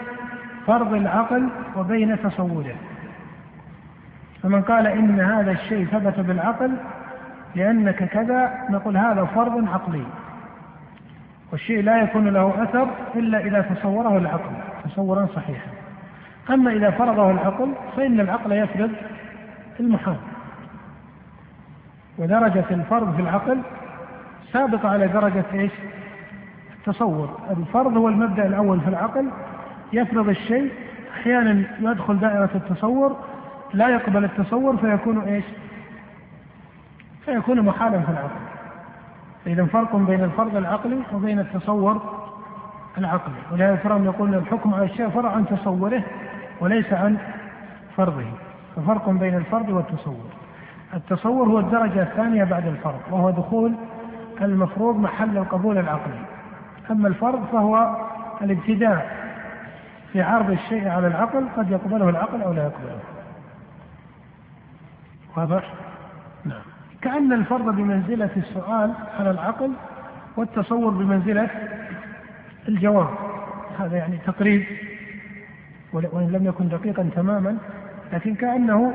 فرض 0.67 0.93
العقل 0.93 1.49
وبين 1.77 2.21
تصوره. 2.21 2.75
فمن 4.43 4.61
قال 4.61 4.87
إن 4.87 5.19
هذا 5.19 5.51
الشيء 5.51 5.85
ثبت 5.85 6.19
بالعقل 6.19 6.71
لأنك 7.55 8.03
كذا 8.03 8.51
نقول 8.69 8.97
هذا 8.97 9.25
فرض 9.25 9.69
عقلي. 9.69 10.03
والشيء 11.51 11.83
لا 11.83 12.01
يكون 12.01 12.27
له 12.27 12.63
أثر 12.63 12.87
إلا 13.15 13.39
إذا 13.39 13.61
تصوره 13.61 14.17
العقل 14.17 14.51
تصورا 14.83 15.27
صحيحا. 15.35 15.71
أما 16.49 16.71
إذا 16.71 16.89
فرضه 16.89 17.31
العقل 17.31 17.73
فإن 17.95 18.19
العقل 18.19 18.51
يفرض 18.51 18.91
المحال. 19.79 20.17
ودرجة 22.17 22.65
الفرض 22.71 23.15
في 23.15 23.21
العقل 23.21 23.61
سابقة 24.53 24.89
على 24.89 25.07
درجة 25.07 25.45
إيش؟ 25.53 25.71
التصور، 26.77 27.39
الفرض 27.57 27.97
هو 27.97 28.07
المبدأ 28.07 28.45
الأول 28.45 28.81
في 28.81 28.87
العقل 28.87 29.29
يفرض 29.93 30.29
الشيء 30.29 30.71
أحيانا 31.13 31.63
يدخل 31.79 32.19
دائرة 32.19 32.49
التصور 32.55 33.17
لا 33.73 33.89
يقبل 33.89 34.23
التصور 34.23 34.77
فيكون 34.77 35.19
إيش؟ 35.19 35.45
فيكون 37.25 37.61
محالا 37.61 38.01
في 38.01 38.09
العقل. 38.09 38.41
إذا 39.47 39.65
فرق 39.65 39.95
بين 39.95 40.23
الفرض 40.23 40.55
العقلي 40.55 40.97
وبين 41.13 41.39
التصور 41.39 42.01
العقلي. 42.97 43.35
ولهذا 43.51 43.75
ترى 43.75 44.05
يقول 44.05 44.35
الحكم 44.35 44.73
على 44.73 44.85
الشيء 44.85 45.09
فرع 45.09 45.31
عن 45.31 45.45
تصوره 45.45 46.03
وليس 46.59 46.93
عن 46.93 47.17
فرضه. 47.97 48.25
ففرق 48.75 49.09
بين 49.09 49.35
الفرض 49.35 49.69
والتصور. 49.69 50.25
التصور 50.93 51.47
هو 51.47 51.59
الدرجة 51.59 52.01
الثانية 52.01 52.43
بعد 52.43 52.67
الفرض 52.67 52.99
وهو 53.11 53.29
دخول 53.29 53.73
المفروض 54.41 54.99
محل 54.99 55.37
القبول 55.37 55.77
العقلي. 55.77 56.19
أما 56.91 57.07
الفرض 57.07 57.45
فهو 57.51 57.95
الابتداء 58.41 59.21
في 60.13 60.21
عرض 60.21 60.51
الشيء 60.51 60.87
على 60.87 61.07
العقل 61.07 61.45
قد 61.57 61.71
يقبله 61.71 62.09
العقل 62.09 62.41
أو 62.41 62.53
لا 62.53 62.63
يقبله. 62.63 62.99
واضح؟ 65.37 65.73
نعم. 66.45 66.61
كأن 67.01 67.33
الفرض 67.33 67.75
بمنزلة 67.75 68.29
السؤال 68.37 68.93
على 69.19 69.31
العقل 69.31 69.71
والتصور 70.37 70.89
بمنزلة 70.89 71.49
الجواب. 72.67 73.07
هذا 73.79 73.97
يعني 73.97 74.17
تقريب 74.17 74.65
وإن 75.93 76.31
لم 76.31 76.45
يكن 76.45 76.69
دقيقا 76.69 77.09
تماما 77.15 77.57
لكن 78.13 78.35
كأنه 78.35 78.93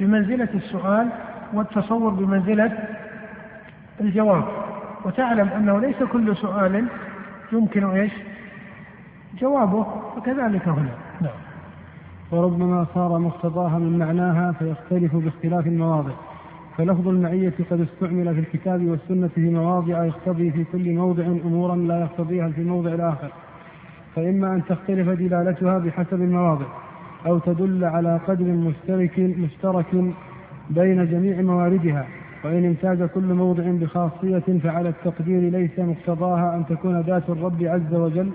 بمنزلة 0.00 0.48
السؤال 0.54 1.08
والتصور 1.52 2.10
بمنزلة 2.10 2.78
الجواب. 4.00 4.44
وتعلم 5.04 5.48
أنه 5.48 5.80
ليس 5.80 6.02
كل 6.02 6.36
سؤال 6.36 6.86
يمكن 7.52 7.84
إيش؟ 7.84 8.12
جوابه 9.40 9.86
وكذلك 10.16 10.68
هنا. 10.68 11.03
وربما 12.34 12.86
صار 12.94 13.18
مقتضاها 13.18 13.78
من 13.78 13.98
معناها 13.98 14.52
فيختلف 14.52 15.16
باختلاف 15.16 15.66
المواضع. 15.66 16.12
فلفظ 16.76 17.08
المعية 17.08 17.52
قد 17.70 17.80
استعمل 17.80 18.34
في 18.34 18.40
الكتاب 18.40 18.86
والسنة 18.86 19.28
في 19.28 19.40
مواضع 19.40 20.04
يقتضي 20.04 20.50
في 20.50 20.64
كل 20.72 20.92
موضع 20.92 21.26
أمورا 21.26 21.76
لا 21.76 22.00
يقتضيها 22.00 22.48
في 22.48 22.60
الموضع 22.60 22.94
الآخر. 22.94 23.30
فإما 24.14 24.54
أن 24.54 24.64
تختلف 24.64 25.08
دلالتها 25.08 25.78
بحسب 25.78 26.22
المواضع 26.22 26.66
أو 27.26 27.38
تدل 27.38 27.84
على 27.84 28.20
قدر 28.28 28.44
مشترك 28.44 29.18
مشترك 29.18 30.14
بين 30.70 31.10
جميع 31.10 31.42
مواردها. 31.42 32.06
وإن 32.44 32.64
امتاز 32.64 33.02
كل 33.02 33.34
موضع 33.34 33.64
بخاصية 33.66 34.58
فعلى 34.62 34.88
التقدير 34.88 35.40
ليس 35.40 35.78
مقتضاها 35.78 36.56
أن 36.56 36.66
تكون 36.66 37.00
ذات 37.00 37.30
الرب 37.30 37.62
عز 37.62 37.94
وجل 37.94 38.30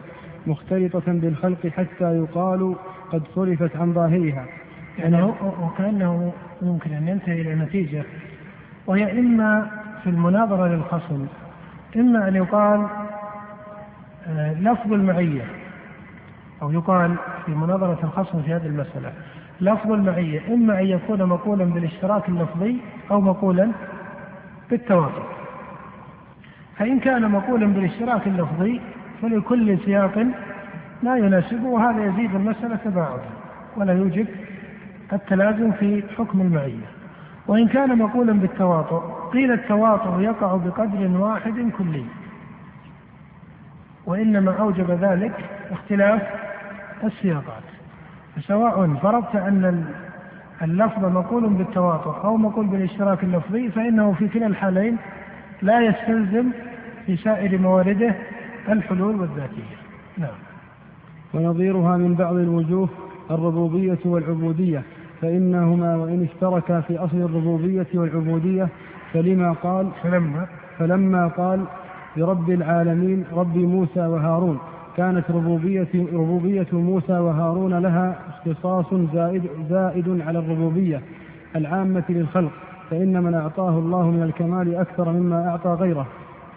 مختلطة 0.48 1.04
بالخلق 1.08 1.68
حتى 1.68 2.18
يقال 2.18 2.76
قد 3.12 3.24
صرفت 3.36 3.76
عن 3.76 3.94
ظاهرها. 3.94 4.46
يعني 5.00 5.24
وكأنه 5.62 6.34
يمكن 6.62 6.94
أن 6.94 7.08
ينتهي 7.08 7.42
إلى 7.42 7.56
نتيجة 7.56 8.04
وهي 8.88 9.20
إما 9.20 9.72
في 10.04 10.10
المناظرة 10.10 10.68
للخصم 10.68 11.28
إما 11.96 12.28
أن 12.28 12.36
يقال 12.36 12.88
آه، 14.28 14.54
لفظ 14.54 14.94
المعية 14.94 15.46
أو 16.62 16.72
يقال 16.72 17.16
في 17.46 17.52
مناظرة 17.52 18.00
الخصم 18.04 18.42
في 18.42 18.54
هذه 18.54 18.66
المسألة 18.66 19.14
لفظ 19.62 19.92
المعية 19.92 20.54
إما 20.54 20.80
أن 20.80 20.86
يكون 20.86 21.24
مقولا 21.24 21.66
بالاشتراك 21.66 22.30
اللفظي 22.30 22.78
أو 23.12 23.22
مقولا 23.22 23.72
بالتواتر 24.70 25.24
فإن 26.78 27.00
كان 27.00 27.32
مقولا 27.32 27.66
بالاشتراك 27.66 28.28
اللفظي 28.28 28.82
فلكل 29.22 29.78
سياق 29.86 30.28
لا 31.04 31.18
يناسبه 31.18 31.66
وهذا 31.68 32.06
يزيد 32.06 32.36
المسألة 32.36 32.76
تباعدا 32.76 33.30
ولا 33.78 33.94
يوجب 33.94 34.28
التلازم 35.14 35.72
في 35.72 36.04
حكم 36.18 36.42
المعية. 36.42 36.86
وإن 37.48 37.68
كان 37.68 37.98
مقولا 37.98 38.34
بالتواطؤ 38.34 39.30
قيل 39.34 39.52
التواطؤ 39.52 40.20
يقع 40.20 40.56
بقدر 40.56 41.18
واحد 41.18 41.72
كلي 41.78 42.06
وإنما 44.06 44.52
أوجب 44.60 44.92
ذلك 44.92 45.34
اختلاف 45.72 46.22
السياقات. 47.04 47.64
فسواء 48.36 48.94
فرضت 48.94 49.36
أن 49.36 49.86
اللفظ 50.62 51.06
مقول 51.06 51.50
بالتواطؤ 51.50 52.26
أو 52.26 52.38
مقول 52.38 52.68
بالاشتراك 52.68 53.24
اللفظي 53.24 53.70
فإنه 53.70 54.14
في 54.14 54.28
كلا 54.28 54.48
الحالين 54.48 54.98
لا 55.62 55.82
يستلزم 55.82 56.52
في 57.06 57.18
سائر 57.18 57.58
موارده 57.58 58.16
الحلول 58.70 59.16
والذاتية. 59.16 59.78
نعم. 60.18 60.36
ونظيرها 61.34 61.98
من 61.98 62.16
بعض 62.16 62.36
الوجوه 62.36 62.90
الربوبية 63.32 64.00
والعبودية 64.06 64.84
فإنهما 65.22 65.96
وإن 65.96 66.24
اشتركا 66.24 66.82
في 66.82 66.98
أصل 66.98 67.18
الربوبية 67.18 67.88
والعبودية 67.94 68.68
فلما 69.14 69.52
قال 69.52 69.90
فلما؟ 70.04 70.48
فلما 70.78 71.28
قال 71.28 71.66
برب 72.18 72.50
العالمين 72.50 73.26
رب 73.34 73.58
موسى 73.58 74.00
وهارون. 74.00 74.60
كانت 74.98 75.32
ربوبية 75.32 75.88
ربوبية 76.14 76.68
موسى 76.74 77.14
وهارون 77.14 77.74
لها 77.80 78.20
اختصاص 78.30 78.86
زائد 79.14 79.44
زائد 79.70 80.22
على 80.22 80.40
الربوبية 80.40 81.02
العامة 81.56 82.04
للخلق 82.10 82.52
فإن 82.90 83.24
من 83.24 83.34
أعطاه 83.34 83.70
الله 83.70 84.12
من 84.12 84.24
الكمال 84.24 84.76
أكثر 84.76 85.12
مما 85.12 85.50
أعطى 85.50 85.70
غيره. 85.70 86.08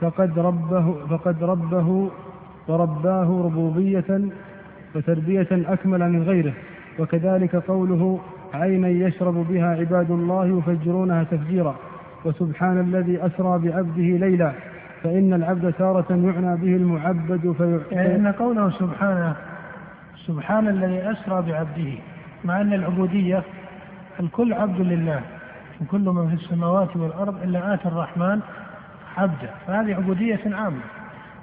فقد 0.02 0.38
ربه 0.38 0.94
فقد 1.10 1.44
ربه 1.44 2.10
ورباه 2.68 3.42
ربوبية 3.44 4.20
وتربية 4.94 5.48
أكمل 5.52 6.12
من 6.12 6.22
غيره. 6.22 6.52
وكذلك 6.98 7.56
قوله 7.56 8.20
عينا 8.54 8.88
يشرب 8.88 9.34
بها 9.34 9.76
عباد 9.76 10.10
الله 10.10 10.46
يفجرونها 10.46 11.24
تفجيرا. 11.24 11.74
وسبحان 12.24 12.80
الذي 12.80 13.26
أسرى 13.26 13.58
بعبده 13.58 14.26
ليلا. 14.26 14.52
فإن 15.02 15.34
العبد 15.34 15.72
تارة 15.72 16.06
يعنى 16.10 16.56
به 16.56 16.76
المعبد 16.76 17.52
فيعطي 17.58 17.94
يعني 17.94 18.16
أن 18.16 18.32
قوله 18.32 18.70
سبحانه 18.70 19.36
سبحان 20.26 20.68
الذي 20.68 21.10
أسرى 21.10 21.42
بعبده 21.42 21.92
مع 22.44 22.60
أن 22.60 22.72
العبودية 22.72 23.42
الكل 24.20 24.52
عبد 24.52 24.80
لله 24.80 25.20
كل 25.90 26.00
من 26.00 26.28
في 26.28 26.34
السماوات 26.34 26.96
والأرض 26.96 27.42
إلا 27.42 27.74
آتى 27.74 27.88
الرحمن 27.88 28.40
عبدا 29.16 29.50
فهذه 29.66 29.94
عبودية 29.94 30.40
عامة. 30.46 30.80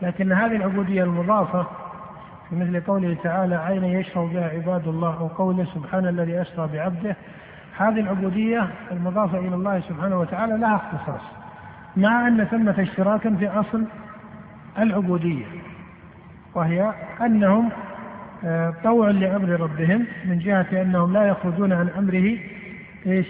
لكن 0.02 0.32
هذه 0.32 0.56
العبودية 0.56 1.04
المضافة 1.04 1.68
في 2.50 2.56
مثل 2.56 2.82
قوله 2.82 3.18
تعالى 3.24 3.56
عين 3.56 3.84
يشرب 3.84 4.34
بها 4.34 4.50
عباد 4.50 4.88
الله 4.88 5.20
أو 5.20 5.28
قوله 5.28 5.66
سبحان 5.76 6.08
الذي 6.08 6.42
أسرى 6.42 6.70
بعبده 6.74 7.16
هذه 7.78 8.00
العبودية 8.00 8.68
المضافة 8.92 9.40
إلى 9.40 9.56
الله 9.56 9.80
سبحانه 9.80 10.20
وتعالى 10.20 10.58
لها 10.58 10.76
اختصاص 10.76 11.22
مع 11.98 12.28
أن 12.28 12.46
ثمة 12.46 12.76
اشتراكا 12.80 13.36
في 13.36 13.48
أصل 13.48 13.86
العبودية 14.80 15.46
وهي 16.56 16.94
أنهم 17.22 17.70
آه، 18.44 18.74
طوع 18.84 19.10
لأمر 19.10 19.50
ربهم 19.50 20.06
من 20.26 20.40
جهة 20.40 20.82
أنهم 20.82 21.14
لا 21.14 21.28
يخرجون 21.28 21.74
عن 21.74 21.90
أمره 21.90 22.38
إيش؟ 23.06 23.28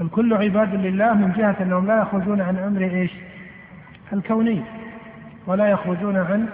الكل 0.00 0.34
عباد 0.34 0.74
لله 0.74 1.14
من 1.14 1.32
جهة 1.32 1.56
أنهم 1.60 1.86
لا 1.86 2.00
يخرجون 2.00 2.40
عن 2.40 2.56
أمر 2.56 2.80
إيش؟ 2.80 3.10
الكوني 4.12 4.62
ولا 5.46 5.68
يخرجون 5.68 6.16
عن 6.16 6.48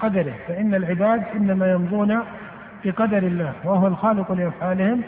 قدره. 0.00 0.34
فإن 0.48 0.74
العباد 0.74 1.22
إنما 1.36 1.72
يمضون 1.72 2.20
بقدر 2.84 3.18
الله 3.18 3.52
وهو 3.64 3.86
الخالق 3.86 4.32
لأفعالهم 4.32 5.02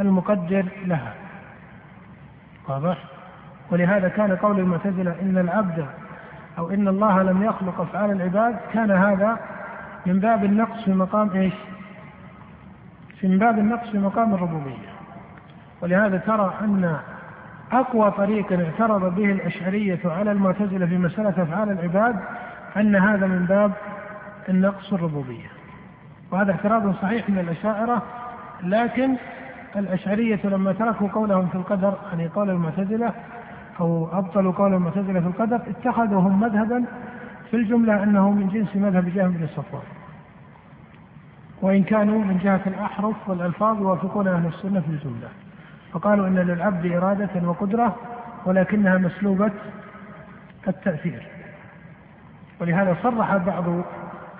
المقدر 0.00 0.64
لها. 0.86 1.14
واضح؟ 2.68 2.98
ولهذا 3.70 4.08
كان 4.08 4.36
قول 4.36 4.58
المعتزلة 4.60 5.14
إن 5.22 5.38
العبد 5.38 5.86
أو 6.58 6.70
إن 6.70 6.88
الله 6.88 7.22
لم 7.22 7.42
يخلق 7.42 7.80
أفعال 7.80 8.10
العباد. 8.10 8.56
كان 8.72 8.90
هذا 8.90 9.38
من 10.06 10.20
باب 10.20 10.44
النقص 10.44 10.84
في 10.84 10.92
مقام 10.92 11.30
إيش؟ 11.30 11.54
من 13.22 13.38
باب 13.38 13.58
النقص 13.58 13.90
في 13.90 13.98
مقام 13.98 14.34
الربوبية. 14.34 14.94
ولهذا 15.82 16.18
ترى 16.18 16.54
أن 16.60 16.98
أقوى 17.72 18.10
طريق 18.10 18.52
اعترض 18.52 19.14
به 19.14 19.32
الأشعرية 19.32 20.00
على 20.04 20.32
المعتزلة 20.32 20.86
في 20.86 20.98
مسألة 20.98 21.42
أفعال 21.42 21.70
العباد 21.70 22.16
أن 22.76 22.96
هذا 22.96 23.26
من 23.26 23.46
باب 23.46 23.72
النقص 24.48 24.92
الربوبية. 24.92 25.46
وهذا 26.32 26.52
اعتراض 26.52 26.94
صحيح 26.94 27.30
من 27.30 27.38
الأشاعرة 27.38 28.02
لكن 28.62 29.16
الأشعرية 29.76 30.40
لما 30.44 30.72
تركوا 30.72 31.08
قولهم 31.08 31.46
في 31.46 31.54
القدر 31.54 31.94
يعني 32.12 32.28
قول 32.28 32.50
المعتزلة 32.50 33.12
أو 33.80 34.08
أبطلوا 34.12 34.52
قول 34.52 34.74
المعتزلة 34.74 35.20
في 35.20 35.26
القدر 35.26 35.56
اتخذوا 35.56 36.20
هم 36.20 36.40
مذهبا 36.40 36.84
في 37.50 37.56
الجملة 37.56 38.02
أنه 38.02 38.30
من 38.30 38.48
جنس 38.48 38.76
مذهب 38.76 39.14
جهم 39.14 39.30
بن 39.30 39.46
صفوان 39.46 39.82
وإن 41.62 41.82
كانوا 41.82 42.18
من 42.18 42.38
جهة 42.38 42.60
الأحرف 42.66 43.28
والألفاظ 43.28 43.80
يوافقون 43.80 44.28
أهل 44.28 44.46
السنة 44.46 44.80
في 44.80 44.88
الجملة. 44.88 45.28
فقالوا 45.94 46.26
إن 46.26 46.38
للعبد 46.38 46.92
إرادة 46.92 47.48
وقدرة 47.48 47.96
ولكنها 48.46 48.98
مسلوبة 48.98 49.50
التأثير. 50.68 51.26
ولهذا 52.60 52.96
صرح 53.02 53.36
بعض 53.36 53.64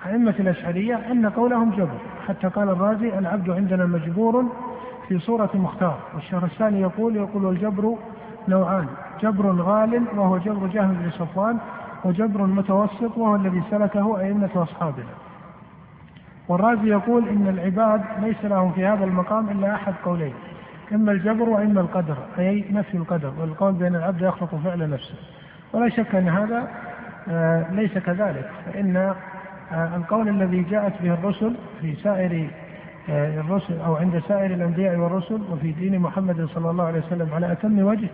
أئمة 0.05 0.35
الأشعرية 0.39 1.11
أن 1.11 1.29
قولهم 1.29 1.71
جبر 1.71 1.97
حتى 2.27 2.47
قال 2.47 2.69
الرازي 2.69 3.19
العبد 3.19 3.49
عندنا 3.49 3.85
مجبور 3.85 4.45
في 5.07 5.19
صورة 5.19 5.49
مختار. 5.53 5.97
والشهر 6.15 6.43
الثاني 6.43 6.81
يقول 6.81 7.15
يقول 7.15 7.49
الجبر 7.49 7.95
نوعان 8.47 8.87
جبر 9.21 9.51
غال 9.51 10.03
وهو 10.15 10.37
جبر 10.37 10.67
جهم 10.67 10.93
بن 10.93 11.11
صفوان 11.11 11.57
وجبر 12.03 12.45
متوسط 12.45 13.17
وهو 13.17 13.35
الذي 13.35 13.63
سلكه 13.71 14.19
أئمة 14.19 14.49
أصحابنا. 14.55 15.13
والرازي 16.47 16.89
يقول 16.89 17.27
إن 17.27 17.47
العباد 17.47 18.01
ليس 18.21 18.45
لهم 18.45 18.71
في 18.71 18.85
هذا 18.85 19.03
المقام 19.05 19.49
إلا 19.49 19.75
أحد 19.75 19.93
قولين 20.05 20.33
إما 20.93 21.11
الجبر 21.11 21.49
وإما 21.49 21.81
القدر 21.81 22.17
أي 22.39 22.65
نفي 22.71 22.97
القدر 22.97 23.33
والقول 23.39 23.73
بأن 23.73 23.95
العبد 23.95 24.21
يخلق 24.21 24.55
فعل 24.55 24.89
نفسه. 24.89 25.15
ولا 25.73 25.89
شك 25.89 26.15
أن 26.15 26.29
هذا 26.29 26.67
آه، 27.27 27.71
ليس 27.71 27.97
كذلك 27.97 28.49
فإن 28.65 28.97
آه، 29.71 29.95
القول 29.95 30.29
الذي 30.29 30.61
جاءت 30.61 30.93
به 31.01 31.13
الرسل 31.13 31.55
في 31.81 31.95
سائر 31.95 32.47
آه، 33.09 33.39
الرسل 33.39 33.81
أو 33.81 33.95
عند 33.95 34.23
سائر 34.27 34.53
الأنبياء 34.53 34.95
والرسل 34.95 35.41
وفي 35.51 35.71
دين 35.71 35.99
محمد 35.99 36.45
صلى 36.53 36.69
الله 36.69 36.83
عليه 36.83 36.99
وسلم 36.99 37.29
على 37.33 37.51
أتم 37.51 37.79
وجه 37.79 38.07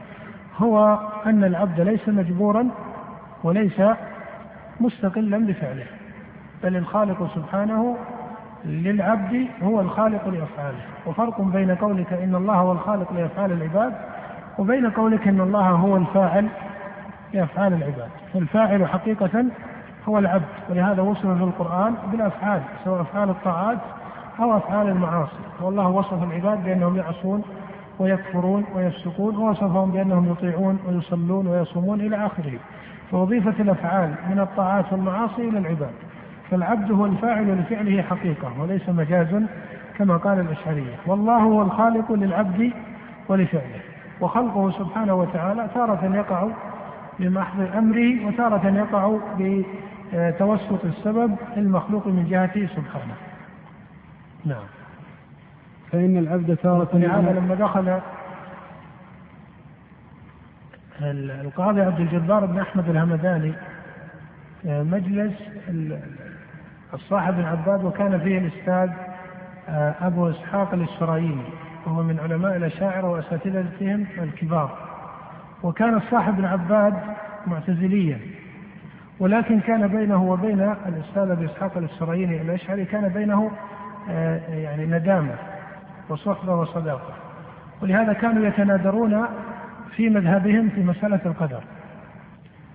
هو 0.58 1.00
أن 1.26 1.44
العبد 1.44 1.82
ليس 1.82 2.10
مجبورا 2.10 2.68
وليس 3.44 3.82
مستقلا 4.80 5.38
بفعله 5.38 5.86
بل 6.64 6.78
الخالق 6.78 7.36
سبحانه 7.36 7.98
للعبد 8.66 9.48
هو 9.64 9.82
الخالق 9.82 10.28
لأفعاله. 10.28 10.80
وفرق 11.06 11.42
بين 11.42 11.76
قولك 11.76 12.14
إن 12.14 12.36
الله 12.36 12.56
هو 12.56 12.72
الخالق 12.72 13.14
لأفعال 13.14 13.52
العباد 13.52 13.94
وبين 14.60 14.90
قولك 14.90 15.28
إن 15.28 15.42
الله 15.42 15.70
هو 15.70 15.98
الفاعل 15.98 16.48
لأفعال 17.34 17.74
العباد. 17.74 18.10
فالفاعل 18.34 18.88
حقيقة 18.88 19.46
هو 20.10 20.20
العبد 20.20 20.46
ولهذا 20.70 21.02
وصف 21.02 21.28
في 21.28 21.44
القرآن 21.44 21.96
بالأفعال 22.12 22.62
سواء 22.86 23.02
أفعال 23.02 23.30
الطاعات 23.30 23.78
أو 24.40 24.58
أفعال 24.58 24.88
المعاصي. 24.88 25.42
والله 25.62 25.88
وصف 25.88 26.24
العباد 26.24 26.64
بأنهم 26.64 26.98
يعصون 26.98 27.44
ويكفرون 28.00 28.66
ويفسقون 28.76 29.36
ووصفهم 29.36 29.92
بأنهم 29.92 30.32
يطيعون 30.32 30.80
ويصلون 30.88 31.48
ويصومون 31.48 32.02
إلى 32.02 32.26
آخره. 32.26 32.54
فوظيفة 33.12 33.54
الأفعال 33.60 34.16
من 34.30 34.40
الطاعات 34.40 34.86
والمعاصي 34.92 35.50
إلى 35.50 35.58
العباد. 35.58 35.92
فالعبد 36.52 36.92
هو 36.92 37.06
الفاعل 37.06 37.60
لفعله 37.60 38.02
حقيقة 38.02 38.62
وليس 38.62 38.90
مجازا 38.90 39.48
كما 39.98 40.18
قال 40.18 40.40
الأشعرية 40.40 40.96
والله 41.06 41.38
هو 41.38 41.62
الخالق 41.62 42.12
للعبد 42.12 42.72
ولفعله. 43.30 43.82
وخلقه 44.22 44.72
سبحانه 44.72 45.14
وتعالى 45.14 45.70
تارة 45.74 46.16
يقع 46.16 46.48
بمحض 47.20 47.62
أمره 47.78 48.26
وتارة 48.26 48.68
يقع 48.68 49.18
بتوسط 49.40 50.86
السبب 50.86 51.36
المخلوق 51.58 52.08
من 52.08 52.28
جهته 52.30 52.68
سبحانه. 52.76 53.16
نعم. 54.46 54.64
فإن 55.92 56.18
العبد 56.18 56.58
تارة 56.58 56.90
لهذا 56.94 57.40
لما 57.40 57.56
دخل 57.56 58.00
القاضي 61.42 61.82
عبد 61.82 62.00
الجبار 62.00 62.46
بن 62.46 62.60
أحمد 62.60 62.90
الهمداني 62.90 63.54
آه، 64.66 64.84
مجلس 64.84 65.34
الصاحب 66.94 67.34
بن 67.34 67.44
عباد 67.44 67.84
وكان 67.84 68.20
فيه 68.20 68.38
الأستاذ 68.38 68.90
آه، 69.70 69.96
أبو 70.02 70.30
إسحاق 70.30 70.74
الإسرائيلي 70.74 71.46
وهو 71.86 72.04
من 72.04 72.20
علماء 72.20 72.58
الأشاعرة 72.58 73.10
وأساتذتهم 73.10 74.06
الكبار. 74.18 74.78
وكان 75.64 75.98
الصاحب 75.98 76.38
بن 76.38 76.46
عباد 76.46 76.94
معتزليا 77.48 78.20
ولكن 79.20 79.60
كان 79.60 79.88
بينه 79.88 80.24
وبين 80.24 80.62
الأستاذ 80.62 81.32
أبو 81.32 81.46
إسحاق 81.46 81.78
الإسرائيلي 81.78 82.42
الأشعري 82.42 82.86
كان 82.86 83.10
بينه 83.10 83.52
آه، 84.10 84.56
يعني 84.56 84.86
ندامة 84.86 85.36
وصحبة 86.10 86.56
وصداقة. 86.56 87.14
ولهذا 87.82 88.14
كانوا 88.14 88.46
يتنادرون 88.48 89.26
في 89.96 90.10
مذهبهم 90.10 90.70
في 90.70 90.84
مسألة 90.84 91.20
القدر 91.26 91.64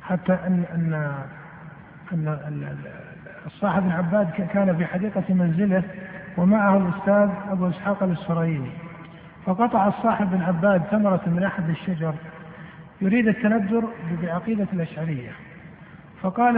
حتى 0.03 0.33
أن 0.33 0.64
أن 0.75 1.12
أن 2.12 2.77
الصاحب 3.47 3.83
بن 3.83 3.91
عباد 3.91 4.31
كان 4.31 4.77
في 4.77 4.87
حديقة 4.87 5.25
منزله 5.29 5.83
ومعه 6.37 6.77
الأستاذ 6.77 7.31
أبو 7.51 7.69
إسحاق 7.69 8.03
الإسرائيلي. 8.03 8.71
فقطع 9.47 9.89
الصاحب 9.89 10.31
بن 10.31 10.43
عباد 10.43 10.83
ثمرة 10.83 11.21
من 11.27 11.45
أحد 11.45 11.71
الشجر 11.71 12.15
يريد 13.01 13.29
التندر 13.29 13.85
بعقيدة 14.23 14.67
الأشعرية. 14.73 15.31
فقال 16.23 16.55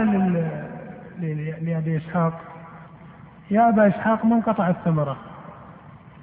لأبي 1.61 1.97
إسحاق 1.97 2.41
يا 3.51 3.69
أبا 3.69 3.87
إسحاق 3.87 4.25
من 4.25 4.41
قطع 4.41 4.69
الثمرة؟ 4.69 5.17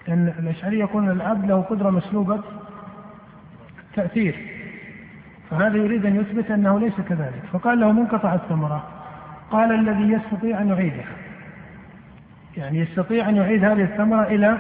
لأن 0.09 0.29
الأشعرية 0.39 0.81
يقولون 0.81 1.11
العبد 1.11 1.47
له 1.47 1.63
قدرة 1.63 1.91
مسلوبة 1.91 2.41
تأثير 3.95 4.37
فهذا 5.51 5.77
يريد 5.77 6.07
أن 6.07 6.17
يثبت 6.17 6.51
أنه 6.51 6.81
ليس 6.81 7.01
كذلك. 7.09 7.43
فقال 7.53 7.81
له 7.81 7.93
من 7.93 8.07
قطع 8.07 8.35
الثمرة؟ 8.35 8.96
قال 9.51 9.73
الذي 9.73 10.13
يستطيع 10.13 10.61
أن 10.61 10.69
يعيدها. 10.69 11.05
يعني 12.57 12.81
يستطيع 12.81 13.29
أن 13.29 13.37
يعيد 13.37 13.65
هذه 13.65 13.83
الثمرة 13.83 14.23
إلى 14.23 14.59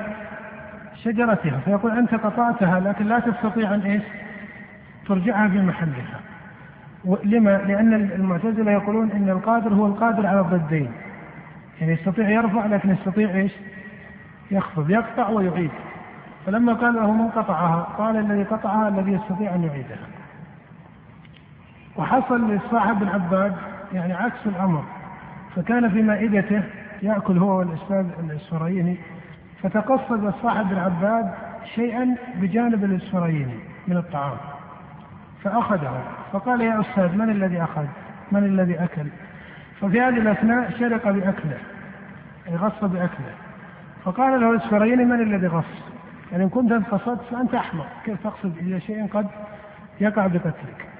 شجرتها. 1.04 1.58
فيقول 1.64 1.98
أنت 1.98 2.14
قطعتها 2.14 2.80
لكن 2.80 3.06
لا 3.06 3.18
تستطيع 3.18 3.74
أن 3.74 3.80
إيش؟ 3.80 4.02
ترجعها 5.08 5.48
في 5.48 5.62
محلها. 5.62 6.20
لما؟ 7.24 7.50
لأن 7.50 7.94
المعتزلة 7.94 8.72
يقولون 8.72 9.10
أن 9.10 9.28
القادر 9.28 9.74
هو 9.74 9.86
القادر 9.86 10.26
على 10.26 10.40
الضدين. 10.40 10.92
يعني 11.80 11.92
يستطيع 11.92 12.30
يرفع 12.30 12.66
لكن 12.66 12.90
يستطيع 12.90 13.30
إيش؟ 13.30 13.52
يخفض 14.50 14.90
يقطع 14.90 15.28
ويعيد. 15.28 15.70
فلما 16.46 16.72
قال 16.72 16.94
له 16.94 17.12
من 17.12 17.28
قطعها؟ 17.28 17.82
قال 17.82 18.16
الذي 18.16 18.42
قطعها 18.42 18.88
الذي 18.88 19.12
يستطيع 19.12 19.54
أن 19.54 19.62
يعيدها. 19.62 20.06
وحصل 21.96 22.54
لصاحب 22.54 23.02
العباد 23.02 23.56
يعني 23.92 24.12
عكس 24.12 24.46
الأمر 24.46 24.84
فكان 25.56 25.90
في 25.90 26.02
مائدته 26.02 26.62
يأكل 27.02 27.38
هو 27.38 27.58
والأستاذ 27.58 28.06
الاسفرايني 28.24 28.96
فتقصد 29.62 30.34
صاحب 30.42 30.72
العباد 30.72 31.34
شيئا 31.74 32.16
بجانب 32.34 32.84
الاسفرايني 32.84 33.58
من 33.88 33.96
الطعام 33.96 34.36
فأخذه 35.44 36.02
فقال 36.32 36.60
يا 36.60 36.80
أستاذ 36.80 37.16
من 37.16 37.30
الذي 37.30 37.62
أخذ؟ 37.62 37.86
من 38.32 38.44
الذي 38.44 38.84
أكل؟ 38.84 39.06
ففي 39.80 40.00
هذه 40.00 40.18
الأثناء 40.18 40.70
شرق 40.78 41.10
بأكله 41.10 41.58
أي 42.48 42.56
غص 42.56 42.84
بأكله 42.84 43.34
فقال 44.04 44.40
له 44.40 44.50
الاسفريني 44.50 45.04
من 45.04 45.20
الذي 45.20 45.46
غص؟ 45.46 45.64
يعني 46.32 46.44
إن 46.44 46.48
كنت 46.48 46.72
أنت 46.72 46.88
قصدت 46.88 47.22
فأنت 47.30 47.54
أحمق 47.54 47.86
كيف 48.04 48.22
تقصد 48.24 48.58
إلى 48.58 48.80
شيء 48.80 49.06
قد 49.06 49.26
يقع 50.00 50.26
بقتلك 50.26 50.95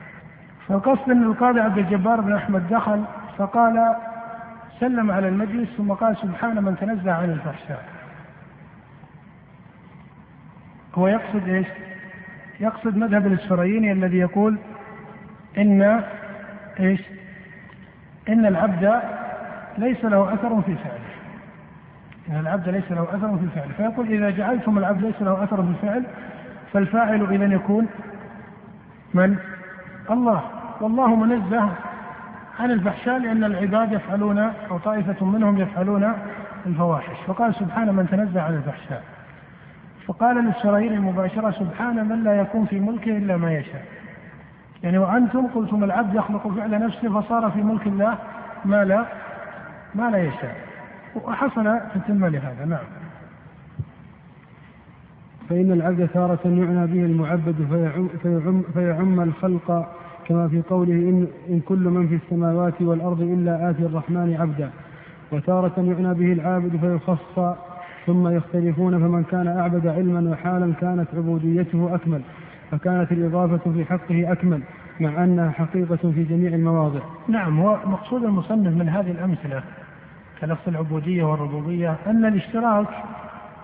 فالقصد 0.69 1.11
أن 1.11 1.23
القاضي 1.23 1.61
عبد 1.61 1.79
الجبار 1.79 2.21
بن 2.21 2.35
أحمد 2.35 2.69
دخل 2.69 3.05
فقال 3.39 3.97
سلم 4.81 5.11
على 5.11 5.29
المجلس 5.29 5.69
ثم 5.77 5.93
قال 5.93 6.17
سبحان 6.17 6.63
من 6.63 6.77
تنزه 6.77 7.13
عن 7.13 7.31
الفحشاء 7.31 7.85
هو 10.95 11.09
يقصد 11.09 11.49
إيش؟ 11.49 11.67
يقصد 12.61 12.97
مذهب 12.97 13.27
الاسفرايني 13.27 13.93
الذي 13.93 14.19
يقول 14.19 14.59
إن 15.59 16.03
إيش؟ 16.81 17.01
إن 18.29 18.47
العبد 18.47 19.01
ليس 19.79 20.05
له 20.05 20.35
أثر 20.35 20.63
في 20.63 20.75
فعله 20.75 21.07
إن 22.31 22.41
العبد 22.41 22.69
ليس 22.69 22.93
له 22.93 23.03
أثر 23.03 23.39
في 23.39 23.47
فعله 23.55 23.73
فيقول 23.77 24.09
إذا 24.09 24.31
جعلتم 24.31 24.79
العبد 24.79 25.03
ليس 25.03 25.23
له 25.23 25.45
أثر 25.45 25.63
في 25.63 25.69
الفعل 25.69 26.03
فالفاعل 26.73 27.35
إذا 27.35 27.45
يكون 27.45 27.87
من؟ 29.15 29.37
الله 30.11 30.43
والله 30.81 31.15
منزه 31.15 31.69
عن 32.61 32.71
الفحشاء 32.71 33.19
لأن 33.19 33.45
العباد 33.45 33.93
يفعلون 33.93 34.39
أو 34.39 34.79
طائفة 34.79 35.27
منهم 35.27 35.59
يفعلون 35.59 36.13
الفواحش. 36.67 37.17
فقال 37.27 37.55
سبحان 37.55 37.95
من 37.95 38.09
تنزه 38.09 38.43
عن 38.43 38.55
الفحشاء. 38.55 39.03
فقال 40.07 40.37
للسرائيل 40.45 41.01
مباشرة 41.01 41.51
سبحان 41.51 42.09
من 42.09 42.25
لا 42.25 42.41
يكون 42.41 42.67
في 42.67 42.81
ملكه 42.81 43.17
إلا 43.17 43.37
ما 43.37 43.53
يشاء. 43.53 43.85
يعني 44.83 44.99
وأنتم 44.99 45.47
قلتم 45.47 45.85
العبد 45.85 46.15
يخلق 46.15 46.49
فعل 46.49 46.71
نفسه 46.71 47.21
فصار 47.21 47.51
في 47.51 47.63
ملك 47.63 47.87
الله 47.87 48.19
ما 48.65 48.85
لا 48.85 49.05
ما 49.95 50.11
لا 50.11 50.19
يشاء. 50.19 50.57
وحصل 51.15 51.81
تتم 51.95 52.27
لهذا. 52.27 52.65
نعم. 52.65 53.06
فإن 55.49 55.73
العبد 55.73 56.09
تارة 56.15 56.41
يعنى 56.45 56.87
به 56.87 57.05
المعبد 57.05 57.67
فيعم, 57.71 58.09
فيعم, 58.23 58.63
فيعم 58.75 59.21
الخلق 59.21 59.89
كما 60.27 60.49
في 60.49 60.63
قوله 60.71 60.93
إن, 60.93 61.27
إن 61.51 61.61
كل 61.61 61.79
من 61.79 62.09
في 62.09 62.15
السماوات 62.15 62.83
والأرض 62.83 63.21
إلا 63.21 63.71
آتي 63.71 63.83
الرحمن 63.83 64.37
عبدا. 64.41 64.71
وتارة 65.33 65.73
يعنى 65.77 66.15
به 66.15 66.33
العابد 66.33 66.77
فيخص 66.77 67.57
ثم 68.07 68.29
يختلفون 68.29 68.99
فمن 68.99 69.25
كان 69.25 69.47
أعبد 69.47 69.87
علما 69.87 70.31
وحالا 70.31 70.73
كانت 70.81 71.09
عبوديته 71.15 71.95
أكمل 71.95 72.21
فكانت 72.71 73.13
الإضافة 73.13 73.73
في 73.73 73.85
حقه 73.85 74.33
أكمل 74.33 74.61
مع 75.01 75.25
أنها 75.25 75.51
حقيقة 75.51 75.97
في 75.97 76.25
جميع 76.25 76.55
المواضع. 76.55 77.01
نعم 77.29 77.61
هو 77.61 77.79
مقصود 77.87 78.25
المصنف 78.25 78.77
من 78.77 78.89
هذه 78.89 79.11
الأمثلة 79.11 79.63
كلفظ 80.41 80.69
العبودية 80.69 81.23
والربوبية 81.23 81.97
أن 82.07 82.25
الاشتراك 82.25 82.87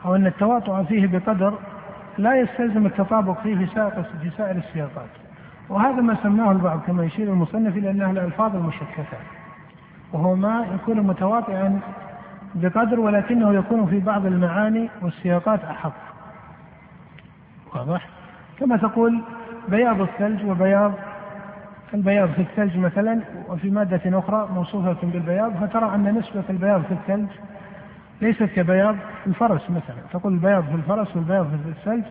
أو 0.04 0.16
أن 0.16 0.26
التواطؤ 0.26 0.84
فيه 0.84 1.06
بقدر 1.06 1.54
لا 2.18 2.40
يستلزم 2.40 2.86
التطابق 2.86 3.40
فيه 3.42 3.66
في 4.22 4.30
سائر 4.36 4.56
السياقات. 4.56 5.08
وهذا 5.68 6.00
ما 6.00 6.16
سماه 6.22 6.52
البعض 6.52 6.80
كما 6.86 7.04
يشير 7.04 7.28
المصنف 7.28 7.76
إلى 7.76 7.90
أنها 7.90 8.10
الألفاظ 8.10 8.56
المشككة 8.56 9.18
وهو 10.12 10.34
ما 10.34 10.66
يكون 10.74 11.00
متواطئا 11.00 11.80
بقدر 12.54 13.00
ولكنه 13.00 13.54
يكون 13.54 13.86
في 13.86 14.00
بعض 14.00 14.26
المعاني 14.26 14.90
والسياقات 15.02 15.64
أحق. 15.64 15.92
واضح؟ 17.74 18.08
كما 18.58 18.76
تقول 18.76 19.20
بياض 19.68 20.00
الثلج 20.00 20.44
وبياض 20.44 20.92
البياض 21.94 22.28
في 22.28 22.42
الثلج 22.42 22.76
مثلا 22.76 23.20
وفي 23.48 23.70
مادة 23.70 24.18
أخرى 24.18 24.48
موصوفة 24.54 24.96
بالبياض 25.02 25.52
فترى 25.52 25.94
أن 25.94 26.18
نسبة 26.18 26.44
البياض 26.50 26.82
في 26.82 26.92
الثلج 26.92 27.28
ليست 28.22 28.42
كبياض 28.42 28.96
الفرس 29.26 29.62
مثلا. 29.70 30.02
تقول 30.12 30.32
البياض 30.32 30.64
في 30.64 30.74
الفرس 30.74 31.16
والبياض 31.16 31.46
في 31.46 31.68
الثلج 31.68 32.04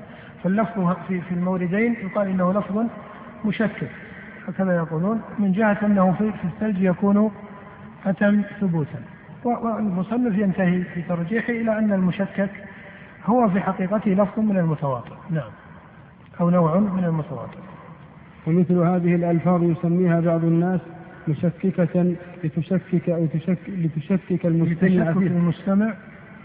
فاللفظ 0.43 0.95
في 1.07 1.21
في 1.21 1.31
الموردين 1.31 1.93
يقال 1.93 2.27
إنه 2.27 2.53
لفظ 2.53 2.85
مشكك 3.45 3.89
هكذا 4.47 4.75
يقولون. 4.75 5.21
من 5.39 5.51
جهة 5.51 5.77
أنه 5.85 6.11
في 6.11 6.47
الثلج 6.47 6.81
يكون 6.81 7.31
أتم 8.05 8.41
ثبوتا. 8.61 8.99
والمصنف 9.43 10.37
ينتهي 10.37 10.83
في 10.83 11.01
ترجيحه 11.01 11.53
إلى 11.53 11.77
أن 11.77 11.93
المشكك 11.93 12.49
هو 13.25 13.49
في 13.49 13.61
حقيقته 13.61 14.11
لفظ 14.11 14.39
من 14.39 14.57
المتواطئ 14.57 15.15
نعم. 15.29 15.51
أو 16.41 16.49
نوع 16.49 16.77
من 16.77 17.03
المتواطئ 17.03 17.57
ومثل 18.47 18.77
هذه 18.77 19.15
الألفاظ 19.15 19.63
يسميها 19.63 20.19
بعض 20.19 20.43
الناس 20.43 20.81
مشككة 21.27 22.15
لتشكك 22.43 23.09
أو 23.09 23.25
تشك 23.25 23.57
لتشكك 23.67 24.45
المستمع 24.45 25.13
فيها. 25.13 25.27
المستمع. 25.27 25.93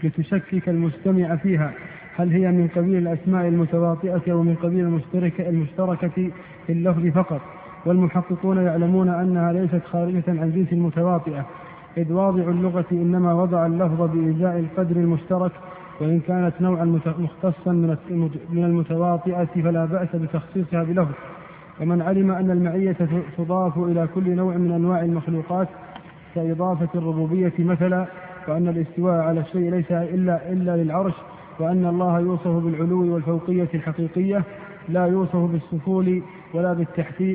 لتشكك 0.03 0.69
المستمع 0.69 1.35
فيها. 1.35 1.71
هل 2.15 2.29
هي 2.31 2.51
من 2.51 2.67
قبيل 2.67 3.07
الأسماء 3.07 3.47
المتواطئة 3.47 4.21
أو 4.31 4.43
من 4.43 4.55
قبيل 4.55 4.79
المشتركة 4.79 5.49
المشتركة 5.49 6.07
في 6.67 6.71
اللفظ 6.73 7.07
فقط؟ 7.07 7.41
والمحققون 7.85 8.57
يعلمون 8.57 9.09
أنها 9.09 9.53
ليست 9.53 9.81
خارجة 9.85 10.23
عن 10.27 10.51
جنس 10.55 10.73
المتواطئة 10.73 11.45
إذ 11.97 12.13
واضع 12.13 12.43
اللغة 12.43 12.85
إنما 12.91 13.33
وضع 13.33 13.65
اللفظ 13.65 14.01
بإزاء 14.01 14.59
القدر 14.59 14.95
المشترك 14.95 15.51
وإن 16.01 16.19
كانت 16.19 16.53
نوعا 16.61 16.85
مختصا 17.19 17.71
من 18.49 18.63
المتواطئة 18.63 19.45
فلا 19.45 19.85
بأس 19.85 20.15
بتخصيصها 20.15 20.83
بلفظ. 20.83 21.11
ومن 21.81 22.01
علم 22.01 22.31
أن 22.31 22.51
المعية 22.51 22.97
تضاف 23.37 23.77
إلى 23.77 24.07
كل 24.15 24.35
نوع 24.35 24.57
من 24.57 24.71
أنواع 24.71 25.01
المخلوقات 25.01 25.67
كإضافة 26.35 26.89
الربوبية 26.95 27.53
مثلا 27.59 28.05
وأن 28.47 28.67
الاستواء 28.67 29.21
على 29.21 29.39
الشيء 29.39 29.71
ليس 29.71 29.91
إلا 29.91 30.51
إلا 30.51 30.77
للعرش 30.77 31.13
وأن 31.59 31.85
الله 31.85 32.19
يوصف 32.19 32.47
بالعلو 32.47 33.13
والفوقية 33.13 33.67
الحقيقية 33.73 34.43
لا 34.89 35.05
يوصف 35.05 35.35
بالسفول 35.35 36.21
ولا 36.53 36.73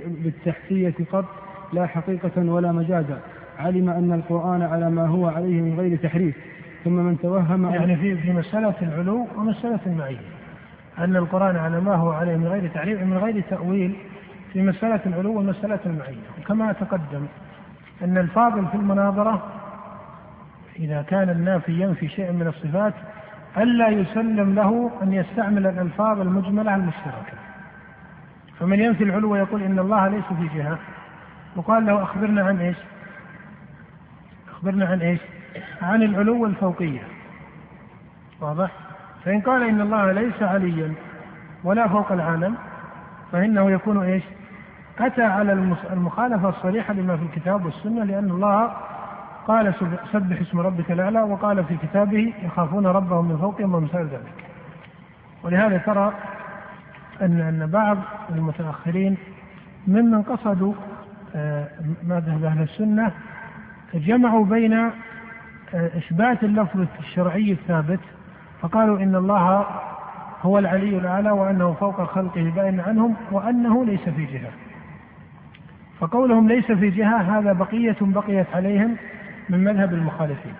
بالتحتية 0.05 0.95
قط 1.13 1.25
لا 1.73 1.87
حقيقة 1.87 2.53
ولا 2.53 2.73
مجازا. 2.73 3.19
علم 3.59 3.89
أن 3.89 4.13
القرآن 4.13 4.63
على 4.63 4.91
ما 4.91 5.07
هو 5.07 5.27
عليه 5.27 5.61
من 5.61 5.81
غير 5.81 5.99
تحريف. 5.99 6.37
ثم 6.85 6.93
من 6.93 7.19
توهم 7.19 7.65
يعني 7.65 7.97
في 7.97 8.17
في 8.17 8.33
مسألة 8.33 8.75
العلو 8.83 9.27
ومسألة 9.37 9.81
المعية. 9.87 10.21
أن 10.99 11.17
القرآن 11.17 11.57
على 11.57 11.81
ما 11.81 11.95
هو 11.95 12.11
عليه 12.11 12.37
من 12.37 12.47
غير 12.47 12.71
تعريف 12.75 13.03
من 13.03 13.19
غير 13.19 13.43
تأويل 13.51 13.97
في 14.53 14.63
مسألة 14.63 15.01
العلو 15.07 15.39
ومسألة 15.39 15.81
المعية. 15.87 16.29
وكما 16.41 16.73
تقدم 16.73 17.27
أن 18.03 18.19
الفاضل 18.19 18.67
في 18.67 18.75
المناظرة 18.75 19.43
إذا 20.79 21.03
كان 21.03 21.31
النافي 21.31 21.73
ينفي 21.73 22.09
شيئا 22.09 22.33
من 22.33 22.47
الصفات 22.47 22.95
ألا 23.57 23.89
يسلم 23.89 24.55
له 24.55 24.91
أن 25.03 25.13
يستعمل 25.13 25.67
الألفاظ 25.67 26.21
المجملة 26.21 26.75
المشتركة. 26.75 27.37
فمن 28.61 28.81
ينفي 28.81 29.05
العلو 29.05 29.33
ويقول 29.33 29.63
إن 29.63 29.79
الله 29.79 30.09
ليس 30.09 30.25
في 30.25 30.59
جهة 30.59 30.79
وقال 31.57 31.87
له 31.87 32.03
أخبرنا 32.03 32.45
عن 32.45 32.59
إيش؟ 32.61 32.77
أخبرنا 34.51 34.87
عن 34.87 35.01
إيش؟ 35.01 35.21
عن 35.83 36.03
العلو 36.03 36.43
والفوقية 36.43 37.03
واضح؟ 38.41 38.71
فإن 39.25 39.41
قال 39.41 39.63
إن 39.63 39.81
الله 39.81 40.13
ليس 40.13 40.43
عليا 40.43 40.95
ولا 41.65 41.89
فوق 41.89 42.13
العالم 42.13 42.55
فإنه 43.33 43.71
يكون 43.71 44.03
إيش؟ 44.03 44.23
أتى 44.99 45.23
على 45.23 45.53
المخالفة 45.93 46.49
الصريحة 46.49 46.95
لما 46.95 47.17
في 47.17 47.23
الكتاب 47.23 47.65
والسنة 47.65 48.05
لأن 48.05 48.31
الله 48.31 48.73
قال 49.47 49.75
سبح 50.13 50.41
اسم 50.41 50.61
ربك 50.61 50.91
الأعلى 50.93 51.23
وقال 51.23 51.65
في 51.65 51.77
كتابه 51.77 52.33
يخافون 52.43 52.87
ربهم 52.87 53.29
من 53.29 53.37
فوقهم 53.37 53.75
ومثال 53.75 54.07
ذلك. 54.07 54.45
ولهذا 55.43 55.79
ترى 55.79 56.13
أن 57.23 57.41
أن 57.41 57.67
بعض 57.67 57.99
المتأخرين 58.31 59.17
ممن 59.87 60.23
قصدوا 60.23 60.75
آه، 61.35 61.69
مذهب 62.03 62.45
أهل 62.45 62.63
السنة 62.63 63.13
جمعوا 63.95 64.45
بين 64.45 64.73
آه، 64.73 64.91
إثبات 65.75 66.45
اللفظ 66.45 66.87
الشرعي 66.99 67.53
الثابت 67.53 68.01
فقالوا 68.61 68.99
إن 68.99 69.15
الله 69.15 69.67
هو 70.43 70.59
العلي 70.59 70.99
الأعلى 70.99 71.31
وأنه 71.31 71.73
فوق 71.73 72.05
خلقه 72.05 72.53
بائن 72.57 72.81
عنهم 72.81 73.15
وأنه 73.31 73.85
ليس 73.85 74.09
في 74.09 74.25
جهة. 74.25 74.51
فقولهم 76.03 76.49
ليس 76.49 76.73
في 76.73 76.91
جهة 76.91 77.39
هذا 77.39 77.53
بقية 77.53 77.97
بقيت 78.01 78.47
عليهم 78.55 78.97
من 79.49 79.65
مذهب 79.65 79.93
المخالفين 79.93 80.55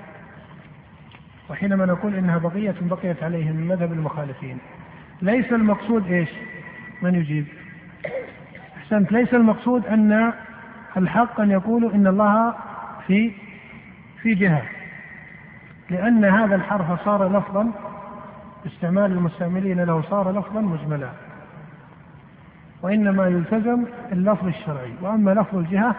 وحينما 1.51 1.87
نقول 1.87 2.15
إنها 2.15 2.39
بقية 2.39 2.75
بقيت 2.81 3.23
عليهم 3.23 3.57
من 3.57 3.69
مذهب 3.69 3.93
المخالفين 3.93 4.59
ليس 5.23 5.53
المقصود 5.53 6.07
إيش؟ 6.07 6.29
من 7.03 7.15
يجيب؟ 7.15 7.47
أحسنت 8.77 9.13
ليس 9.13 9.35
المقصود 9.35 9.87
أن 9.87 10.33
الحق 10.97 11.41
أن 11.41 11.51
يقولوا 11.51 11.95
إن 11.95 12.07
الله 12.07 12.55
في 13.07 13.33
في 14.23 14.35
جهة 14.35 14.63
لأن 15.91 16.25
هذا 16.25 16.55
الحرف 16.55 17.05
صار 17.05 17.39
لفظا 17.39 17.73
استعمال 18.67 19.13
المستعملين 19.13 19.81
له 19.81 20.03
صار 20.03 20.39
لفظا 20.39 20.61
مجملا 20.61 21.11
وإنما 22.83 23.27
يلتزم 23.27 23.85
اللفظ 24.13 24.47
الشرعي 24.47 24.93
وأما 25.03 25.31
لفظ 25.31 25.57
الجهة 25.57 25.95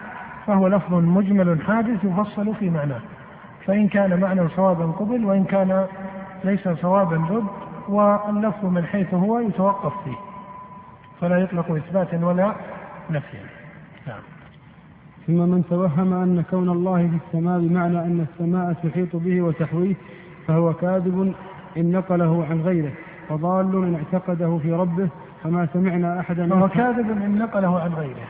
فهو 0.46 0.68
لفظ 0.68 0.94
مجمل 0.94 1.62
حادث 1.62 2.04
يفصل 2.04 2.54
في 2.54 2.70
معناه. 2.70 3.00
فإن 3.66 3.88
كان 3.88 4.20
معنى 4.20 4.48
صوابا 4.48 4.84
قبل 4.84 5.24
وإن 5.24 5.44
كان 5.44 5.86
ليس 6.44 6.68
صوابا 6.68 7.16
رد 7.16 7.44
واللفظ 7.88 8.64
من 8.64 8.84
حيث 8.84 9.14
هو 9.14 9.38
يتوقف 9.38 9.92
فيه. 10.04 10.16
فلا 11.20 11.38
يطلق 11.38 11.70
إثباتا 11.70 12.26
ولا 12.26 12.54
نفيا. 13.10 13.40
نعم. 14.06 14.20
ثم 15.26 15.48
من 15.48 15.64
توهم 15.70 16.12
أن 16.12 16.44
كون 16.50 16.68
الله 16.68 17.08
في 17.08 17.18
السماء 17.26 17.60
بمعنى 17.60 17.98
أن 17.98 18.26
السماء 18.30 18.72
تحيط 18.72 19.16
به 19.16 19.42
وتحويه 19.42 19.94
فهو 20.46 20.72
كاذب 20.72 21.34
إن 21.76 21.92
نقله 21.92 22.46
عن 22.50 22.60
غيره. 22.60 22.92
وضال 23.30 23.84
إن 23.84 23.94
اعتقده 23.94 24.58
في 24.62 24.72
ربه 24.72 25.08
فما 25.42 25.68
سمعنا 25.72 26.20
أحدا 26.20 26.48
فهو 26.48 26.68
كاذب 26.68 27.10
إن 27.10 27.38
نقله 27.38 27.80
عن 27.80 27.92
غيره 27.92 28.26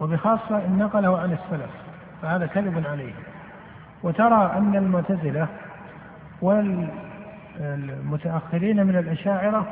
وبخاصة 0.00 0.66
إن 0.66 0.78
نقله 0.78 1.18
عن 1.18 1.32
السلف 1.32 1.70
فهذا 2.22 2.46
كذب 2.46 2.86
عليه. 2.86 3.12
وترى 4.02 4.52
أن 4.56 4.76
المعتزلة 4.76 5.48
والمتأخرين 6.42 8.86
من 8.86 8.96
الأشاعرة 8.96 9.66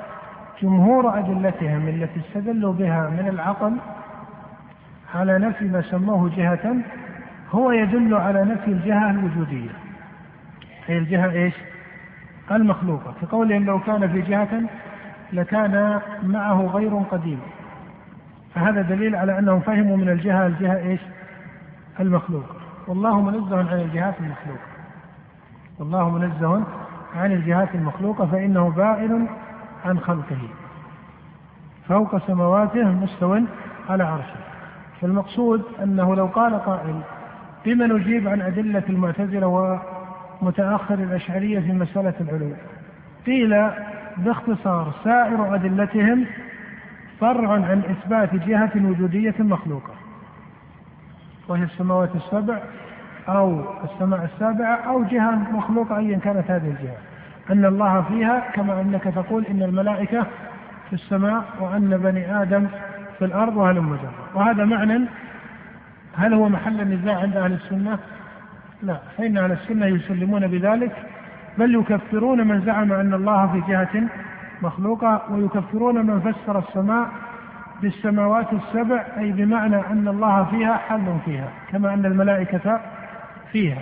جمهور 0.63 1.19
أدلتهم 1.19 1.89
التي 1.89 2.21
استدلوا 2.21 2.73
بها 2.73 3.11
من 3.11 3.29
العقل 3.29 3.77
على 5.15 5.39
نفي 5.39 5.65
ما 5.65 5.83
سموه 5.83 6.31
جهة 6.37 6.77
هو 7.51 7.73
يدل 7.73 8.15
على 8.15 8.45
نفي 8.45 8.71
الجهة 8.71 9.11
الوجودية. 9.11 9.71
هي 10.87 10.99
الجهة 10.99 11.31
إيش؟ 11.31 11.55
المخلوقة. 12.51 13.15
كقولهم 13.23 13.65
لو 13.65 13.79
كان 13.79 14.13
في 14.13 14.21
جهة 14.21 14.63
لكان 15.33 16.01
معه 16.23 16.67
غير 16.67 16.97
قديم. 17.11 17.41
فهذا 18.55 18.83
دليل 18.83 19.17
على 19.17 19.39
أنهم 19.39 19.61
فهموا 19.61 19.97
من 19.97 20.09
الجهة 20.09 20.47
الجهة 20.47 20.77
إيش؟ 20.77 21.01
المخلوقه 22.01 22.57
والله 22.89 23.21
منزه 23.21 23.59
عن 23.59 23.81
الجهات 23.81 24.15
المخلوقة. 24.21 24.67
والله 25.79 26.11
منزه 26.11 26.65
عن 27.17 27.33
الجهات 27.33 27.75
المخلوقة 27.75 28.27
فإنه 28.27 28.71
بائن 28.71 29.29
عن 29.85 29.99
خلقه. 29.99 30.49
فوق 31.89 32.27
سماواته 32.27 32.85
مستو 32.85 33.39
على 33.89 34.05
عرشه. 34.05 34.37
فالمقصود 35.01 35.63
أنه 35.83 36.15
لو 36.15 36.27
قال 36.27 36.65
قائل 36.65 37.01
بما 37.65 37.87
نجيب 37.87 38.29
عن 38.29 38.41
أدلة 38.41 38.83
المعتزلة 38.89 39.47
ومتاخر 40.43 40.95
الأشعرية 40.95 41.61
في 41.61 41.73
مسألة 41.73 42.15
العلو 42.21 42.53
قيل 43.27 43.71
باختصار 44.17 44.93
سائر 45.05 45.55
أدلتهم 45.55 46.27
فرع 47.21 47.53
عن 47.53 47.83
إثبات 47.91 48.35
جهة 48.35 48.73
وجودية 48.77 49.35
مخلوقة 49.39 49.95
وهي 51.49 51.63
السماوات 51.63 52.11
السبع 52.15 52.59
أو 53.29 53.65
السماء 53.85 54.25
السابعة 54.35 54.77
أو 54.77 55.05
جهة 55.05 55.31
مخلوقة 55.31 55.99
أيا 55.99 56.19
كانت 56.19 56.51
هذه 56.51 56.69
الجهة. 56.69 56.97
أن 57.51 57.65
الله 57.65 58.03
فيها 58.03 58.51
كما 58.55 58.81
أنك 58.81 59.03
تقول 59.03 59.47
إن 59.47 59.63
الملائكة 59.63 60.27
في 60.89 60.93
السماء 60.93 61.45
وأن 61.61 61.97
بني 61.97 62.43
آدم 62.43 62.67
في 63.19 63.25
الأرض 63.25 63.57
وهلم 63.57 63.95
جرا 63.95 64.13
وهذا 64.35 64.65
معنى 64.65 65.07
هل 66.17 66.35
هو 66.35 66.49
محل 66.49 66.81
النزاع 66.81 67.19
عند 67.19 67.37
أهل 67.37 67.53
السنة؟ 67.53 67.99
لا 68.83 68.99
فإن 69.19 69.39
أهل 69.39 69.53
السنة 69.53 69.87
يسلمون 69.87 70.47
بذلك 70.47 70.93
بل 71.59 71.75
يكفرون 71.75 72.47
من 72.47 72.61
زعم 72.61 72.93
أن 72.93 73.15
الله 73.15 73.47
في 73.53 73.73
جهة 73.73 74.09
مخلوقة 74.63 75.23
ويكفرون 75.31 76.07
من 76.07 76.21
فسر 76.21 76.59
السماء 76.59 77.09
بالسماوات 77.83 78.47
السبع 78.53 79.05
أي 79.19 79.33
بمعنى 79.33 79.77
أن 79.77 80.09
الله 80.09 80.45
فيها 80.45 80.75
حل 80.77 81.17
فيها 81.25 81.49
كما 81.71 81.95
أن 81.95 82.07
الملائكة 82.07 82.81
فيها. 83.53 83.79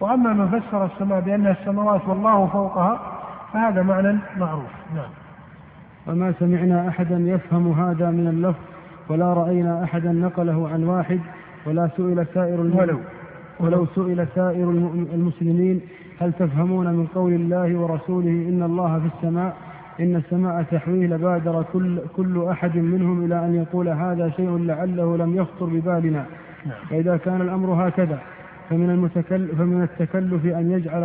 وأما 0.00 0.32
من 0.32 0.60
فسر 0.60 0.84
السماء 0.84 1.20
بأنها 1.20 1.52
السماوات 1.52 2.08
والله 2.08 2.46
فوقها 2.46 3.00
فهذا 3.52 3.82
معنى 3.82 4.18
معروف. 4.36 4.70
نعم. 4.94 5.10
وما 6.06 6.32
سمعنا 6.38 6.88
أحدا 6.88 7.16
يفهم 7.18 7.72
هذا 7.72 8.10
من 8.10 8.28
اللفظ 8.28 8.62
ولا 9.08 9.32
رأينا 9.32 9.84
أحدا 9.84 10.12
نقله 10.12 10.68
عن 10.68 10.84
واحد 10.84 11.20
ولا 11.66 11.90
سئل 11.96 12.26
سائر 12.34 12.60
ولو 12.60 13.00
ولو 13.60 13.86
سئل 13.94 14.26
سائر 14.34 14.70
المسلمين 15.14 15.80
هل 16.20 16.32
تفهمون 16.32 16.86
من 16.86 17.06
قول 17.06 17.32
الله 17.32 17.78
ورسوله 17.78 18.30
إن 18.30 18.62
الله 18.62 18.98
في 18.98 19.06
السماء 19.16 19.56
إن 20.00 20.16
السماء 20.16 20.62
تحويه 20.62 21.06
لبادر 21.06 21.64
كل, 21.72 21.98
كل 22.16 22.46
أحد 22.50 22.76
منهم 22.76 23.24
إلى 23.24 23.44
أن 23.44 23.54
يقول 23.54 23.88
هذا 23.88 24.30
شيء 24.30 24.58
لعله 24.58 25.16
لم 25.16 25.36
يخطر 25.36 25.66
ببالنا 25.66 26.26
نعم. 26.66 26.76
فإذا 26.90 27.16
كان 27.16 27.40
الأمر 27.40 27.88
هكذا 27.88 28.18
فمن 28.70 28.90
المتكلف 28.90 29.54
فمن 29.58 29.82
التكلف 29.82 30.46
أن 30.46 30.70
يجعل 30.70 31.02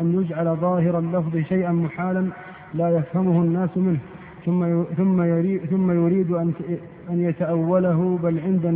أن 0.00 0.22
يجعل 0.22 0.56
ظاهر 0.56 0.98
اللفظ 0.98 1.36
شيئا 1.36 1.72
محالا 1.72 2.26
لا 2.74 2.88
يفهمه 2.88 3.42
الناس 3.42 3.76
منه 3.76 3.98
ثم 4.46 4.82
ثم 4.96 5.22
يريد 5.22 5.64
ثم 5.64 5.90
يريد 5.90 6.30
أن 6.30 6.52
أن 7.10 7.20
يتأوله 7.20 8.18
بل 8.22 8.38
عند 8.40 8.66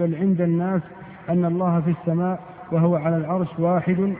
بل 0.00 0.14
عند 0.14 0.40
الناس 0.40 0.82
أن 1.28 1.44
الله 1.44 1.80
في 1.80 1.90
السماء 1.90 2.40
وهو 2.72 2.96
على 2.96 3.16
العرش 3.16 3.48
واحد 3.58 4.14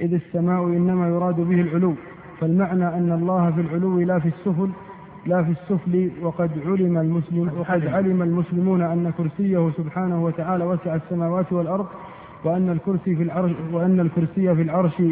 إذ 0.00 0.14
السماء 0.14 0.64
إنما 0.64 1.08
يراد 1.08 1.36
به 1.36 1.60
العلو. 1.60 1.94
فالمعنى 2.40 2.88
أن 2.88 3.12
الله 3.12 3.50
في 3.50 3.60
العلو 3.60 4.00
لا 4.00 4.18
في 4.18 4.28
السفل 4.28 4.68
لا 5.26 5.42
في 5.42 5.50
السفل 5.50 6.10
وقد 6.22 6.50
علم 6.66 6.98
المسلم 6.98 7.50
وقد 7.58 7.86
علم. 7.86 8.22
المسلمون 8.22 8.82
أن 8.82 9.12
كرسيه 9.18 9.70
سبحانه 9.76 10.24
وتعالى 10.24 10.64
وسع 10.64 10.94
السماوات 10.94 11.52
والأرض 11.52 11.86
وأن 12.44 12.70
الكرسي 12.70 13.16
في 13.16 13.22
العرش 13.22 13.52
وأن 13.72 14.00
الكرسي 14.00 14.54
في 14.54 14.62
العرش 14.62 15.02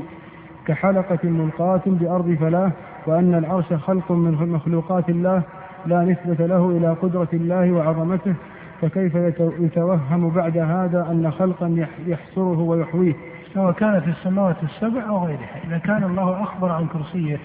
كحلقة 0.66 1.28
ملقاة 1.28 1.82
بأرض 1.86 2.36
فلاه 2.40 2.72
وأن 3.06 3.34
العرش 3.34 3.72
خلق 3.72 4.12
من 4.12 4.52
مخلوقات 4.52 5.08
الله 5.08 5.42
لا 5.86 6.04
نسبة 6.04 6.46
له 6.46 6.70
إلى 6.70 6.92
قدرة 6.92 7.28
الله 7.32 7.72
وعظمته. 7.72 8.34
فكيف 8.80 9.14
يتوهم 9.38 10.30
بعد 10.30 10.58
هذا 10.58 11.08
أن 11.10 11.30
خلقا 11.30 11.86
يحصره 12.06 12.60
ويحويه؟ 12.60 13.14
سواء 13.54 13.72
كانت 13.72 14.08
السماوات 14.08 14.56
السبع 14.62 15.08
أو 15.08 15.26
غيرها. 15.26 15.60
إذا 15.66 15.78
كان 15.78 16.04
الله 16.04 16.42
أخبر 16.42 16.72
عن 16.72 16.86
كرسيه 16.86 17.38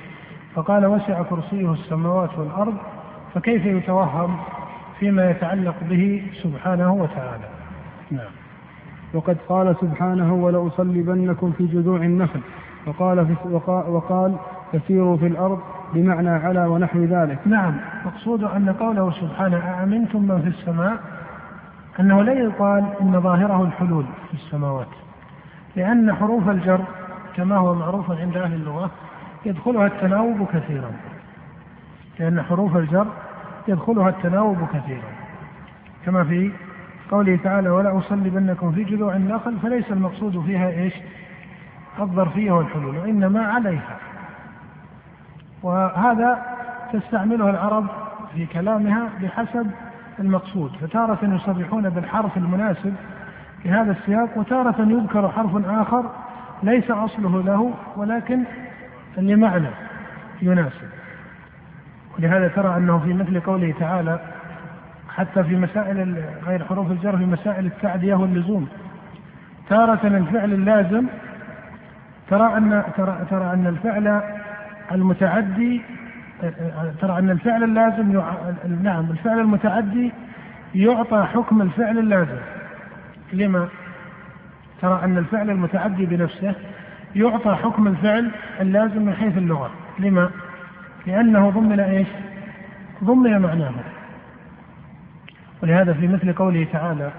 فقال 0.55 0.85
وسع 0.85 1.23
كرسيه 1.23 1.71
السماوات 1.71 2.37
والأرض 2.37 2.73
فكيف 3.33 3.65
يتوهم 3.65 4.37
فيما 4.99 5.29
يتعلق 5.29 5.75
به 5.89 6.23
سبحانه 6.43 6.93
وتعالى؟ 6.93 7.45
نعم. 8.11 8.31
وقد 9.13 9.37
قال 9.49 9.75
سبحانه 9.81 10.33
ولأصلبنكم 10.33 11.51
في 11.51 11.65
جذوع 11.65 11.97
النخل. 11.97 12.39
وقال, 12.87 13.25
في 13.25 13.35
وقال 13.67 14.35
فسيروا 14.73 15.17
في 15.17 15.27
الأرض 15.27 15.59
بمعنى 15.93 16.29
على 16.29 16.65
ونحو 16.65 16.99
ذلك. 16.99 17.39
نعم. 17.45 17.77
مقصود 18.05 18.43
أن 18.43 18.69
قوله 18.79 19.11
سبحانه 19.11 19.57
أأمنتم 19.57 20.21
من 20.21 20.41
في 20.41 20.47
السماء؟ 20.47 21.14
أنه 21.99 22.23
لا 22.23 22.33
يقال 22.33 22.85
إن 23.01 23.21
ظاهره 23.21 23.63
الحلول 23.63 24.05
في 24.27 24.33
السماوات 24.33 24.87
لأن 25.75 26.13
حروف 26.13 26.49
الجر 26.49 26.81
كما 27.35 27.57
هو 27.57 27.73
معروف 27.73 28.11
عند 28.11 28.37
أهل 28.37 28.53
اللغة 28.53 28.91
يدخلها 29.45 29.87
التناوب 29.87 30.47
كثيرا 30.53 30.91
لأن 32.19 32.41
حروف 32.41 32.77
الجر 32.77 33.07
يدخلها 33.67 34.09
التناوب 34.09 34.57
كثيرا. 34.73 35.09
كما 36.05 36.23
في 36.23 36.51
قوله 37.11 37.39
تعالى 37.43 37.69
ولا 37.69 37.97
أصلبنكم 37.97 38.71
في 38.71 38.83
جذوع 38.83 39.15
النخل 39.15 39.59
فليس 39.59 39.91
المقصود 39.91 40.43
فيها 40.45 40.69
إيش؟ 40.69 40.93
الظرفية 41.99 42.51
والحلول 42.51 42.97
وإنما 42.97 43.47
عليها. 43.47 43.97
وهذا 45.63 46.45
تستعمله 46.93 47.49
العرب 47.49 47.85
في 48.33 48.45
كلامها 48.45 49.09
بحسب 49.21 49.71
المقصود 50.19 50.71
فتارة 50.81 51.19
يصرحون 51.23 51.89
بالحرف 51.89 52.37
المناسب 52.37 52.93
لهذا 53.65 53.91
السياق 53.91 54.37
وتارة 54.37 54.75
يذكر 54.79 55.29
حرف 55.29 55.65
آخر 55.65 56.11
ليس 56.63 56.91
أصله 56.91 57.43
له 57.43 57.73
ولكن 57.95 58.43
لمعنى 59.17 59.67
يناسب. 60.41 60.89
ولهذا 62.17 62.47
ترى 62.47 62.77
أنه 62.77 62.99
في 62.99 63.13
مثل 63.13 63.39
قوله 63.39 63.73
تعالى 63.79 64.19
حتى 65.15 65.43
في 65.43 65.55
مسائل 65.55 66.23
غير 66.47 66.63
حروف 66.65 66.91
الجر 66.91 67.17
في 67.17 67.25
مسائل 67.25 67.65
التعدية 67.65 68.15
واللزوم. 68.15 68.67
تارة 69.69 70.07
الفعل 70.07 70.53
اللازم 70.53 71.05
ترى 72.29 72.57
أن 72.57 72.83
ترى, 72.97 73.25
ترى 73.29 73.53
أن 73.53 73.67
الفعل 73.67 74.21
المتعدي 74.91 75.81
ترى 77.01 77.19
أن 77.19 77.29
الفعل 77.29 77.63
اللازم 77.63 78.21
نعم 78.83 79.11
الفعل 79.11 79.39
المتعدي 79.39 80.11
يعطى 80.75 81.27
حكم 81.33 81.61
الفعل 81.61 81.97
اللازم 81.97 82.39
لما؟ 83.33 83.67
ترى 84.81 85.03
أن 85.03 85.17
الفعل 85.17 85.49
المتعدي 85.49 86.05
بنفسه 86.05 86.55
يعطى 87.15 87.55
حكم 87.55 87.87
الفعل 87.87 88.31
اللازم 88.61 89.05
من 89.05 89.13
حيث 89.13 89.37
اللغة 89.37 89.71
لما؟ 89.99 90.29
لأنه 91.07 91.49
ضمن 91.49 91.79
إيش؟ 91.79 92.07
ضمن 93.03 93.41
معناه 93.41 93.71
ولهذا 95.63 95.93
في 95.93 96.07
مثل 96.07 96.33
قوله 96.33 96.67
تعالى 96.73 97.11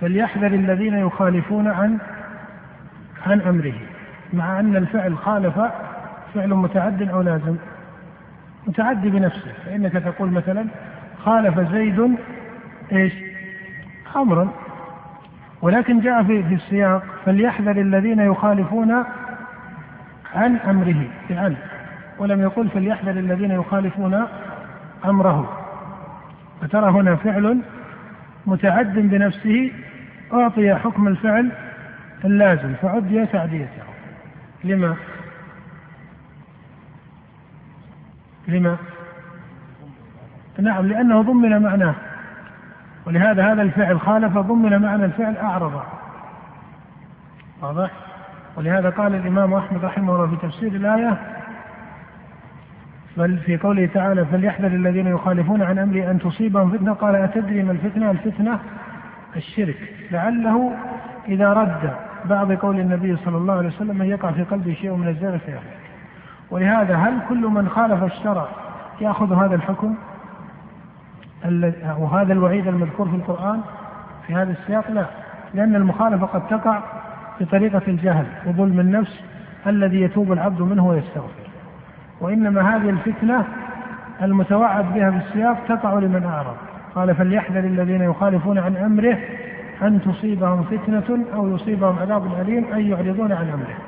فليحذر 0.00 0.46
الذين 0.46 0.94
يخالفون 0.94 1.68
عن 1.68 1.98
عن 3.26 3.40
أمره 3.40 3.74
مع 4.32 4.60
أن 4.60 4.76
الفعل 4.76 5.18
خالف 5.18 5.58
فعل 6.36 6.54
متعد 6.54 7.08
أو 7.08 7.20
لازم 7.20 7.56
متعدي 8.66 9.10
بنفسه 9.10 9.52
فإنك 9.64 9.92
تقول 9.92 10.30
مثلا 10.30 10.66
خالف 11.24 11.60
زيد 11.72 12.16
إيش؟ 12.92 13.12
امرا 14.16 14.48
ولكن 15.62 16.00
جاء 16.00 16.22
في 16.22 16.42
في 16.42 16.54
السياق 16.54 17.02
فليحذر 17.24 17.80
الذين 17.80 18.18
يخالفون 18.18 19.04
عن 20.34 20.56
أمره 20.56 21.04
بعن 21.30 21.56
ولم 22.18 22.40
يقل 22.40 22.68
فليحذر 22.68 23.10
الذين 23.10 23.50
يخالفون 23.50 24.26
أمره 25.04 25.58
فترى 26.62 26.90
هنا 26.90 27.16
فعل 27.16 27.58
متعد 28.46 28.94
بنفسه 28.94 29.70
أعطي 30.32 30.74
حكم 30.74 31.08
الفعل 31.08 31.50
اللازم 32.24 32.74
فعدي 32.82 33.26
تعديته 33.26 33.82
لما؟ 34.64 34.96
لما؟ 38.48 38.76
نعم 40.58 40.86
لأنه 40.86 41.22
ضمن 41.22 41.62
معناه 41.62 41.94
ولهذا 43.06 43.52
هذا 43.52 43.62
الفعل 43.62 44.00
خالف 44.00 44.38
ضمن 44.38 44.82
معنى 44.82 45.04
الفعل 45.04 45.36
أعرض 45.36 45.82
واضح؟ 47.62 47.90
ولهذا 48.56 48.90
قال 48.90 49.14
الإمام 49.14 49.54
أحمد 49.54 49.84
رحمه 49.84 50.14
الله 50.14 50.26
في 50.26 50.46
تفسير 50.46 50.72
الآية 50.72 51.18
بل 53.16 53.38
في 53.38 53.56
قوله 53.56 53.86
تعالى 53.86 54.24
فليحذر 54.24 54.66
الذين 54.66 55.06
يخالفون 55.06 55.62
عن 55.62 55.78
أمره 55.78 56.10
أن 56.10 56.18
تصيبهم 56.18 56.70
فتنة 56.70 56.92
قال 56.92 57.14
أتدري 57.14 57.62
ما 57.62 57.72
الفتنة؟ 57.72 58.10
الفتنة 58.10 58.58
الشرك 59.36 59.76
لعله 60.10 60.76
إذا 61.28 61.52
رد 61.52 61.90
بعض 62.24 62.52
قول 62.52 62.80
النبي 62.80 63.16
صلى 63.16 63.36
الله 63.36 63.54
عليه 63.54 63.68
وسلم 63.68 64.02
أن 64.02 64.08
يقع 64.08 64.30
في 64.30 64.42
قلبه 64.42 64.74
شيء 64.74 64.94
من 64.94 65.08
الزيغ 65.08 65.38
فيهلك 65.38 65.85
ولهذا 66.50 66.96
هل 66.96 67.18
كل 67.28 67.46
من 67.46 67.68
خالف 67.68 68.02
الشرع 68.02 68.46
يأخذ 69.00 69.32
هذا 69.32 69.54
الحكم؟ 69.54 69.94
وهذا 71.98 72.32
الوعيد 72.32 72.68
المذكور 72.68 73.08
في 73.08 73.16
القرآن 73.16 73.60
في 74.26 74.34
هذا 74.34 74.52
السياق؟ 74.52 74.90
لا. 74.90 75.06
لأن 75.54 75.74
المخالفة 75.74 76.26
قد 76.26 76.46
تقع 76.46 76.80
بطريقة 77.40 77.82
الجهل 77.88 78.26
وظلم 78.46 78.80
النفس 78.80 79.20
الذي 79.66 80.00
يتوب 80.00 80.32
العبد 80.32 80.62
منه 80.62 80.86
ويستغفر. 80.86 81.46
وإنما 82.20 82.76
هذه 82.76 82.90
الفتنة 82.90 83.44
المتوعد 84.22 84.94
بها 84.94 85.10
في 85.10 85.16
السياق 85.16 85.56
تقع 85.68 85.94
لمن 85.94 86.24
أعرض. 86.24 86.56
قال 86.94 87.14
فليحذر 87.14 87.58
الذين 87.58 88.02
يخالفون 88.02 88.58
عن 88.58 88.76
أمره 88.76 89.18
أن 89.82 90.00
تصيبهم 90.02 90.62
فتنة 90.62 91.24
أو 91.34 91.48
يصيبهم 91.48 91.98
عذاب 91.98 92.40
أليم 92.40 92.64
أي 92.74 92.88
يعرضون 92.88 93.32
عن 93.32 93.48
أمره. 93.48 93.85